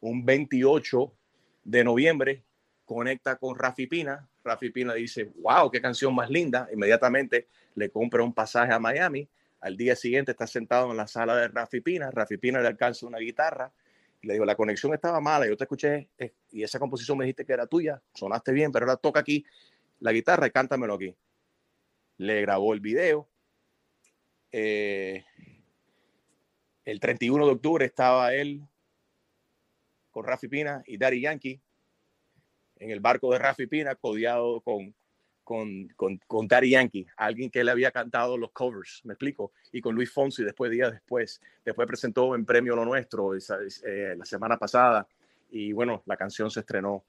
[0.00, 1.12] Un 28
[1.64, 2.44] de noviembre
[2.84, 4.28] conecta con Rafi Pina.
[4.42, 6.68] Rafi Pina dice, wow, qué canción más linda.
[6.72, 9.28] Inmediatamente le compra un pasaje a Miami.
[9.60, 12.10] Al día siguiente está sentado en la sala de Rafi Pina.
[12.10, 13.72] Rafi Pina le alcanza una guitarra.
[14.20, 17.26] Y le digo, la conexión estaba mala, yo te escuché eh, y esa composición me
[17.26, 19.44] dijiste que era tuya, sonaste bien, pero ahora toca aquí
[20.00, 21.14] la guitarra y cántamelo aquí.
[22.18, 23.28] Le grabó el video.
[24.50, 25.24] Eh,
[26.84, 28.62] el 31 de octubre estaba él
[30.10, 31.60] con Rafi Pina y Daddy Yankee
[32.76, 34.94] en el barco de Rafi Pina, codiado con,
[35.42, 39.94] con, con, con Yankee, alguien que le había cantado los covers, me explico, y con
[39.94, 41.40] Luis Fonsi después, días después.
[41.64, 45.06] Después presentó en Premio Lo Nuestro esa, eh, la semana pasada
[45.50, 47.04] y bueno, la canción se estrenó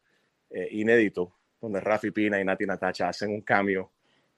[0.50, 3.92] eh, inédito, donde Rafi Pina y Nati Natacha hacen un cambio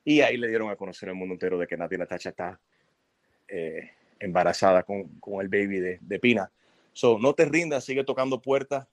[0.03, 2.59] y ahí le dieron a conocer al mundo entero de que Nati Natacha está
[3.47, 6.51] eh, embarazada con, con, el baby de, de Pina.
[6.93, 8.87] So, no te rindas, sigue tocando puertas.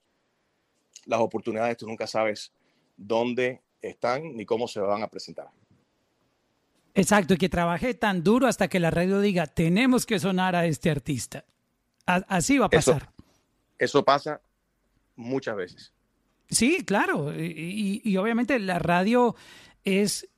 [1.05, 2.51] Las oportunidades tú nunca sabes
[2.97, 5.49] dónde están ni cómo se van a presentar.
[6.93, 10.65] Exacto, y que trabaje tan duro hasta que la radio diga, tenemos que sonar a
[10.65, 11.43] este artista.
[12.07, 12.97] A así va a pasar.
[12.97, 13.23] Eso,
[13.77, 14.41] eso, pasa
[15.15, 15.93] muchas veces.
[16.49, 17.37] Sí, claro.
[17.37, 19.35] Y, y, y obviamente la radio
[19.83, 20.29] es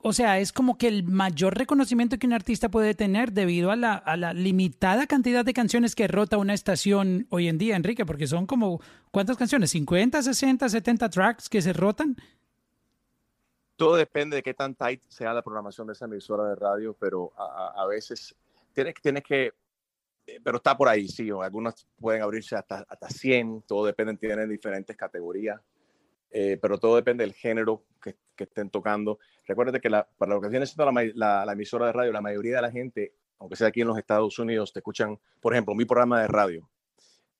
[0.00, 3.76] o sea, es como que el mayor reconocimiento que un artista puede tener debido a
[3.76, 8.46] la, limitada cantidad de canciones que rota una estación hoy en día, Enrique, porque son
[8.46, 8.80] como,
[9.10, 9.74] ¿cuántas canciones?
[9.74, 12.16] ¿50, 60, 70 tracks que se rotan?
[13.74, 17.32] Todo depende de qué tan tight sea la programación de esa emisora de radio, pero
[17.36, 18.36] a, veces
[18.72, 19.52] tienes, tienes que,
[20.44, 24.96] pero está por ahí, sí, algunas pueden abrirse hasta, hasta 100, todo depende, tienen diferentes
[24.96, 25.60] categorías.
[26.30, 29.18] Eh, pero todo depende del género que, estén tocando.
[29.46, 32.70] Recuerda que para lo que viene siendo la, emisora de radio, la mayoría de la
[32.70, 36.28] gente, aunque sea aquí en los Estados Unidos, te escuchan, por ejemplo, mi programa de
[36.28, 36.68] radio,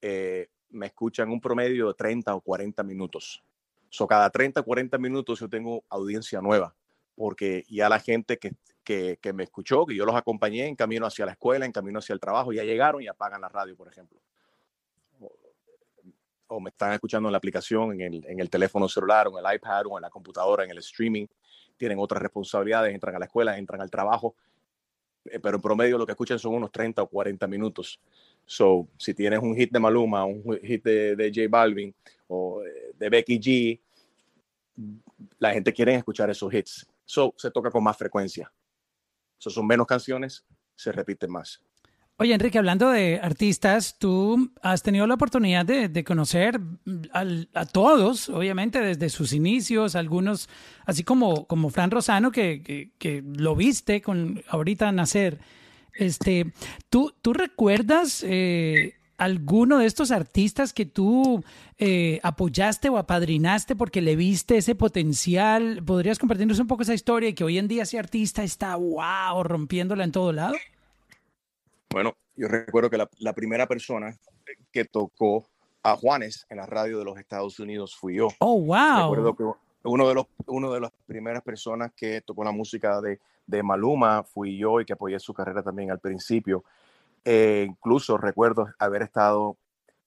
[0.00, 3.44] eh, me escuchan un promedio de 30 o 40 minutos.
[3.90, 6.74] So, cada 30 o 40 minutos yo tengo audiencia nueva
[7.18, 8.52] porque ya la gente que,
[8.84, 11.98] que, que me escuchó, que yo los acompañé en camino hacia la escuela, en camino
[11.98, 14.20] hacia el trabajo, ya llegaron y apagan la radio, por ejemplo.
[16.48, 19.44] O, me están escuchando en la aplicación, en el, en el teléfono celular, o en
[19.44, 21.26] el iPad, o en la computadora, en el streaming.
[21.76, 24.34] Tienen otras responsabilidades, entran a la escuela, entran al trabajo
[25.30, 28.00] eh, pero en promedio lo que escuchan son unos 30 o 40 minutos.
[28.46, 31.94] So, si tienes un hit de Maluma, un hit de, de J Balvin
[32.28, 33.80] o eh, de Becky G,
[35.38, 36.86] la gente quiere escuchar esos hits.
[37.04, 38.50] So, se toca con más frecuencia.
[39.38, 40.44] So, son menos canciones,
[40.74, 41.60] se repiten más.
[42.20, 46.58] Oye, Enrique, hablando de artistas, tú has tenido la oportunidad de, conocer
[47.12, 50.48] al, a todos, obviamente, desde sus inicios, algunos,
[50.84, 55.38] así como, como Fran Rosano, que, que, que lo viste con ahorita nacer.
[55.94, 56.52] Este,
[56.90, 61.44] ¿tú, ¿Tú recuerdas eh, alguno de estos artistas que tú
[61.78, 65.84] eh, apoyaste o apadrinaste porque le viste ese potencial?
[65.84, 69.44] ¿Podrías compartirnos un poco esa historia y que hoy en día ese artista está, wow,
[69.44, 70.56] rompiéndola en todo lado?
[71.90, 74.14] Bueno, yo recuerdo que la, la, primera persona
[74.70, 75.48] que tocó
[75.82, 78.28] a Juanes en la radio de los Estados Unidos fui yo.
[78.40, 79.10] Oh, wow.
[79.10, 79.44] Recuerdo que
[79.84, 84.22] uno de los uno de las primeras personas que tocó la música de, de Maluma
[84.22, 86.64] fui yo y que apoyé su carrera también al principio.
[87.24, 89.56] Eh, incluso recuerdo haber estado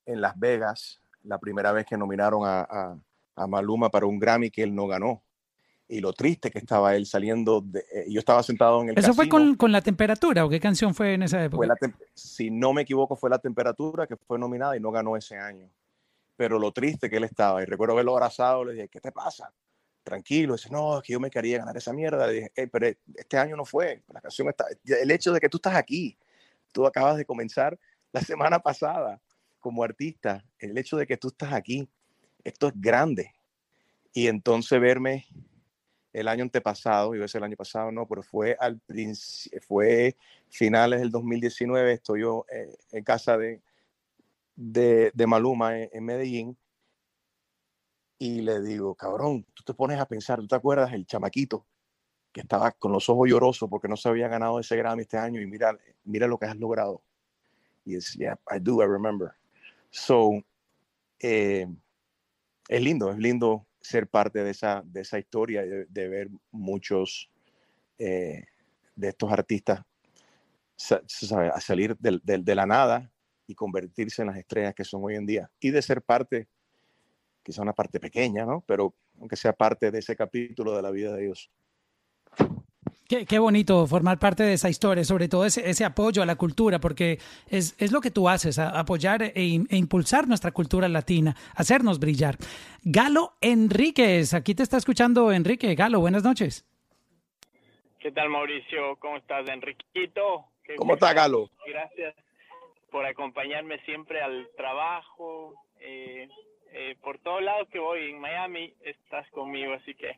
[0.05, 2.97] en Las Vegas la primera vez que nominaron a, a,
[3.35, 5.21] a Maluma para un Grammy que él no ganó
[5.91, 7.59] y lo triste que estaba él saliendo.
[7.59, 8.97] De, eh, yo estaba sentado en el.
[8.97, 9.15] ¿Eso casino.
[9.15, 11.57] fue con, con, la temperatura o qué canción fue en esa época?
[11.57, 11.75] Fue la
[12.13, 15.69] si no me equivoco, fue la temperatura que fue nominada y no ganó ese año.
[16.37, 19.51] Pero lo triste que él estaba, y recuerdo verlo abrazado, le dije, ¿qué te pasa?
[20.01, 22.25] Tranquilo, dice, no, es que yo me quería ganar esa mierda.
[22.25, 24.65] Le dije, hey, pero este año no fue, la canción está.
[24.85, 26.17] El hecho de que tú estás aquí,
[26.71, 27.77] tú acabas de comenzar
[28.13, 29.19] la semana pasada
[29.59, 31.89] como artista, el hecho de que tú estás aquí,
[32.45, 33.33] esto es grande.
[34.13, 35.27] Y entonces verme
[36.13, 38.81] el año antepasado, iba a ser el año pasado, no, pero fue al
[39.61, 40.15] fue
[40.49, 43.61] finales del 2019, estoy yo eh, en casa de,
[44.55, 46.57] de, Maluma en, en, Medellín
[48.17, 51.65] y le digo, cabrón, tú te pones a pensar, ¿tú te acuerdas el chamaquito
[52.31, 55.41] que estaba con los ojos llorosos porque no se había ganado ese Grammy este año
[55.41, 57.01] y mira, mira lo que has logrado?
[57.85, 59.31] Y es, yeah, I do, I remember.
[59.89, 60.43] So,
[61.19, 61.67] eh,
[62.67, 67.29] es lindo, es lindo ser parte de esa, de esa historia, de, ver muchos
[67.97, 68.45] eh,
[68.95, 69.81] de estos artistas
[70.91, 73.11] a salir de, de, de, la nada
[73.45, 75.51] y convertirse en las estrellas que son hoy en día.
[75.59, 76.47] Y de ser parte,
[77.43, 78.63] quizá una parte pequeña, ¿no?
[78.65, 81.51] Pero aunque sea parte de ese capítulo de la vida de ellos.
[83.11, 86.37] Qué, qué, bonito formar parte de esa historia, sobre todo ese, ese apoyo a la
[86.37, 87.19] cultura, porque
[87.49, 91.99] es, es, lo que tú haces, a, apoyar e, e, impulsar nuestra cultura latina, hacernos
[91.99, 92.37] brillar.
[92.83, 95.75] Galo Enríquez, aquí te está escuchando Enrique.
[95.75, 96.65] Galo, buenas noches.
[97.99, 98.95] ¿Qué tal, Mauricio?
[98.99, 100.45] ¿Cómo estás, Enriquito?
[100.63, 101.49] ¿Qué ¿Cómo está, Galo?
[101.67, 102.15] Gracias
[102.91, 105.53] por acompañarme siempre al trabajo.
[105.81, 106.29] Eh,
[106.71, 110.17] eh, por todos lados que voy en Miami, estás conmigo, así que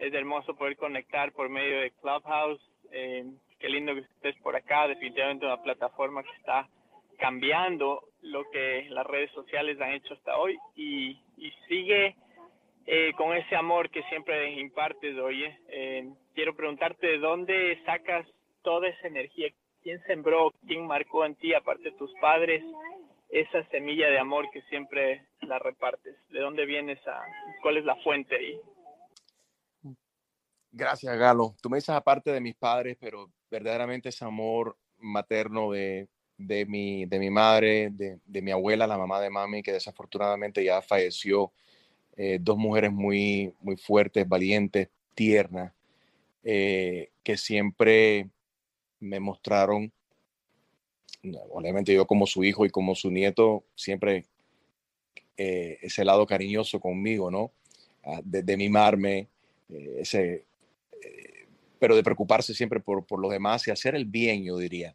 [0.00, 2.60] es hermoso poder conectar por medio de Clubhouse.
[2.90, 3.24] Eh,
[3.58, 4.88] qué lindo que estés por acá.
[4.88, 6.68] Definitivamente una plataforma que está
[7.18, 12.16] cambiando lo que las redes sociales han hecho hasta hoy y, y sigue
[12.86, 15.56] eh, con ese amor que siempre impartes, oye.
[15.68, 18.26] Eh, quiero preguntarte de dónde sacas
[18.62, 19.48] toda esa energía.
[19.82, 22.62] ¿Quién sembró, quién marcó en ti, aparte de tus padres,
[23.30, 26.16] esa semilla de amor que siempre la repartes?
[26.30, 27.22] ¿De dónde viene esa?
[27.62, 28.58] ¿Cuál es la fuente ahí?
[30.74, 31.54] Gracias, Galo.
[31.60, 36.08] Tú me dices aparte de mis padres, pero verdaderamente ese amor materno de,
[36.38, 40.64] de, mi, de mi madre, de, de, mi abuela, la mamá de mami, que desafortunadamente
[40.64, 41.52] ya falleció.
[42.16, 45.72] Eh, dos mujeres muy, muy fuertes, valientes, tiernas,
[46.42, 48.30] eh, que siempre
[48.98, 49.92] me mostraron,
[51.50, 54.24] obviamente yo como su hijo y como su nieto, siempre
[55.36, 57.50] eh, ese lado cariñoso conmigo, ¿no?
[58.04, 59.28] Ah, de, de mimarme,
[59.68, 60.44] ese
[61.82, 64.94] pero de preocuparse siempre por, por los demás y hacer el bien, yo diría.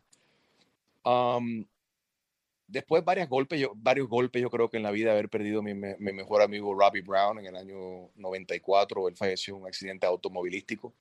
[2.66, 5.64] Después varios golpes, yo, varios golpes, yo creo que en la vida haber perdido a
[5.64, 10.94] mi, mejor amigo Robbie Brown en el año 94, él falleció en un accidente automovilístico.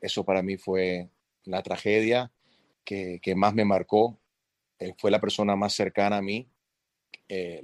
[0.00, 1.08] Eso para mí fue
[1.44, 2.32] la tragedia
[2.84, 4.18] que, más me marcó.
[4.96, 6.48] Fue la persona más cercana a mí
[7.28, 7.62] eh,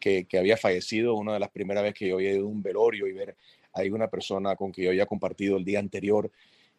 [0.00, 2.62] que, que, había fallecido, una de las primeras veces que yo había ido a un
[2.62, 3.36] velorio y ver
[3.74, 6.32] a una persona con que yo había compartido el día anterior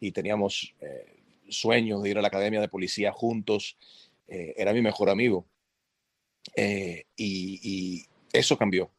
[0.04, 3.78] y teníamos eh, sueños de ir a la academia de policía juntos.
[4.28, 5.46] Eh, era mi mejor amigo.
[6.56, 8.92] Eh, y, eso cambió.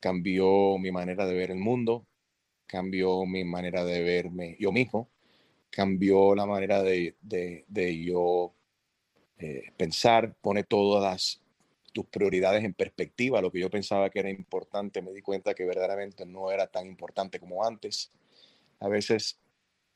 [0.00, 2.06] Cambió mi manera de ver el mundo.
[2.66, 5.08] cambió mi manera de verme yo mismo,
[5.70, 8.52] cambió la manera de, de, de yo
[9.38, 11.40] eh, pensar, pone todas
[11.94, 15.64] tus prioridades en perspectiva, lo que yo pensaba que era importante, me di cuenta que
[15.64, 18.12] verdaderamente no era tan importante como antes.
[18.80, 19.38] A veces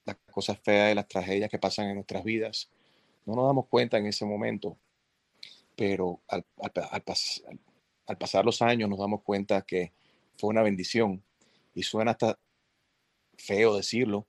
[0.04, 2.68] las cosas feas y las tragedias que pasan en nuestras vidas
[3.24, 4.76] no nos damos cuenta en ese momento,
[5.76, 6.44] pero al,
[8.18, 9.92] pasar los años nos damos cuenta que
[10.36, 11.22] fue una bendición
[11.74, 12.38] y suena hasta
[13.36, 14.26] feo decirlo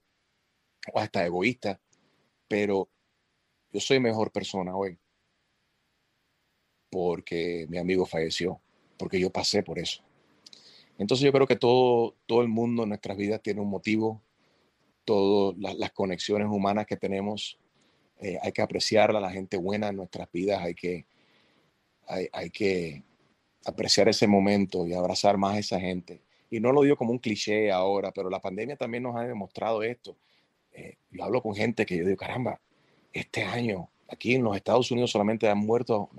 [0.94, 1.80] o hasta egoísta,
[2.48, 2.90] pero
[3.72, 4.98] yo soy mejor persona hoy
[6.90, 8.62] porque mi amigo falleció,
[8.98, 10.04] porque yo pasé por eso.
[11.00, 14.22] Entonces yo creo que todo, todo el mundo en nuestras vidas tiene un motivo,
[15.06, 17.60] todas las, conexiones humanas que tenemos,
[18.20, 21.06] eh, hay que apreciarla, la gente buena en nuestras vidas, hay que,
[22.08, 23.04] hay, hay que
[23.66, 26.22] apreciar ese momento y abrazar más a esa gente.
[26.50, 29.84] Y no lo digo como un cliché ahora, pero la pandemia también nos ha demostrado
[29.84, 30.16] esto.
[30.72, 32.60] Eh, yo hablo con gente que yo digo, caramba,
[33.12, 36.10] este año Aquí en los Estados Unidos solamente han muerto,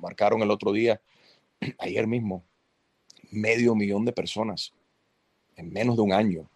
[0.00, 1.00] marcaron el otro día,
[1.78, 2.44] ayer mismo,
[3.30, 4.74] medio millón de personas
[5.56, 6.48] en menos de un año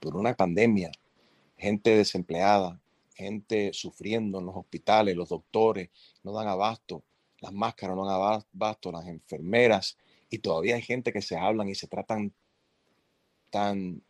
[0.00, 0.90] por una pandemia.
[1.62, 2.80] Gente desempleada,
[3.14, 5.90] gente sufriendo en los hospitales, los doctores
[6.24, 7.04] no dan abasto,
[7.38, 9.96] las máscaras no dan abasto, las enfermeras,
[10.28, 12.32] y todavía hay gente que se hablan y se tratan
[13.50, 14.02] tan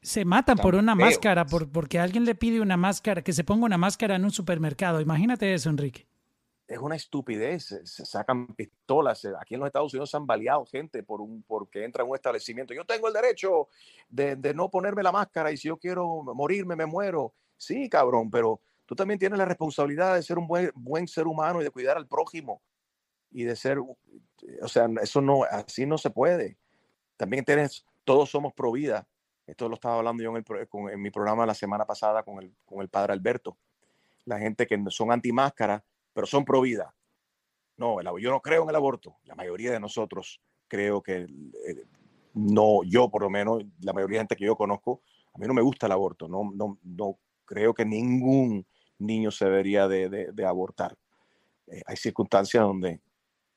[0.00, 3.64] se matan por una máscara, por, porque alguien le pide una máscara, que se ponga
[3.64, 5.00] una máscara en un supermercado.
[5.00, 6.06] Imagínate eso, Enrique.
[6.66, 9.24] Es una estupidez, se sacan pistolas.
[9.40, 12.16] Aquí en los Estados Unidos se han baleado gente por un, porque entra en un
[12.16, 12.74] establecimiento.
[12.74, 13.68] Yo tengo el derecho
[14.08, 17.34] de, de no ponerme la máscara y si yo quiero morirme, me muero.
[17.56, 21.60] Sí, cabrón, pero tú también tienes la responsabilidad de ser un buen, buen ser humano
[21.60, 22.60] y de cuidar al prójimo
[23.30, 26.56] y de ser, o sea, eso no, así no se puede.
[27.16, 29.06] También tienes, todos somos pro vida
[29.46, 32.88] esto lo estaba hablando yo en, mi programa la semana pasada con el, con el
[32.88, 33.56] padre Alberto.
[34.24, 35.84] La gente que son anti-máscara,
[36.16, 36.94] pero son pro vida.
[37.76, 39.18] No, yo no creo en el aborto.
[39.24, 41.84] La mayoría de nosotros creo que eh,
[42.32, 45.02] no, yo por lo menos, la mayoría de gente que yo conozco,
[45.34, 46.26] a mí no me gusta el aborto.
[46.26, 48.66] No, no, no creo que ningún
[48.98, 50.96] niño se debería de, abortar.
[51.66, 53.02] Eh, hay circunstancias donde,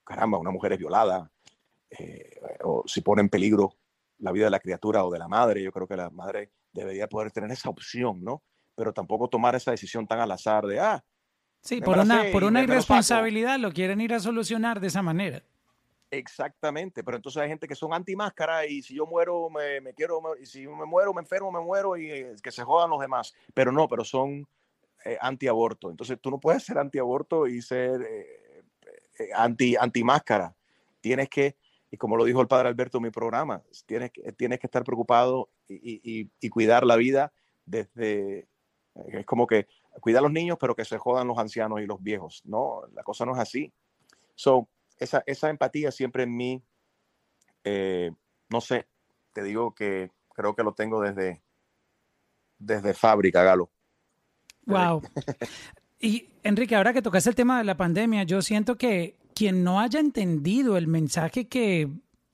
[0.03, 1.31] caramba, una mujer es violada
[1.91, 3.77] eh, o si pone en peligro
[4.17, 5.63] la vida de la criatura o de la madre.
[5.63, 8.43] Yo creo que la madre debería poder tener esa opción, ¿no?
[8.75, 11.01] Pero tampoco tomar esa decisión tan al azar de, ah.
[11.61, 15.43] Sí, por una, por una irresponsabilidad lo quieren ir a solucionar de esa manera.
[16.11, 20.21] Exactamente, pero entonces hay gente que son anti-máscara y si yo muero, me, me quiero,
[20.41, 23.33] y si me muero, me enfermo, me muero y eh, que se jodan los demás.
[23.53, 24.47] Pero no, pero son
[25.05, 25.91] eh, anti-aborto.
[25.91, 30.55] Entonces tú no puedes ser anti-aborto y ser eh, anti, anti-máscara.
[30.99, 31.55] Tienes que
[31.91, 35.49] y como lo dijo el padre Alberto en mi programa, tienes, tienes que estar preocupado
[35.67, 37.33] y, y, cuidar la vida
[37.65, 38.47] desde,
[39.07, 39.67] es como que
[39.99, 42.41] cuidar a los niños, pero que se jodan los ancianos y los viejos.
[42.45, 43.73] No, la cosa no es así.
[44.35, 46.63] So, esa, esa empatía siempre en mí,
[47.63, 48.11] eh,
[48.49, 48.87] no sé,
[49.33, 51.41] te digo que creo que lo tengo desde,
[52.57, 53.71] desde fábrica, Galo.
[54.65, 55.01] Wow.
[55.99, 59.79] y Enrique, ahora que tocas el tema de la pandemia, yo siento que quien no
[59.79, 61.89] haya entendido el mensaje que,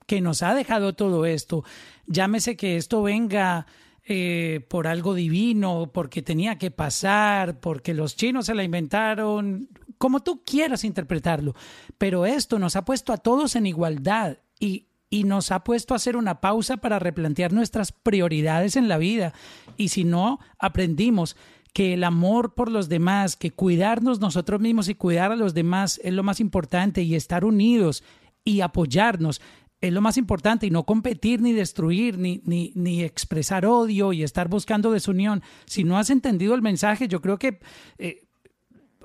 [0.06, 1.64] que nos ha dejado todo esto,
[2.08, 3.68] llámese que esto venga
[4.08, 9.68] eh, por algo divino, porque tenía que pasar, porque los chinos se la inventaron,
[9.98, 11.56] como tú quieras interpretarlo,
[11.98, 15.98] pero esto nos ha puesto a todos en igualdad y, y nos ha puesto a
[15.98, 19.34] hacer una pausa para replantear nuestras prioridades en la vida.
[19.76, 21.36] Y si no aprendimos
[21.74, 26.00] que el amor por los demás, que cuidarnos nosotros mismos y cuidar a los demás
[26.04, 28.04] es lo más importante y estar unidos
[28.44, 29.42] y apoyarnos
[29.82, 34.24] es lo más importante y no competir ni destruir ni, ni, ni expresar odio y
[34.24, 35.44] estar buscando desunión.
[35.66, 37.60] Si no has entendido el mensaje, yo creo que...
[37.98, 38.22] Eh,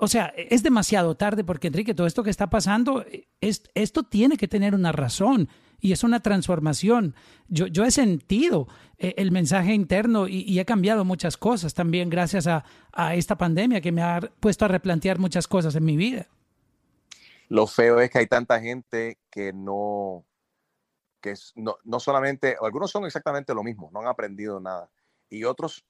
[0.03, 3.05] o sea, es demasiado tarde porque Enrique, todo esto que está pasando,
[3.39, 5.47] es, esto tiene que tener una razón
[5.79, 7.15] y es una transformación.
[7.49, 8.67] Yo, yo he sentido
[8.97, 12.63] eh, el mensaje interno y, he cambiado muchas cosas también gracias a,
[13.13, 16.27] esta pandemia que me ha puesto a replantear muchas cosas en mi vida.
[17.47, 20.25] Lo feo es que hay tanta gente que no,
[21.21, 24.89] que no, no solamente, algunos son exactamente lo mismo, no han aprendido nada,
[25.29, 25.85] y otros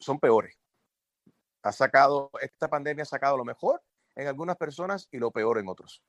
[0.00, 0.58] son peores.
[1.62, 3.82] Ha sacado, esta pandemia ha sacado lo mejor
[4.16, 6.02] en algunas personas y lo peor en otros.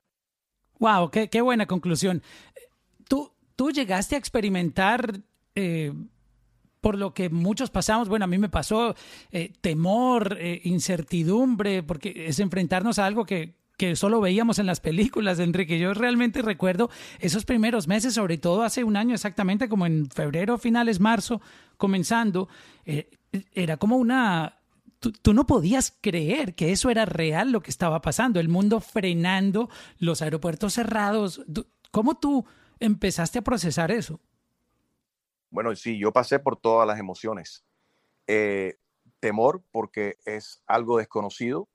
[0.79, 2.23] Wow, qué, qué buena conclusión.
[3.07, 5.19] ¿Tú, tú llegaste a experimentar,
[5.55, 5.93] eh,
[6.81, 8.95] por lo que muchos pasamos, bueno, a mí me pasó
[9.31, 14.79] eh, temor, eh, incertidumbre, porque es enfrentarnos a algo que, que solo veíamos en las
[14.79, 15.79] películas, Enrique.
[15.79, 16.89] Yo realmente recuerdo
[17.19, 21.41] esos primeros meses, sobre todo hace un año exactamente, como en febrero, finales, marzo,
[21.77, 22.49] comenzando,
[22.85, 23.09] eh,
[23.53, 24.59] era como una...
[24.99, 29.69] Tú, no podías creer que eso era real lo que estaba pasando, el mundo frenando,
[29.99, 31.41] los aeropuertos cerrados.
[31.91, 32.45] ¿Cómo tú
[32.79, 34.21] empezaste a procesar eso?
[35.49, 37.65] Bueno, sí, yo pasé por todas las emociones.
[38.27, 38.77] Eh,
[39.19, 41.67] temor porque es algo desconocido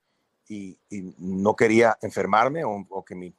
[0.49, 0.79] y,
[1.19, 3.33] no quería enfermarme o, que mi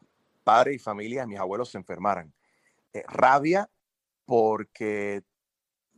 [0.45, 2.33] padre y familia, mis abuelos se enfermaran.
[2.93, 3.69] Eh, rabia
[4.25, 5.23] porque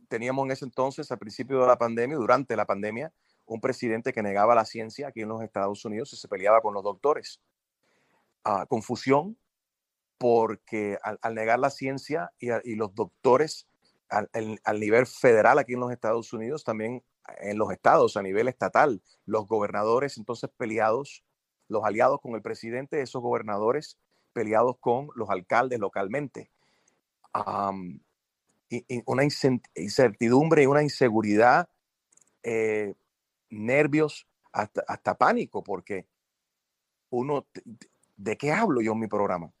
[0.09, 3.13] teníamos en ese entonces, al principio de la pandemia, durante la pandemia,
[3.45, 6.73] un presidente que negaba la ciencia aquí en los Estados Unidos y se peleaba con
[6.73, 7.39] los doctores.
[8.45, 9.37] Uh, confusión
[10.17, 13.67] porque al, negar la ciencia y, los doctores
[14.09, 17.03] al, nivel federal aquí en los Estados Unidos, también
[17.39, 21.23] en los estados a nivel estatal, los gobernadores entonces peleados,
[21.67, 23.97] los aliados con el presidente, esos gobernadores
[24.33, 26.51] peleados con los alcaldes localmente.
[28.69, 31.69] Y una incertidumbre y una inseguridad,
[32.41, 32.95] eh,
[33.49, 36.07] nervios, hasta, hasta pánico, porque
[37.09, 37.47] uno,
[38.15, 39.51] ¿de qué hablo yo en mi programa?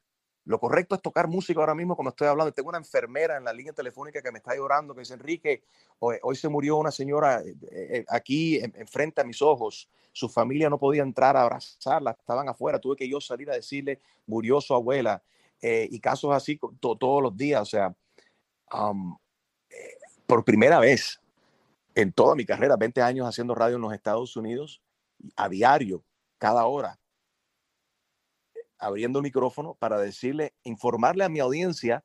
[0.45, 2.51] Lo correcto es tocar música ahora mismo, como estoy hablando.
[2.51, 5.63] Tengo una enfermera en la línea telefónica que me está llorando, que dice, Enrique,
[5.99, 9.89] hoy, se murió una señora eh, eh, aquí enfrente en, a mis ojos.
[10.11, 12.79] Su familia no podía entrar a abrazarla, estaban afuera.
[12.79, 15.23] Tuve que yo salir a decirle, murió su abuela.
[15.61, 17.61] Eh, y casos así to, todos los días.
[17.61, 17.95] O sea,
[18.73, 19.17] um,
[19.69, 19.97] eh,
[20.27, 21.21] por primera vez
[21.95, 24.81] en toda mi carrera, 20 años haciendo radio en los Estados Unidos,
[25.37, 26.03] a diario,
[26.37, 26.99] cada hora,
[28.83, 32.03] abriendo el micrófono para decirle, informarle a mi audiencia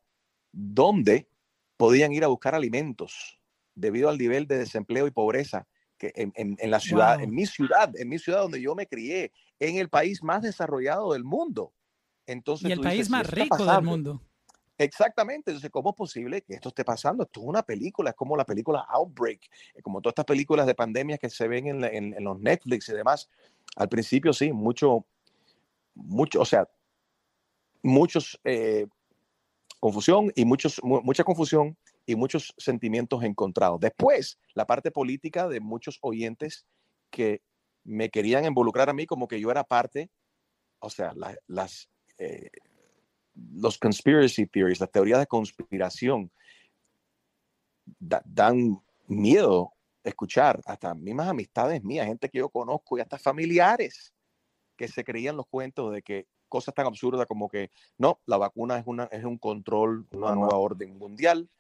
[0.53, 1.29] dónde
[1.77, 3.41] podían ir a buscar alimentos
[3.75, 5.67] debido al nivel de desempleo y pobreza
[5.99, 7.25] que en, en, en la ciudad, wow.
[7.25, 11.13] en mi ciudad, en mi ciudad donde yo me crié, en el país más desarrollado
[11.13, 11.73] del mundo.
[12.27, 14.23] Entonces, y el país dices, más rico del mundo.
[14.77, 17.25] Exactamente, entonces, ¿cómo es posible que esto esté pasando?
[17.25, 19.41] Esto es una película, es como la película Outbreak,
[19.83, 22.93] como todas estas películas de pandemias que se ven en, en, en los Netflix y
[22.93, 23.29] demás.
[23.75, 25.05] Al principio, sí, mucho,
[25.99, 26.69] mucho, o sea,
[27.83, 28.87] muchos eh,
[29.81, 31.77] confusión y muchos, mu mucha confusión
[32.07, 33.81] y muchos sentimientos encontrados.
[33.81, 36.67] Después, la parte política de muchos oyentes
[37.11, 37.43] que
[37.85, 40.11] me querían involucrar a mí como que yo era parte,
[40.81, 41.89] o sea, la, las,
[42.19, 42.51] eh,
[43.35, 46.31] los conspiracy theories, las teorías de conspiración,
[47.85, 49.73] da, dan miedo
[50.05, 54.15] escuchar hasta mismas amistades mías, gente que yo conozco y hasta familiares
[54.79, 58.79] que se creían los cuentos de que cosas tan absurdas como que no, la vacuna
[58.79, 61.51] es, una, es un control, una nueva orden mundial.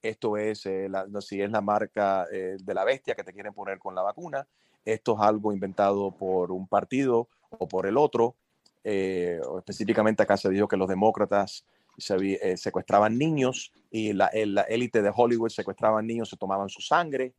[0.00, 3.32] Esto es, eh, la, no, si es la marca eh, de la bestia que te
[3.32, 4.48] quieren poner con la vacuna.
[4.84, 8.34] Esto es algo inventado por un partido o por el otro.
[8.82, 11.64] Eh, específicamente acá se dijo que los demócratas
[11.98, 17.34] se, secuestraban niños y la, la élite de Hollywood secuestraban niños, se tomaban su sangre.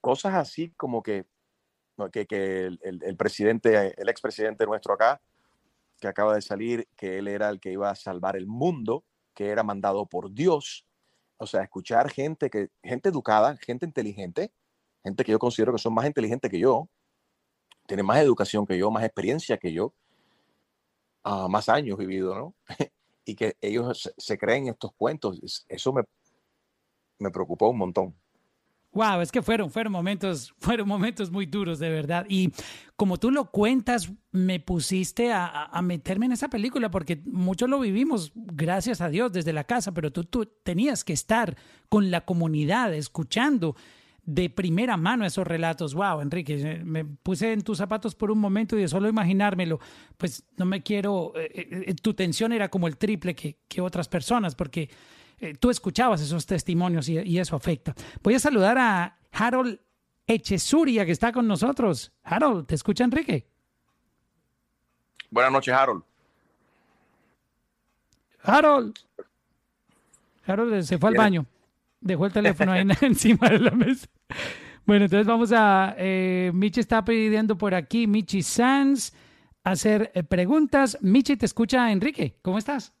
[0.00, 1.26] Cosas así como que,
[2.12, 5.20] que, que el, el, presidente, el expresidente nuestro acá,
[6.00, 9.04] que acaba de salir, que él era el que iba a salvar el mundo,
[9.34, 10.86] que era mandado por Dios.
[11.36, 14.52] O sea, escuchar gente, que, gente educada, gente inteligente,
[15.02, 16.88] gente que yo considero que son más inteligentes que yo,
[17.86, 19.94] tienen más educación que yo, más experiencia que yo,
[21.24, 22.54] uh, más años vivido, ¿no?
[23.24, 25.64] y que ellos se, se, creen estos cuentos.
[25.68, 26.02] Eso me,
[27.18, 28.14] me preocupó un montón.
[28.94, 32.24] Wow, es que fueron, fueron momentos, fueron momentos muy duros, de verdad.
[32.28, 32.52] Y
[32.96, 37.80] como tú lo cuentas, me pusiste a, a, meterme en esa película porque muchos lo
[37.80, 41.56] vivimos, gracias a Dios, desde la casa, pero tú, tú tenías que estar
[41.88, 43.74] con la comunidad, escuchando
[44.26, 45.94] de primera mano esos relatos.
[45.94, 49.80] Wow, Enrique, me puse en tus zapatos por un momento y de solo imaginármelo,
[50.16, 54.08] pues no me quiero, eh, eh, tu tensión era como el triple que, que otras
[54.08, 54.88] personas, porque
[55.38, 57.94] eh, tú escuchabas esos testimonios y, y, eso afecta.
[58.22, 59.80] Voy a saludar a Harold
[60.26, 62.12] Echesuria, que está con nosotros.
[62.22, 63.46] Harold, ¿te escucha Enrique?
[65.30, 66.02] Buenas noches, Harold.
[68.42, 68.94] Harold.
[70.46, 71.46] Harold se fue al baño.
[72.00, 74.06] Dejó el teléfono ahí encima de la mesa.
[74.86, 75.94] Bueno, entonces vamos a...
[75.98, 79.12] Eh, Michi está pidiendo por aquí, Michi Sanz,
[79.62, 80.98] hacer eh, preguntas.
[81.00, 82.38] Michi, te escucha Enrique.
[82.42, 82.92] ¿Cómo estás?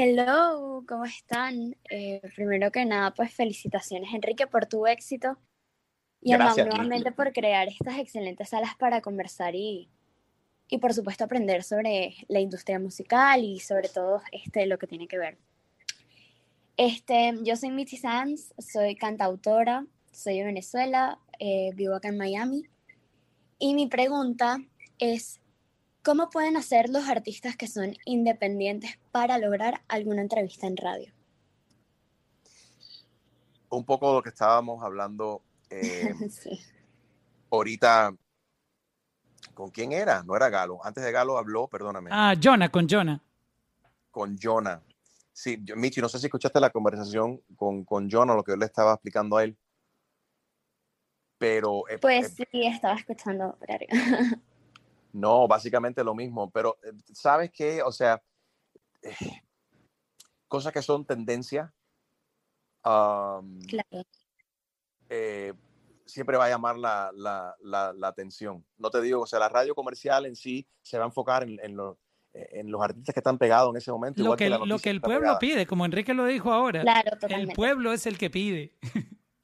[0.00, 1.74] Hello, ¿cómo están?
[1.90, 5.36] Eh, primero que nada, pues felicitaciones Enrique por tu éxito
[6.20, 9.90] y Gracias, a nuevamente por crear estas excelentes salas para conversar y,
[10.68, 15.08] y por supuesto aprender sobre la industria musical y sobre todo este, lo que tiene
[15.08, 15.36] que ver.
[16.76, 22.68] Este, yo soy Mitzi Sanz, soy cantautora, soy de Venezuela, eh, vivo acá en Miami
[23.58, 24.58] y mi pregunta
[25.00, 25.40] es,
[26.04, 31.12] ¿Cómo pueden hacer los artistas que son independientes para lograr alguna entrevista en radio?
[33.70, 36.58] Un poco lo que estábamos hablando eh, Sí.
[37.50, 38.14] ahorita.
[39.54, 40.22] ¿Con quién era?
[40.22, 40.84] No era Galo.
[40.84, 43.20] Antes de Galo habló, perdóname, Ah, Jonah, con Jonah.
[44.10, 44.80] con Jonah.
[45.32, 48.56] Sí, yo- Michi, no sé si escuchaste la conversación con, con Jonah, lo que yo
[48.56, 49.56] le estaba explicando a él.
[51.38, 53.56] Pero eh, Pues eh, sí, estaba escuchando.
[55.12, 57.82] No, básicamente lo mismo, pero eh, ¿sabes qué?
[57.82, 58.22] O sea,
[59.02, 59.14] eh,
[60.48, 61.72] cosas que son tendencia,
[62.82, 64.04] Claro.
[65.08, 65.52] eh,
[66.06, 68.64] siempre va a llamar la, la- la- la atención.
[68.78, 71.58] No te digo, o sea, la radio comercial en sí se va a enfocar en,
[71.62, 71.96] en los,
[72.32, 74.20] eh, en los artistas que están pegados en ese momento.
[74.20, 75.38] Lo igual que, lo que el pueblo pegada.
[75.38, 76.82] pide, como Enrique lo dijo ahora.
[76.82, 78.72] Claro, El pueblo es el que pide.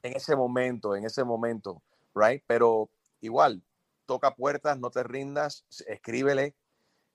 [0.01, 1.81] En ese momento, en ese momento,
[2.15, 2.43] right?
[2.47, 2.89] Pero
[3.21, 3.61] igual,
[4.05, 6.55] toca puertas, no te rindas, escríbele,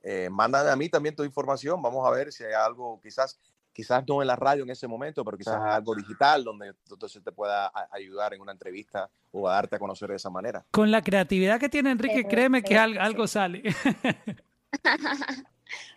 [0.02, 3.38] eh, mándame a mí también tu información, vamos a ver si hay algo, quizás,
[3.72, 7.32] quizás no en la radio en ese momento, pero quizás algo digital donde entonces te
[7.32, 10.64] pueda ayudar en una entrevista o a darte a conocer de esa manera.
[10.70, 13.62] Con la creatividad que tiene Enrique, créeme que algo sale.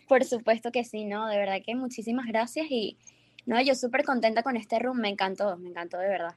[0.08, 1.26] Por supuesto que sí, ¿no?
[1.26, 2.98] De verdad que muchísimas gracias y
[3.46, 6.34] no, yo súper contenta con este room, me encantó, me encantó de verdad.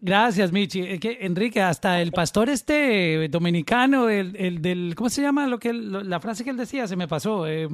[0.00, 0.82] Gracias, Michi.
[0.82, 5.46] Es que, Enrique, hasta el pastor este dominicano, el, el del, ¿cómo se llama?
[5.46, 7.46] Lo que lo- la frase que él decía se me pasó.
[7.46, 7.68] eh,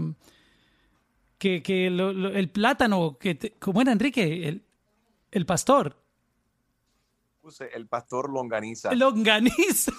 [1.39, 4.47] que que lo- lo- el plátano, que te- ¿cómo era Enrique?
[4.49, 4.65] El,
[5.33, 5.97] el pastor.
[7.41, 9.91] Puse el pastor Longaniza, Longaniza.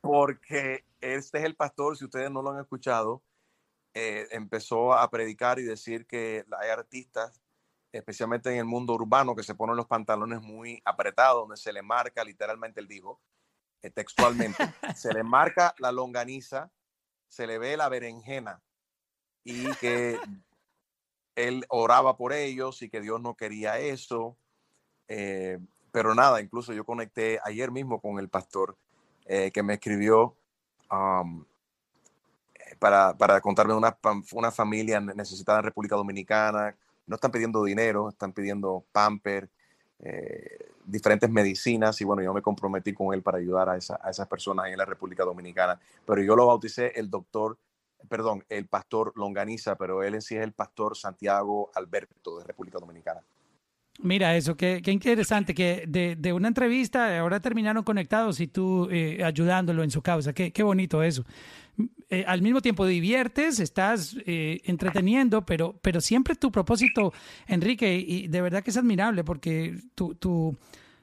[0.00, 3.22] porque este es el pastor, si ustedes no lo han escuchado,
[3.92, 7.40] eh, empezó a predicar y decir que hay artistas,
[7.92, 11.82] especialmente en el mundo urbano, que se ponen los pantalones muy apretados, donde se le
[11.82, 13.20] marca, literalmente él dijo,
[13.82, 14.62] eh, textualmente,
[14.94, 16.70] se le marca la longaniza,
[17.28, 18.60] se le ve la berenjena
[19.44, 20.18] y que
[21.34, 24.36] él oraba por ellos y que Dios no quería eso.
[25.08, 25.58] eh,
[25.92, 28.76] pero nada, incluso yo conecté ayer mismo con el pastor
[29.26, 30.36] eh, que me escribió
[30.90, 31.44] um,
[32.78, 33.96] para, para contarme una,
[34.32, 36.76] una familia necesitada en República Dominicana.
[37.10, 39.50] No están pidiendo dinero, están pidiendo pamper,
[39.98, 44.10] eh, diferentes medicinas y bueno, yo me comprometí con él para ayudar a, esa- a
[44.10, 45.78] esas personas en la República Dominicana.
[46.06, 47.58] Pero yo lo bauticé el doctor,
[48.08, 52.78] perdón, el pastor Longaniza, pero él en sí es el pastor Santiago Alberto de República
[52.78, 53.20] Dominicana.
[54.02, 59.82] Mira eso, qué, interesante que de, una entrevista ahora terminaron conectados y tú eh, ayudándolo
[59.82, 60.32] en su causa.
[60.32, 61.24] Qué, qué bonito eso.
[62.08, 67.12] Eh, al mismo tiempo diviertes, estás eh, entreteniendo, pero, pero siempre tu propósito,
[67.46, 70.56] Enrique, y de verdad que es admirable porque tu, tu,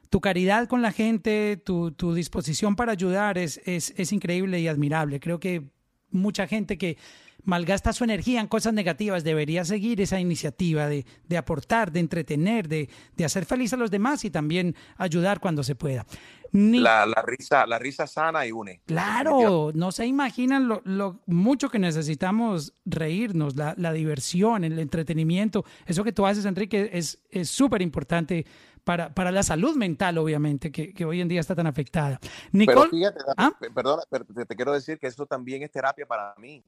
[0.10, 4.68] tu caridad con la gente, tu, tu disposición para ayudar es, es, es increíble y
[4.68, 5.20] admirable.
[5.20, 5.64] Creo que
[6.10, 6.98] mucha gente que
[7.44, 12.68] malgasta su energía en cosas negativas debería seguir esa iniciativa de, de aportar, de entretener,
[12.68, 16.06] de, de hacer feliz a los demás y también ayudar cuando se pueda.
[16.52, 18.82] Ni- La, la risa, la risa sana y une.
[18.86, 25.66] Claro, no se imaginan lo, lo mucho que necesitamos reírnos, la, la diversión, el entretenimiento.
[25.86, 28.46] Eso que tú haces, Enrique, es es súper importante
[28.86, 32.18] para, para la salud mental, obviamente, que, que hoy en día está tan afectada.
[32.22, 33.52] Pero Nicole, fíjate, ¿Ah?
[33.76, 36.64] perdona, pero te quiero decir que eso también es terapia para mí.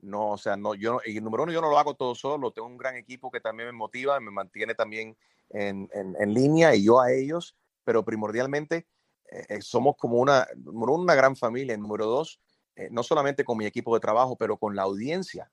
[0.00, 2.68] No, o sea, no, yo, y número uno, yo no lo hago todo solo, tengo
[2.68, 5.16] un gran equipo que también me motiva, me mantiene también
[5.50, 8.86] en, en- línea y yo a ellos, pero primordialmente
[9.30, 12.40] eh, eh, somos como una, número una gran familia, y número dos,
[12.76, 15.50] eh, no solamente con mi equipo de trabajo, pero con la audiencia.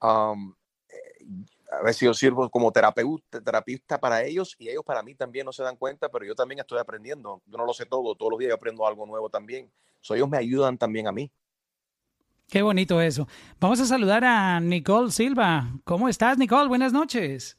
[0.00, 0.54] Um,
[1.70, 5.52] a veces yo sirvo como terapeuta, terapista para ellos y ellos para mí también no
[5.52, 7.42] se dan cuenta, pero yo también estoy aprendiendo.
[7.46, 9.72] Yo no lo sé todo, todos los días yo aprendo algo nuevo también.
[10.00, 11.30] So, ellos me ayudan también a mí.
[12.48, 13.28] Qué bonito eso.
[13.60, 15.72] Vamos a saludar a Nicole Silva.
[15.84, 16.68] ¿Cómo estás, Nicole?
[16.68, 17.58] Buenas noches.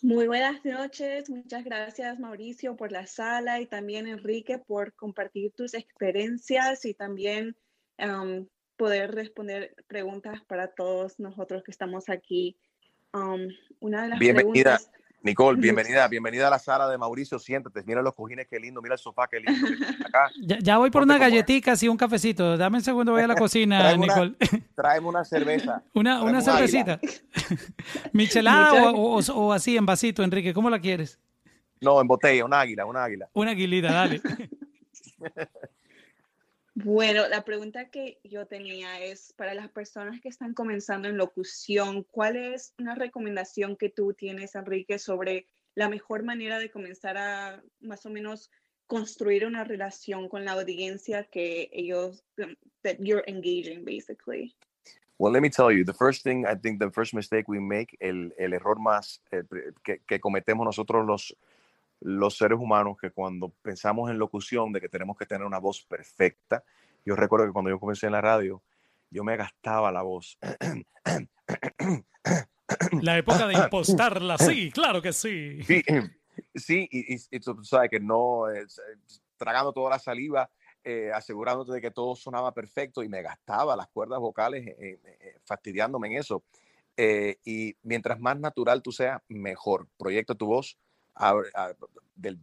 [0.00, 5.74] Muy buenas noches, muchas gracias Mauricio por la sala y también Enrique por compartir tus
[5.74, 7.56] experiencias y también
[7.98, 8.46] um,
[8.76, 12.56] poder responder preguntas para todos nosotros que estamos aquí.
[13.12, 13.48] Um,
[13.80, 14.90] una de las Bienvenida, preguntas,
[15.22, 18.94] Nicole, bienvenida, bienvenida a la sala de Mauricio, siéntate, mira los cojines, qué lindo, mira
[18.94, 19.66] el sofá, qué lindo.
[20.06, 21.18] Acá, Ya, ya voy por cómoda.
[21.18, 22.56] galletitas y un cafecito.
[22.56, 24.34] Dame un segundo, voy a la cocina, Tráeme una- Nicole.
[24.74, 25.82] tráeme una cerveza.
[25.94, 27.00] Una, una cervecita.
[28.12, 30.54] ¿Michelada o, o- o así en vasito, Enrique?
[30.54, 31.18] ¿Cómo la quieres?
[31.80, 33.28] No, en botella, un águila, un águila.
[33.34, 34.20] Una aguilita, dale.
[36.84, 42.04] Bueno, la pregunta que yo tenía es para las personas que están comenzando en locución,
[42.04, 47.62] ¿cuál es una recomendación que tú tienes, Enrique, sobre la mejor manera de comenzar a
[47.80, 48.50] más o menos
[48.86, 54.54] construir una relación con la audiencia que ellos, um, that you're engaging basically?
[55.18, 57.96] Well, let me tell you, the first thing, I think the first mistake we make,
[58.00, 59.42] el, el error más eh,
[59.82, 61.36] que, que, cometemos nosotros los,
[62.00, 65.84] los seres humanos, que cuando pensamos en locución, de que tenemos que tener una voz
[65.84, 66.62] perfecta,
[67.04, 68.62] yo recuerdo que cuando yo comencé en la radio,
[69.10, 70.38] yo me gastaba la voz.
[73.02, 75.62] La época de impostarla, sí, claro que sí.
[75.62, 75.82] Sí,
[76.54, 78.80] sí y, y, y tú sabes que no, es,
[79.38, 80.50] tragando toda la saliva
[80.84, 85.36] eh, asegurándote de que todo sonaba perfecto y me gastaba las cuerdas vocales eh, eh,
[85.44, 86.44] fastidiándome en eso.
[87.44, 89.86] y mientras más natural tú seas, mejor.
[89.98, 90.78] Proyecta tu voz
[92.14, 92.38] del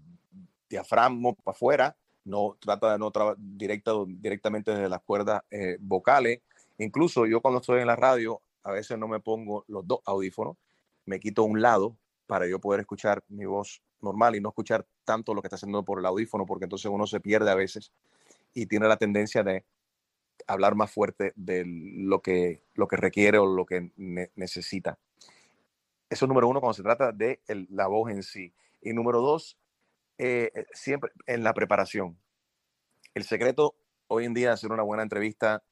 [0.69, 5.43] diafragma para afuera, no trata de no directa, directamente desde las cuerdas
[5.79, 6.41] vocales.
[6.77, 10.57] Incluso yo cuando estoy en la radio, a veces no me pongo los dos audífonos,
[11.05, 11.95] me quito un lado
[12.25, 15.83] para yo poder escuchar mi voz normal y no escuchar tanto lo que está haciendo
[15.83, 17.91] por el audífono, porque entonces uno se pierde a veces
[18.53, 19.63] y tiene la tendencia de
[20.47, 23.91] hablar más fuerte de lo que, lo que requiere o lo que
[24.35, 24.97] necesita.
[26.09, 28.53] Eso es número uno cuando se trata de la voz en sí.
[28.85, 29.57] Y número dos,
[30.19, 32.17] eh, eh, siempre en la preparación.
[33.15, 33.75] El secreto
[34.07, 35.63] hoy en día de hacer una buena entrevista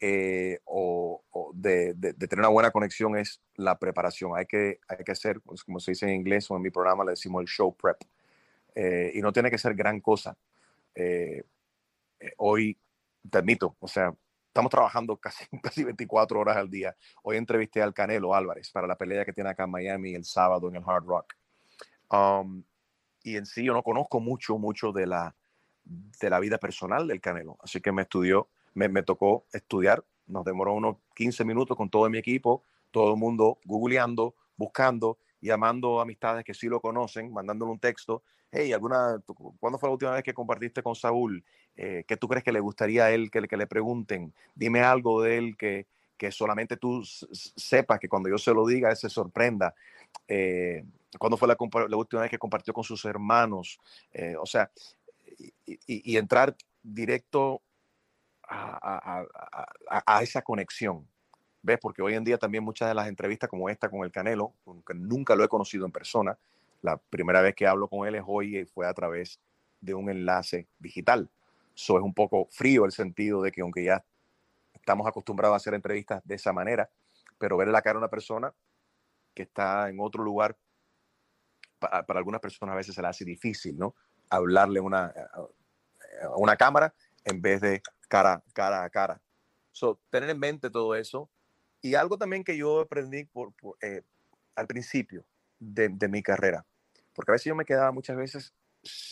[0.00, 1.22] eh, o,
[1.54, 4.32] de, tener una buena conexión es la preparación.
[4.34, 7.04] Hay que, hay que hacer, pues, como se dice en inglés o en mi programa,
[7.04, 7.98] le decimos el show prep.
[9.14, 10.34] y no tiene que ser gran cosa.
[10.94, 11.42] Eh,
[12.38, 12.80] hoy,
[13.30, 14.14] te admito, o sea,
[14.46, 16.96] estamos trabajando casi, casi 24 horas al día.
[17.22, 20.70] Hoy entrevisté al Canelo Álvarez para la pelea que tiene acá en Miami el sábado
[20.70, 21.34] en el Hard Rock.
[22.12, 22.62] Um,
[23.24, 25.34] y en sí yo no conozco mucho, mucho de la,
[25.84, 27.56] de la vida personal del Canelo.
[27.62, 30.04] Así que me estudió, me, me tocó estudiar.
[30.26, 35.98] Nos demoró unos 15 minutos con todo mi equipo, todo el mundo googleando, buscando, llamando
[35.98, 38.22] a amistades que sí lo conocen, mandándole un texto.
[38.50, 39.22] Hey, ¿alguna,
[39.58, 41.44] ¿cuándo fue la última vez que compartiste con Saúl?
[41.74, 44.34] Eh, ¿Qué tú crees que le gustaría a él que, que le pregunten?
[44.54, 45.86] Dime algo de él que,
[46.16, 49.74] que solamente tú sepas, que cuando yo se lo diga, él se sorprenda.
[50.28, 50.84] Eh,
[51.18, 51.56] ¿Cuándo fue la,
[51.96, 53.78] última vez que compartió con sus hermanos?
[54.12, 54.70] Eh, o sea,
[55.66, 57.62] y, entrar directo
[58.48, 59.24] a,
[60.22, 61.06] esa conexión.
[61.62, 61.78] ¿Ves?
[61.80, 64.94] Porque hoy en día también muchas de las entrevistas como esta con el Canelo, aunque
[64.94, 66.36] nunca lo he conocido en persona,
[66.80, 69.38] la primera vez que hablo con él es hoy y fue a través
[69.80, 71.30] de un enlace digital.
[71.74, 74.04] Eso es un poco frío el sentido de que aunque ya
[74.82, 76.90] estamos acostumbrados a hacer entrevistas de esa manera,
[77.38, 78.52] pero ver la cara a una persona
[79.34, 80.56] que está en otro lugar,
[81.78, 83.94] para, algunas personas a veces se le hace difícil, ¿no?
[84.28, 85.06] Hablarle una,
[86.22, 86.94] a una cámara
[87.24, 89.20] en vez de cara, cara a cara.
[89.70, 91.30] So, tener en mente todo eso.
[91.80, 94.02] Y algo también que yo aprendí por, eh,
[94.54, 95.24] al principio
[95.58, 96.64] de, de, mi carrera,
[97.14, 98.52] porque a veces yo me quedaba muchas veces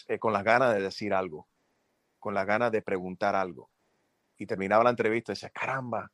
[0.07, 1.49] eh, con las ganas de decir algo
[2.21, 3.70] con las ganas de preguntar algo.
[4.41, 6.11] Y terminaba la entrevista y decía, caramba,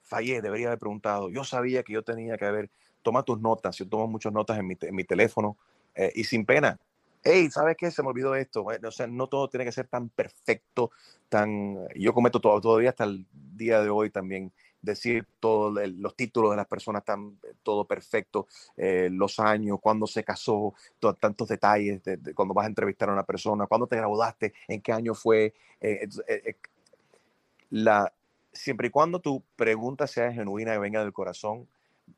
[0.00, 1.28] fallé, debería haber preguntado.
[1.28, 2.70] Yo sabía que yo tenía que haber,
[3.02, 5.58] toma tus notas, yo tomo muchas notas en mi, en teléfono
[5.94, 6.78] eh, y sin pena.
[7.22, 7.90] Hey, ¿sabes qué?
[7.90, 8.64] Se me olvidó esto.
[8.64, 10.90] o sea, no todo tiene que ser tan perfecto,
[11.28, 11.86] tan...
[11.96, 16.56] Yo cometo todo, todavía hasta el día de hoy también decir todos los títulos de
[16.56, 18.46] las personas están eh, todo perfecto,
[18.76, 20.72] eh, los años, cuándo se casó,
[21.20, 24.92] tantos detalles de, cuando vas a entrevistar a una persona, cuándo te graduaste, en qué
[24.92, 25.52] año fue.
[27.70, 28.12] La,
[28.52, 31.66] siempre y cuando tu pregunta sea genuina y venga del corazón,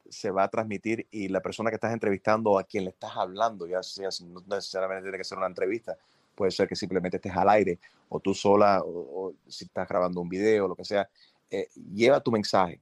[0.09, 3.66] se va a transmitir y la persona que estás entrevistando a quien le estás hablando,
[3.66, 5.97] ya sea, no necesariamente tiene que ser una entrevista,
[6.35, 10.20] puede ser que simplemente estés al aire o tú sola o, o si estás grabando
[10.20, 11.09] un video, lo que sea,
[11.51, 12.81] eh, lleva tu mensaje.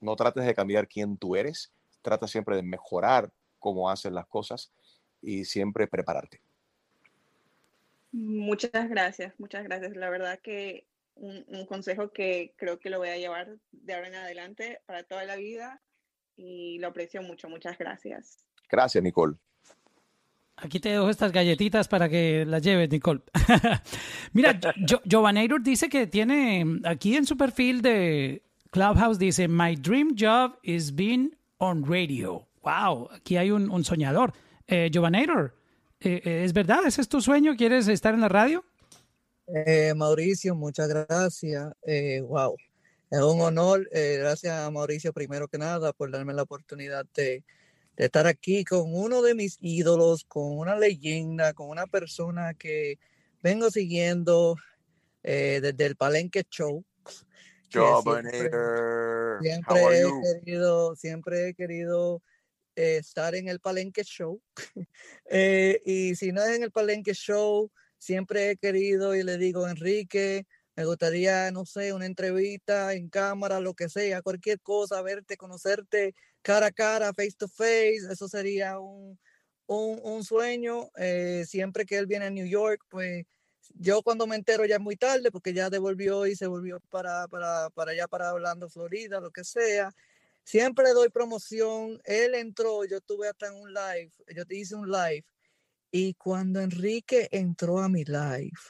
[0.00, 4.70] No trates de cambiar quién tú eres, trata siempre de mejorar cómo haces las cosas
[5.22, 6.40] y siempre prepararte.
[8.12, 9.96] Muchas gracias, muchas gracias.
[9.96, 10.84] La verdad que
[11.16, 15.02] un, un, consejo que creo que lo voy a llevar de ahora en adelante para
[15.02, 15.82] toda la vida
[16.36, 17.48] y lo aprecio mucho.
[17.48, 18.38] Muchas gracias.
[18.68, 19.36] Gracias, Nicole.
[20.58, 23.20] Aquí te dejo estas galletitas para que las lleves, Nicole.
[24.32, 24.58] Mira,
[25.04, 30.94] Giovannator dice que tiene aquí en su perfil de Clubhouse, dice, My dream job is
[30.94, 32.46] being on radio.
[32.62, 34.32] Wow, aquí hay un, un soñador.
[34.66, 34.90] Eh,
[36.00, 36.86] eh, eh, ¿es verdad?
[36.86, 37.54] ¿Ese es tu sueño?
[37.56, 38.64] ¿Quieres estar en la radio?
[39.48, 41.72] Eh, Mauricio, muchas gracias.
[41.86, 42.56] Eh, wow,
[43.10, 43.88] es un honor.
[43.92, 47.44] Eh, gracias a Mauricio, primero que nada, por darme la oportunidad de
[47.96, 52.98] de estar aquí con uno de mis ídolos, con una leyenda, con una persona que
[53.42, 54.56] vengo siguiendo
[55.22, 56.84] eh, desde el Palenque Show.
[57.68, 58.50] Siempre,
[59.40, 62.22] siempre he querido, siempre he querido
[62.76, 64.40] eh, estar en el Palenque Show.
[65.30, 67.70] eh, y si no es en el Palenque Show,
[68.06, 70.46] siempre he querido y le digo, Enrique,
[70.76, 76.14] me gustaría, no sé, una entrevista en cámara, lo que sea, cualquier cosa, verte, conocerte
[76.40, 79.18] cara a cara, face to face, eso sería un,
[79.66, 80.90] un, sueño.
[80.96, 83.24] Eh, siempre que él viene a New York, pues
[83.74, 87.26] yo cuando me entero ya es muy tarde porque ya devolvió y se volvió para,
[87.26, 89.92] para, para allá, para Orlando, Florida, lo que sea.
[90.44, 92.00] Siempre doy promoción.
[92.04, 95.24] Él entró, yo estuve hasta un live, yo te hice un live.
[95.98, 98.60] Y cuando Enrique entró a mi live,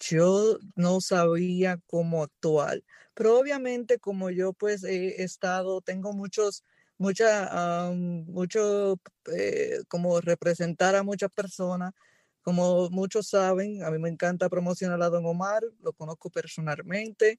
[0.00, 2.82] yo no sabía cómo actuar.
[3.12, 6.64] Pero obviamente como yo pues he estado, tengo muchos,
[6.96, 8.98] mucha, mucho,
[9.36, 11.92] eh, como representar a muchas personas,
[12.40, 17.38] como muchos saben, a mí me encanta promocionar a Don Omar, lo conozco personalmente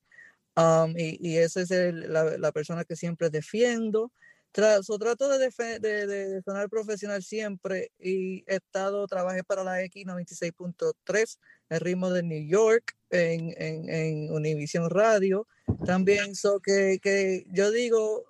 [0.96, 4.12] y, y esa es la, la, persona que siempre defiendo.
[4.52, 11.38] Trato, trato de, sonar profesional siempre y he estado, trabajé para la X96.3,
[11.70, 15.48] el ritmo de New York, en, en, en Univision Radio.
[15.86, 18.26] También, so que, que yo digo,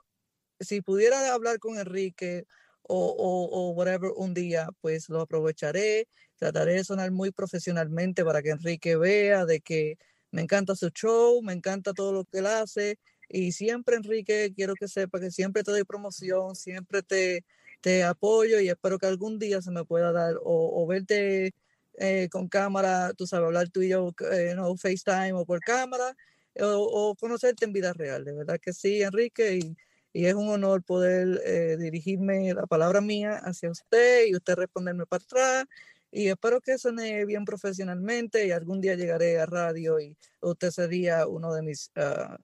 [0.59, 2.45] si pudiera hablar con Enrique
[2.81, 6.07] o, o, o whatever un día, pues lo aprovecharé.
[6.37, 9.97] Trataré de sonar muy profesionalmente para que Enrique vea de que
[10.31, 14.73] me encanta su show, me encanta todo lo que él hace y siempre, Enrique, quiero
[14.75, 17.45] que sepa que siempre te doy promoción, siempre te,
[17.81, 21.53] te apoyo y espero que algún día se me pueda dar o, verte
[21.99, 26.15] eh, con cámara, tú sabes, hablar tú y yo, eh, no, FaceTime o por cámara,
[26.59, 28.23] o, o, conocerte en vida real.
[28.25, 29.75] De verdad que sí, Enrique, y,
[30.17, 35.05] y es un honor poder eh, dirigirme la palabra mía hacia usted y usted responderme
[35.05, 35.65] para atrás.
[36.09, 41.27] Y espero que suene bien profesionalmente y algún día llegaré a radio y usted sería
[41.27, 42.35] uno de mis uh,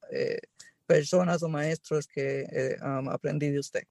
[0.94, 3.82] personas o maestros que eh, um, aprendí de usted?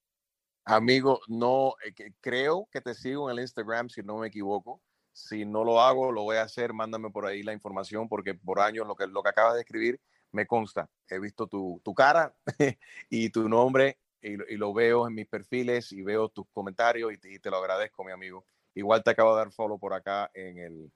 [0.63, 4.81] Amigo, no, eh, creo que te sigo en el Instagram, si no me equivoco.
[5.11, 6.71] Si no lo hago, lo voy a hacer.
[6.71, 9.99] Mándame por ahí la información, porque por años lo que, lo que acabas de escribir
[10.31, 10.89] me consta.
[11.09, 12.33] He visto tu, tu cara
[13.09, 17.33] y tu nombre y, lo veo en mis perfiles y veo tus comentarios y te,
[17.33, 18.45] y te, lo agradezco, mi amigo.
[18.73, 20.91] Igual te acabo de dar follow por acá en el,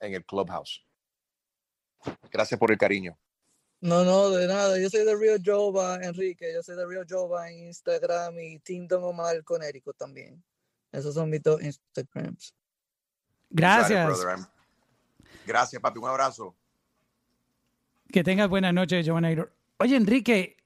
[0.00, 0.82] en el Clubhouse.
[2.32, 3.18] Gracias por el cariño.
[3.80, 4.78] No, no, de nada.
[4.78, 6.52] Yo soy de Rio Jova, Enrique.
[6.52, 10.42] Yo soy de Rio Jova en Instagram y Team Don Omar Conérico también.
[10.92, 12.54] Esos son mis dos Instagrams.
[13.48, 14.26] Gracias.
[15.46, 15.98] Gracias, papi.
[15.98, 16.54] Un abrazo.
[18.12, 19.50] Que tengas buena noche, Giovannairo.
[19.78, 20.56] Oye, Enrique,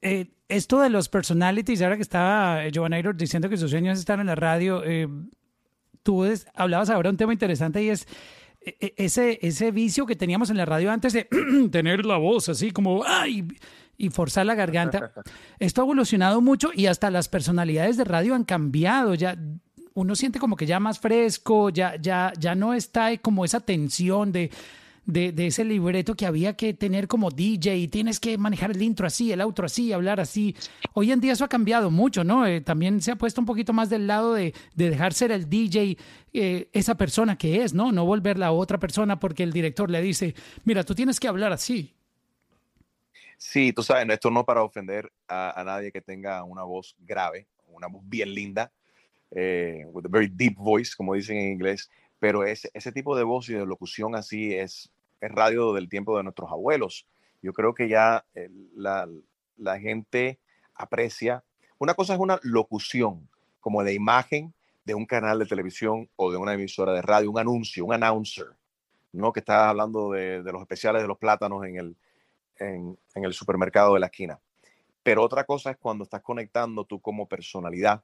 [0.00, 4.00] eh, esto de los personalities, ahora que estaba eh, Giovannairo diciendo que sus sueños es
[4.00, 5.08] estar en la radio, eh,
[6.02, 6.24] tú
[6.54, 8.06] hablabas ahora un tema interesante y es
[8.96, 11.28] ese, ese vicio que teníamos en la radio antes de
[11.72, 13.46] tener la voz así como ¡ay!
[13.96, 15.12] y forzar la garganta.
[15.58, 19.14] Esto ha evolucionado mucho y hasta las personalidades de radio han cambiado.
[19.14, 19.36] Ya
[19.94, 24.30] uno siente como que ya más fresco, ya, ya, ya no está como esa tensión
[24.30, 24.50] de
[25.08, 29.32] de, ese libreto que había que tener como DJ tienes que manejar el intro así,
[29.32, 30.54] el outro así, hablar así.
[30.92, 32.46] Hoy en día eso ha cambiado mucho, ¿no?
[32.46, 35.48] Eh, también se ha puesto un poquito más del lado de, de dejar ser el
[35.48, 35.96] DJ
[36.34, 37.90] eh, esa persona que es, ¿no?
[37.90, 41.52] No volverla a otra persona porque el director le dice, mira, tú tienes que hablar
[41.52, 41.94] así.
[43.38, 47.46] Sí, tú sabes, esto no para ofender a, a nadie que tenga una voz grave,
[47.68, 48.70] una voz bien linda,
[49.30, 53.24] eh, with a very deep voice, como dicen en inglés, pero ese, ese tipo de
[53.24, 54.90] voz y de locución así es,
[55.20, 57.06] es radio del tiempo de nuestros abuelos.
[57.42, 59.08] Yo creo que ya eh, la,
[59.56, 60.38] la, gente
[60.74, 61.44] aprecia.
[61.78, 63.28] Una cosa es una locución,
[63.60, 64.54] como de imagen
[64.84, 68.46] de un canal de televisión o de una emisora de radio, un anuncio, un announcer,
[69.12, 69.32] ¿no?
[69.32, 71.96] Que está hablando de, los especiales de los plátanos en el,
[72.56, 74.40] en, el supermercado de la esquina.
[75.02, 78.02] Pero otra cosa es cuando estás conectando tú como personalidad,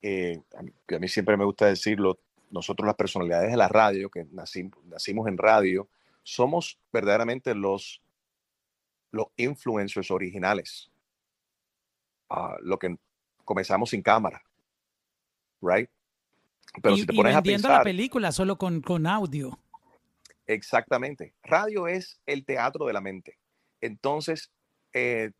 [0.00, 2.18] eh, a mí siempre me gusta decirlo,
[2.52, 5.88] nosotros las personalidades de la radio, que nacimos, nacimos en radio,
[6.22, 8.00] somos verdaderamente los,
[9.10, 10.90] los influencers originales.
[12.28, 12.96] Uh, lo que
[13.44, 14.42] comenzamos sin cámara.
[15.60, 15.90] Right?
[16.82, 19.58] Pero y, si te pones y a pensar, la película solo con, con audio.
[20.46, 21.34] Exactamente.
[21.42, 23.38] Radio es el teatro de la mente.
[23.80, 24.50] Entonces,
[24.92, 25.32] eh,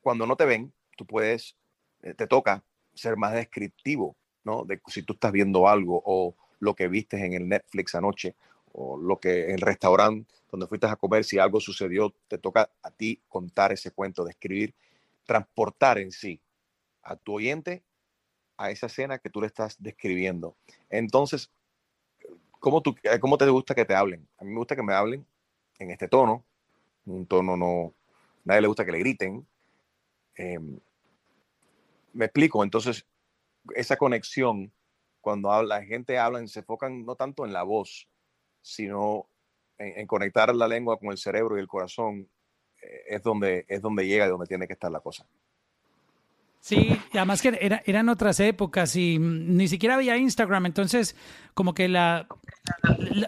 [0.00, 1.56] cuando no te ven, tú puedes,
[2.02, 2.64] eh, te toca
[2.94, 4.64] ser más descriptivo ¿no?
[4.64, 8.34] De si tú estás viendo algo o lo que viste en el Netflix anoche
[8.72, 12.70] o lo que en el restaurante donde fuiste a comer, si algo sucedió, te toca
[12.82, 14.72] a ti contar ese cuento, describir,
[15.26, 16.40] transportar en sí
[17.02, 17.82] a tu oyente
[18.56, 20.54] a esa escena que tú le estás describiendo.
[20.90, 21.50] Entonces,
[22.60, 24.26] ¿cómo, tú, ¿cómo te gusta que te hablen?
[24.38, 25.26] A mí me gusta que me hablen
[25.78, 26.44] en este tono,
[27.04, 27.92] un tono no,
[28.44, 29.46] nadie le gusta que le griten.
[30.36, 30.58] Eh,
[32.12, 33.04] me explico, entonces
[33.74, 34.72] esa conexión
[35.20, 38.08] cuando la gente habla, se enfocan no tanto en la voz,
[38.60, 39.28] sino
[39.78, 42.30] en, conectar la lengua con el cerebro y el corazón,
[42.82, 45.26] eh, es, donde, es donde llega, donde tiene que estar la cosa.
[46.64, 51.14] Sí, además que era, eran otras épocas y mm, ni siquiera había Instagram, entonces
[51.52, 52.26] como que la,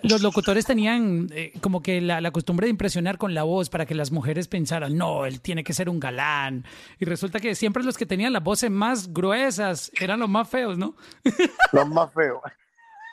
[0.05, 3.95] los locutores tenían eh, como que la, costumbre de impresionar con la voz para que
[3.95, 6.65] las mujeres pensaran, no, él tiene que ser un galán.
[6.99, 10.79] Y resulta que siempre los que tenían las voces más gruesas eran los más feos,
[10.79, 10.97] ¿no?
[11.73, 12.41] Los más feos.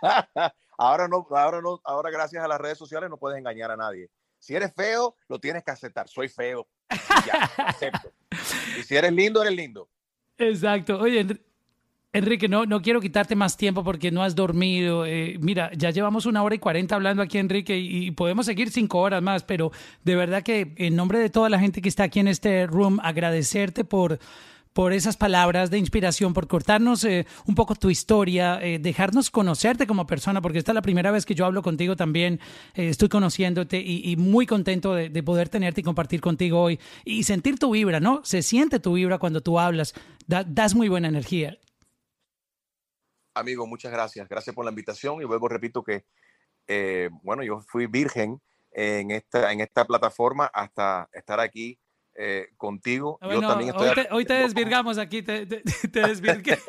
[0.77, 4.09] ahora no, ahora no, ahora gracias a las redes sociales no puedes engañar a nadie.
[4.39, 6.07] Si eres feo, lo tienes que aceptar.
[6.07, 6.65] Soy feo.
[7.25, 8.09] Ya, acepto.
[8.79, 9.89] Y si eres lindo, eres lindo.
[10.37, 10.99] Exacto.
[10.99, 11.39] Oye, Enri-
[12.13, 15.05] Enrique, no, no quiero quitarte más tiempo porque no has dormido.
[15.05, 18.99] Eh, mira, ya llevamos una hora y cuarenta hablando aquí, Enrique, y podemos seguir cinco
[18.99, 19.71] horas más, pero
[20.03, 22.99] de verdad que en nombre de toda la gente que está aquí en este room,
[23.01, 24.19] agradecerte por
[24.73, 29.87] por esas palabras de inspiración, por cortarnos eh, un poco tu historia, eh, dejarnos conocerte
[29.87, 32.39] como persona, porque esta es la primera vez que yo hablo contigo también,
[32.73, 37.23] eh, estoy conociéndote y, muy contento de, de poder tenerte y compartir contigo hoy y
[37.23, 38.21] sentir tu vibra, ¿no?
[38.25, 39.93] Se siente tu vibra cuando tú hablas,
[40.27, 41.57] Da- das muy buena energía.
[43.35, 44.27] Amigo, muchas gracias.
[44.29, 46.05] Gracias por la invitación y luego repito que,
[46.67, 48.41] eh, bueno, yo fui virgen
[48.71, 51.79] en esta, en esta plataforma hasta estar aquí
[52.15, 53.17] eh, contigo.
[53.21, 55.61] Ah, yo también estoy hoy, te, hoy te desvirgamos aquí, te, te,
[55.91, 56.57] te desvirgué.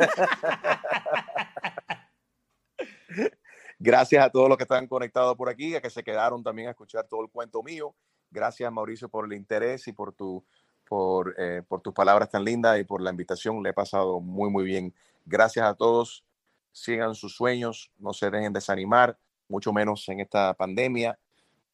[3.79, 6.71] Gracias a todos los que están conectados por aquí, a que se quedaron también a
[6.71, 7.95] escuchar todo el cuento mío.
[8.31, 10.45] Gracias, Mauricio, por el interés y por, tu,
[10.87, 13.63] por, eh, por tus palabras tan lindas y por la invitación.
[13.63, 14.95] Le he pasado muy, muy bien.
[15.27, 16.25] Gracias a todos.
[16.73, 19.19] Sigan sus sueños, no se dejen desanimar,
[19.49, 21.19] mucho menos en esta pandemia.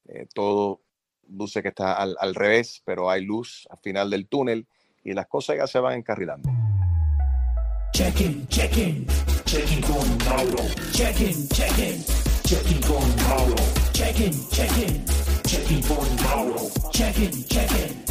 [0.07, 0.81] Eh, todo
[1.31, 4.67] luce que está al, al revés, pero hay luz al final del túnel
[5.05, 6.51] y las cosas ya se van encarrilando.
[7.93, 9.07] Check-in, check-in,
[9.45, 10.65] check-in con Mauro.
[10.93, 12.05] Check-in, check-in,
[12.45, 13.57] check-in con Mauro.
[13.93, 16.71] Check-in, check-in, con Mauro.
[16.93, 18.05] Check-in, check-in,